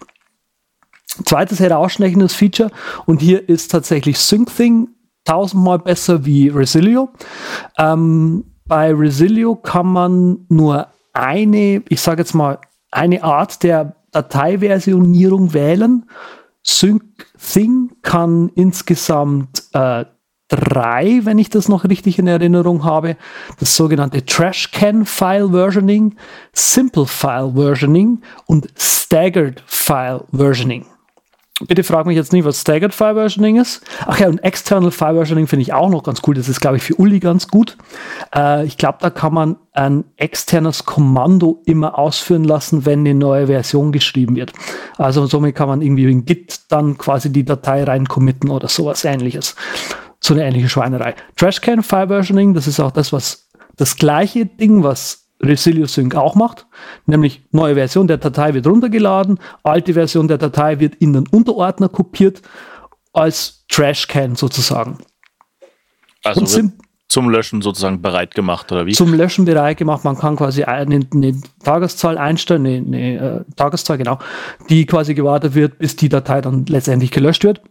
[1.26, 2.72] Zweites herausstechendes Feature
[3.06, 4.90] und hier ist tatsächlich SyncThing
[5.26, 7.10] tausendmal besser wie Resilio.
[7.78, 12.60] Ähm, bei Resilio kann man nur eine, ich sage jetzt mal,
[12.92, 16.06] eine Art der Dateiversionierung wählen.
[16.64, 20.06] SyncThing kann insgesamt äh,
[20.50, 23.16] drei, wenn ich das noch richtig in Erinnerung habe.
[23.60, 26.16] Das sogenannte Trashcan File Versioning,
[26.52, 30.86] Simple File Versioning und Staggered File Versioning.
[31.68, 33.82] Bitte frag mich jetzt nicht, was Staggered File Versioning ist.
[34.06, 36.36] Ach ja, und External File Versioning finde ich auch noch ganz cool.
[36.36, 37.78] Das ist, glaube ich, für Uli ganz gut.
[38.34, 43.48] Äh, ich glaube, da kann man ein externes Kommando immer ausführen lassen, wenn eine neue
[43.48, 44.54] Version geschrieben wird.
[44.98, 49.04] Also somit kann man irgendwie in Git dann quasi die Datei rein committen oder sowas
[49.04, 49.56] ähnliches.
[50.22, 51.16] So eine ähnliche Schweinerei.
[51.36, 56.36] Trashcan File Versioning, das ist auch das, was das gleiche Ding, was Resilio Sync auch
[56.36, 56.68] macht,
[57.06, 61.90] nämlich neue Version der Datei wird runtergeladen, alte Version der Datei wird in den Unterordner
[61.90, 62.42] kopiert
[63.14, 64.98] als Trashcan sozusagen.
[66.24, 66.46] Also
[67.10, 68.92] zum Löschen sozusagen bereit gemacht oder wie?
[68.92, 70.04] Zum Löschen bereit gemacht.
[70.04, 74.20] Man kann quasi eine, eine Tageszahl einstellen, eine, eine äh, Tageszahl genau,
[74.70, 77.62] die quasi gewartet wird, bis die Datei dann letztendlich gelöscht wird.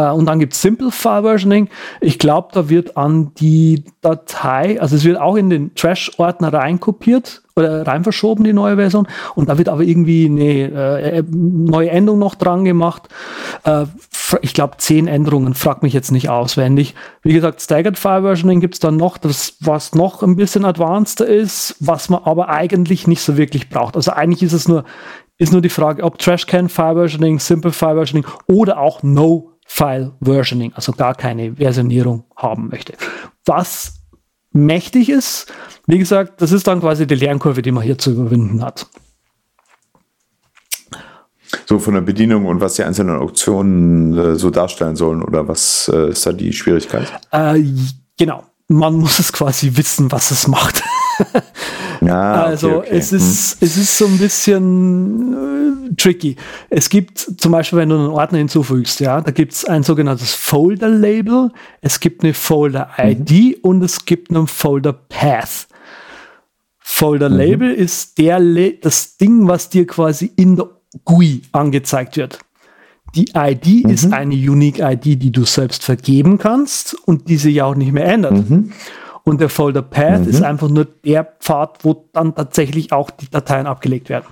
[0.00, 1.68] Äh, und dann gibt es Simple File Versioning.
[2.00, 7.42] Ich glaube, da wird an die Datei, also es wird auch in den Trash-Ordner reinkopiert
[7.56, 9.06] oder rein verschoben, die neue Version.
[9.34, 13.08] Und da wird aber irgendwie eine äh, neue Endung noch dran gemacht.
[13.64, 13.86] Äh,
[14.42, 16.94] ich glaube, zehn Änderungen, frag mich jetzt nicht auswendig.
[17.22, 21.26] Wie gesagt, Staggered File Versioning gibt es dann noch, das, was noch ein bisschen advanceder
[21.26, 23.96] ist, was man aber eigentlich nicht so wirklich braucht.
[23.96, 24.84] Also eigentlich ist es nur,
[25.36, 30.10] ist nur die Frage, ob Trashcan File Versioning, Simple File Versioning oder auch No File
[30.20, 32.94] Versioning, also gar keine Versionierung haben möchte.
[33.46, 34.00] Was
[34.52, 35.46] mächtig ist,
[35.86, 38.88] wie gesagt, das ist dann quasi die Lernkurve, die man hier zu überwinden hat.
[41.66, 45.88] So von der Bedienung und was die einzelnen Optionen äh, so darstellen sollen oder was
[45.94, 47.06] äh, ist da die Schwierigkeit?
[47.30, 47.62] Äh,
[48.18, 50.82] genau, man muss es quasi wissen, was es macht.
[52.00, 52.96] Ja, also okay, okay.
[52.96, 53.66] es ist hm.
[53.66, 56.36] es ist so ein bisschen äh, tricky.
[56.70, 60.34] Es gibt zum Beispiel, wenn du einen Ordner hinzufügst, ja, da gibt es ein sogenanntes
[60.34, 61.52] Folder-Label,
[61.82, 63.54] es gibt eine Folder-ID mhm.
[63.62, 65.68] und es gibt einen Folder-Path.
[66.78, 67.82] Folder-Label mhm.
[67.82, 68.40] ist der
[68.80, 70.70] das Ding, was dir quasi in der
[71.04, 72.38] GUI angezeigt wird.
[73.14, 73.90] Die ID mhm.
[73.90, 78.06] ist eine Unique ID, die du selbst vergeben kannst und diese ja auch nicht mehr
[78.06, 78.48] ändert.
[78.48, 78.72] Mhm.
[79.24, 80.28] Und der Folder Path mhm.
[80.28, 84.26] ist einfach nur der Pfad, wo dann tatsächlich auch die Dateien abgelegt werden.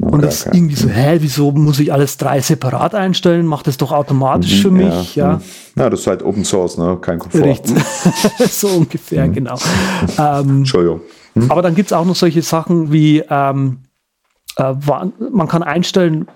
[0.00, 3.46] Und okay, das ist irgendwie so, hä, wieso muss ich alles drei separat einstellen?
[3.46, 5.32] Macht das doch automatisch mhm, für mich, ja.
[5.32, 5.40] Ja.
[5.82, 6.98] ja, das ist halt Open Source, ne?
[7.00, 7.42] Kein Komfort.
[7.42, 7.76] Richtig.
[8.50, 9.32] so ungefähr, mhm.
[9.32, 9.58] genau.
[10.18, 11.00] Ähm, Entschuldigung.
[11.34, 11.50] Mhm.
[11.50, 13.80] Aber dann gibt es auch noch solche Sachen wie, ähm,
[14.56, 14.74] äh,
[15.32, 16.28] man kann einstellen,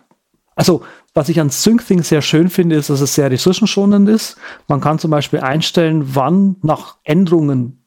[0.55, 0.83] also
[1.15, 4.37] was ich an SyncThing sehr schön finde, ist, dass es sehr ressourcenschonend ist.
[4.69, 7.85] Man kann zum Beispiel einstellen, wann nach Änderungen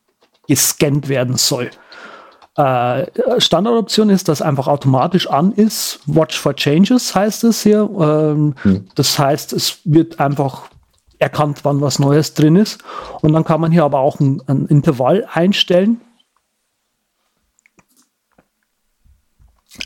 [0.48, 1.72] gescannt werden soll.
[2.56, 3.08] Äh,
[3.42, 6.00] Standardoption ist, dass einfach automatisch an ist.
[6.06, 7.90] Watch for Changes heißt es hier.
[8.00, 8.88] Ähm, hm.
[8.96, 10.70] Das heißt, es wird einfach
[11.20, 12.84] erkannt, wann was Neues drin ist.
[13.22, 16.00] Und dann kann man hier aber auch ein, ein Intervall einstellen.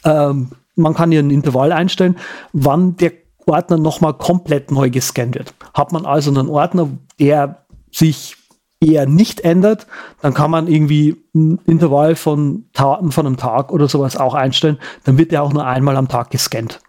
[0.03, 2.17] Ähm, man kann hier ein Intervall einstellen,
[2.53, 3.11] wann der
[3.45, 5.53] Ordner nochmal komplett neu gescannt wird.
[5.73, 6.89] Hat man also einen Ordner,
[7.19, 8.35] der sich
[8.81, 9.87] eher nicht ändert,
[10.21, 14.79] dann kann man irgendwie ein Intervall von, von einem Tag oder sowas auch einstellen.
[15.03, 16.79] Dann wird der auch nur einmal am Tag gescannt,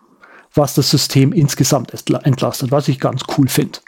[0.54, 1.92] was das System insgesamt
[2.24, 3.80] entlastet, was ich ganz cool finde.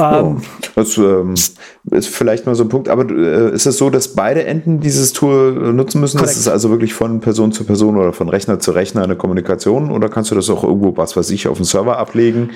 [0.00, 0.42] Ähm,
[0.74, 4.44] das ähm, ist vielleicht mal so ein Punkt, aber äh, ist es so, dass beide
[4.44, 6.18] Enden dieses Tool äh, nutzen müssen?
[6.18, 6.34] Korrekt.
[6.34, 9.90] Das ist also wirklich von Person zu Person oder von Rechner zu Rechner eine Kommunikation
[9.90, 12.50] oder kannst du das auch irgendwo, was weiß ich, auf dem Server ablegen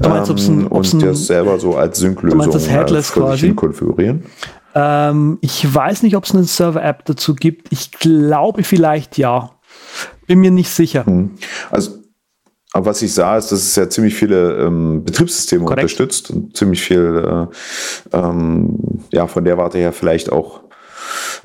[0.00, 4.24] du meinst, ob's ein, ähm, ob's und das selber so als Sync-Lösung äh, konfigurieren?
[4.74, 7.72] Ähm, ich weiß nicht, ob es eine Server-App dazu gibt.
[7.72, 9.50] Ich glaube vielleicht ja.
[10.26, 11.06] Bin mir nicht sicher.
[11.06, 11.32] Hm.
[11.70, 11.97] Also
[12.72, 15.82] aber was ich sah, ist, dass es ja ziemlich viele ähm, Betriebssysteme Korrekt.
[15.82, 17.48] unterstützt und ziemlich viel,
[18.12, 18.78] äh, ähm,
[19.10, 20.60] ja, von der Warte her vielleicht auch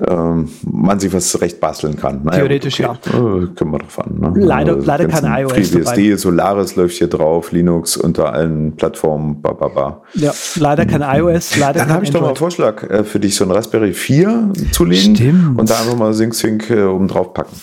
[0.06, 2.22] ähm, man sich was zurecht basteln kann.
[2.24, 2.96] Naja, Theoretisch okay.
[3.04, 3.10] ja.
[3.10, 4.18] Äh, können wir drauf an.
[4.18, 4.32] Ne?
[4.34, 5.52] Leider, also, leider kein iOS.
[5.52, 9.40] FreeBSD, Solaris läuft hier drauf, Linux unter allen Plattformen.
[9.40, 10.02] Ba, ba, ba.
[10.14, 11.56] Ja, leider kein iOS.
[11.56, 14.52] Leider Dann habe ich doch mal einen Vorschlag äh, für dich, so ein Raspberry 4
[14.72, 15.58] zu legen Stimmt.
[15.58, 17.54] und da einfach mal SyncSync äh, oben drauf packen.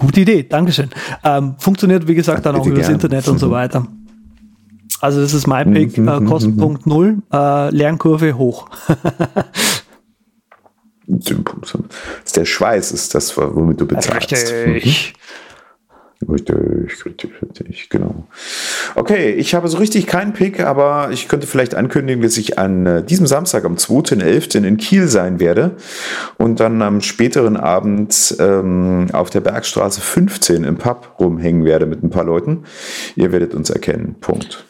[0.00, 0.90] Gute Idee, Dankeschön.
[1.22, 3.52] Ähm, funktioniert, wie gesagt, dann auch über das Internet und so mhm.
[3.52, 3.86] weiter.
[5.00, 8.68] Also das ist mein Pick, mhm, äh, mhm, Kostenpunkt null, äh, Lernkurve hoch.
[11.06, 14.32] der Schweiß ist das, womit du bezahlst.
[14.32, 15.14] Richtig.
[16.28, 18.26] Richtig, richtig, richtig, genau.
[18.94, 22.84] Okay, ich habe so richtig keinen Pick, aber ich könnte vielleicht ankündigen, dass ich an
[22.84, 24.62] äh, diesem Samstag am 2.11.
[24.64, 25.76] in Kiel sein werde
[26.36, 32.02] und dann am späteren Abend ähm, auf der Bergstraße 15 im Pub rumhängen werde mit
[32.02, 32.64] ein paar Leuten.
[33.16, 34.16] Ihr werdet uns erkennen.
[34.20, 34.66] Punkt.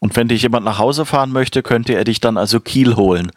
[0.00, 3.30] Und wenn dich jemand nach Hause fahren möchte, könnte er dich dann also Kiel holen.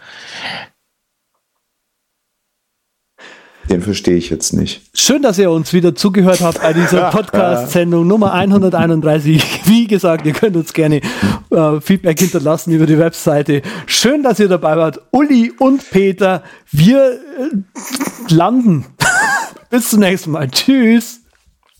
[3.69, 4.81] Den verstehe ich jetzt nicht.
[4.93, 9.61] Schön, dass ihr uns wieder zugehört habt bei dieser Podcast-Sendung Nummer 131.
[9.65, 11.01] Wie gesagt, ihr könnt uns gerne
[11.49, 13.61] äh, Feedback hinterlassen über die Webseite.
[13.85, 15.01] Schön, dass ihr dabei wart.
[15.11, 18.85] Uli und Peter, wir äh, landen.
[19.69, 20.49] Bis zum nächsten Mal.
[20.49, 21.21] Tschüss.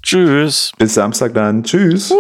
[0.02, 0.72] Tschüss.
[0.78, 1.64] Bis Samstag dann.
[1.64, 2.14] Tschüss.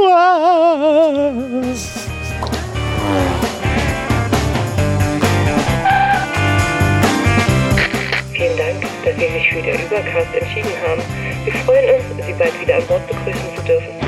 [9.04, 11.02] Dass Sie sich für den Übercast entschieden haben.
[11.44, 14.03] Wir freuen uns, Sie bald wieder an Bord begrüßen zu dürfen